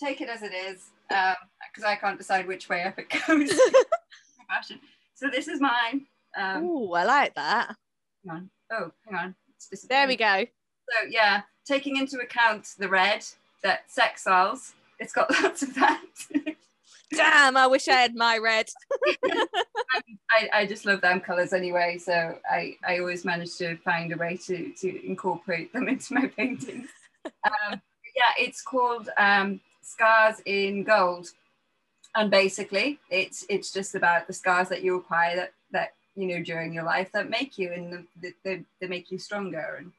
Take 0.00 0.20
it 0.20 0.28
as 0.28 0.42
it 0.42 0.52
is, 0.54 0.90
because 1.08 1.84
I 1.84 1.96
can't 1.96 2.18
decide 2.18 2.46
which 2.46 2.68
way 2.68 2.84
up 2.84 2.98
it 2.98 3.08
goes. 3.10 3.52
Fashion. 4.48 4.78
So 5.14 5.28
this 5.28 5.48
is 5.48 5.60
mine. 5.60 6.06
Um, 6.36 6.64
Oh, 6.64 6.92
I 6.92 7.04
like 7.04 7.34
that. 7.34 7.74
hang 8.24 8.36
on. 8.36 8.50
Oh, 8.72 8.92
hang 9.06 9.18
on. 9.18 9.34
There 9.88 10.06
we 10.06 10.16
go. 10.16 10.44
So 10.44 11.08
yeah, 11.10 11.42
taking 11.66 11.96
into 11.96 12.18
account 12.18 12.68
the 12.78 12.88
red, 12.88 13.24
that 13.64 13.90
sex 13.90 14.22
sells, 14.24 14.72
it's 15.00 15.12
got 15.12 15.30
lots 15.42 15.62
of 15.62 15.74
that. 15.74 16.00
Damn, 17.10 17.56
I 17.56 17.66
wish 17.66 17.88
I 17.88 17.94
had 17.94 18.14
my 18.14 18.38
red. 18.38 18.68
I, 20.30 20.48
I 20.52 20.66
just 20.66 20.84
love 20.86 21.00
them 21.00 21.20
colours 21.20 21.52
anyway, 21.52 21.98
so 21.98 22.38
I, 22.48 22.76
I 22.86 22.98
always 23.00 23.24
manage 23.24 23.56
to 23.56 23.76
find 23.78 24.12
a 24.12 24.16
way 24.16 24.36
to, 24.46 24.70
to 24.74 25.06
incorporate 25.06 25.72
them 25.72 25.88
into 25.88 26.14
my 26.14 26.26
paintings. 26.26 26.88
Um, 27.26 27.80
yeah, 28.18 28.44
it's 28.44 28.62
called 28.62 29.08
um, 29.16 29.60
Scars 29.82 30.36
in 30.44 30.84
Gold. 30.84 31.28
And 32.14 32.30
basically 32.30 32.98
it's 33.10 33.44
it's 33.48 33.70
just 33.70 33.94
about 33.94 34.26
the 34.26 34.32
scars 34.32 34.68
that 34.70 34.82
you 34.82 34.96
acquire 34.96 35.36
that, 35.36 35.52
that 35.70 35.88
you 36.16 36.26
know 36.26 36.42
during 36.42 36.72
your 36.72 36.82
life 36.84 37.12
that 37.12 37.30
make 37.30 37.58
you 37.58 37.70
and 37.70 37.92
the, 37.92 38.04
the, 38.20 38.34
the, 38.44 38.64
they 38.80 38.88
make 38.88 39.10
you 39.12 39.18
stronger 39.18 39.78
and 39.78 39.92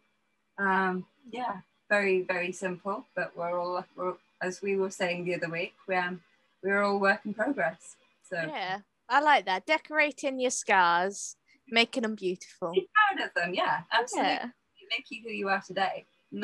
um, 0.57 1.05
yeah 1.31 1.57
very 1.87 2.23
very 2.23 2.51
simple 2.51 3.05
but 3.15 3.31
we're 3.37 3.57
all 3.57 3.85
we're, 3.95 4.15
as 4.41 4.61
we 4.61 4.75
were 4.75 4.89
saying 4.89 5.23
the 5.23 5.35
other 5.35 5.49
week 5.49 5.75
we, 5.87 5.95
um, 5.95 6.19
we're 6.63 6.81
all 6.81 6.99
work 6.99 7.21
in 7.25 7.33
progress 7.33 7.95
so 8.29 8.37
Yeah, 8.37 8.79
I 9.09 9.21
like 9.21 9.45
that. 9.45 9.65
Decorating 9.65 10.39
your 10.39 10.51
scars, 10.51 11.35
making 11.67 12.03
them 12.03 12.15
beautiful. 12.15 12.71
be 12.71 12.87
proud 12.93 13.25
of 13.27 13.33
them. 13.33 13.53
Yeah, 13.53 13.81
absolutely. 13.91 14.33
Yeah. 14.33 14.49
Make 14.97 15.05
you 15.09 15.21
who 15.23 15.29
you 15.29 15.49
are 15.49 15.61
today. 15.61 16.05
And 16.31 16.43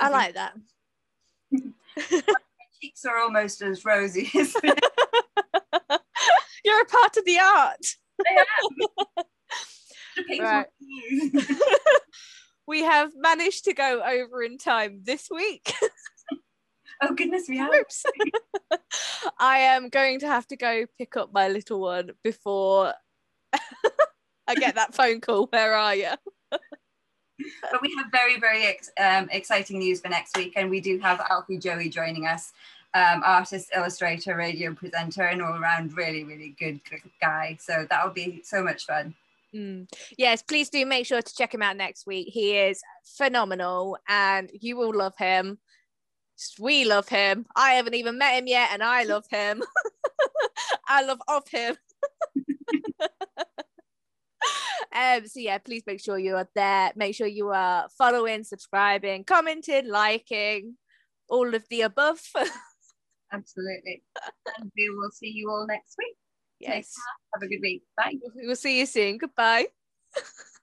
I 0.00 0.08
like 0.08 0.34
that. 0.34 0.54
cheeks 2.80 3.04
are 3.04 3.18
almost 3.18 3.62
as 3.62 3.84
rosy 3.84 4.30
as 4.38 4.54
You're 6.64 6.80
a 6.80 6.86
part 6.86 7.16
of 7.16 7.24
the 7.24 7.38
art. 7.38 7.86
The 10.16 10.22
pink 10.28 10.42
Right. 10.42 10.66
We 12.66 12.80
have 12.80 13.10
managed 13.14 13.66
to 13.66 13.74
go 13.74 14.00
over 14.02 14.42
in 14.42 14.56
time 14.56 15.02
this 15.04 15.28
week. 15.30 15.74
oh 17.02 17.12
goodness, 17.14 17.44
we 17.46 17.58
have. 17.58 17.72
I 19.38 19.58
am 19.58 19.90
going 19.90 20.20
to 20.20 20.26
have 20.26 20.46
to 20.46 20.56
go 20.56 20.86
pick 20.96 21.14
up 21.14 21.30
my 21.30 21.48
little 21.48 21.78
one 21.78 22.12
before 22.22 22.94
I 24.46 24.54
get 24.54 24.76
that 24.76 24.94
phone 24.94 25.20
call. 25.20 25.48
Where 25.48 25.74
are 25.74 25.94
you? 25.94 26.12
But 27.70 27.82
we 27.82 27.94
have 27.96 28.06
very, 28.12 28.38
very 28.38 28.64
ex- 28.64 28.90
um, 28.98 29.28
exciting 29.32 29.78
news 29.78 30.00
for 30.00 30.08
next 30.08 30.36
week, 30.36 30.52
and 30.56 30.70
we 30.70 30.80
do 30.80 30.98
have 31.00 31.20
Alfie 31.28 31.58
Joey 31.58 31.88
joining 31.88 32.26
us, 32.26 32.52
um, 32.94 33.22
artist, 33.24 33.70
illustrator, 33.74 34.36
radio 34.36 34.72
presenter, 34.72 35.24
and 35.24 35.42
all 35.42 35.54
around 35.54 35.96
really, 35.96 36.24
really 36.24 36.54
good 36.58 36.80
g- 36.88 37.02
guy. 37.20 37.58
So 37.60 37.86
that'll 37.90 38.12
be 38.12 38.40
so 38.44 38.62
much 38.62 38.86
fun. 38.86 39.14
Mm. 39.54 39.88
Yes, 40.18 40.42
please 40.42 40.68
do 40.68 40.84
make 40.84 41.06
sure 41.06 41.22
to 41.22 41.34
check 41.34 41.54
him 41.54 41.62
out 41.62 41.76
next 41.76 42.06
week. 42.06 42.28
He 42.28 42.56
is 42.56 42.82
phenomenal 43.04 43.96
and 44.08 44.50
you 44.52 44.76
will 44.76 44.92
love 44.92 45.14
him. 45.16 45.58
We 46.58 46.84
love 46.84 47.08
him. 47.08 47.46
I 47.54 47.72
haven't 47.74 47.94
even 47.94 48.18
met 48.18 48.34
him 48.34 48.48
yet 48.48 48.70
and 48.72 48.82
I 48.82 49.04
love 49.04 49.26
him. 49.30 49.62
I 50.88 51.02
love 51.04 51.20
of 51.28 51.46
him. 51.48 51.76
um, 54.94 55.26
so 55.26 55.40
yeah, 55.40 55.58
please 55.58 55.82
make 55.86 56.00
sure 56.00 56.18
you 56.18 56.36
are 56.36 56.48
there. 56.54 56.92
Make 56.94 57.16
sure 57.16 57.26
you 57.26 57.50
are 57.50 57.88
following, 57.98 58.44
subscribing, 58.44 59.24
commenting, 59.24 59.88
liking, 59.88 60.76
all 61.28 61.54
of 61.54 61.64
the 61.68 61.82
above. 61.82 62.20
Absolutely. 63.32 64.04
and 64.58 64.70
we 64.76 64.90
will 64.90 65.10
see 65.10 65.28
you 65.28 65.50
all 65.50 65.66
next 65.66 65.96
week. 65.98 66.16
yes. 66.60 66.92
Have 67.34 67.42
a 67.42 67.48
good 67.48 67.60
week. 67.60 67.82
Bye. 67.96 68.14
We'll 68.36 68.54
see 68.54 68.78
you 68.78 68.86
soon. 68.86 69.18
Goodbye. 69.18 69.66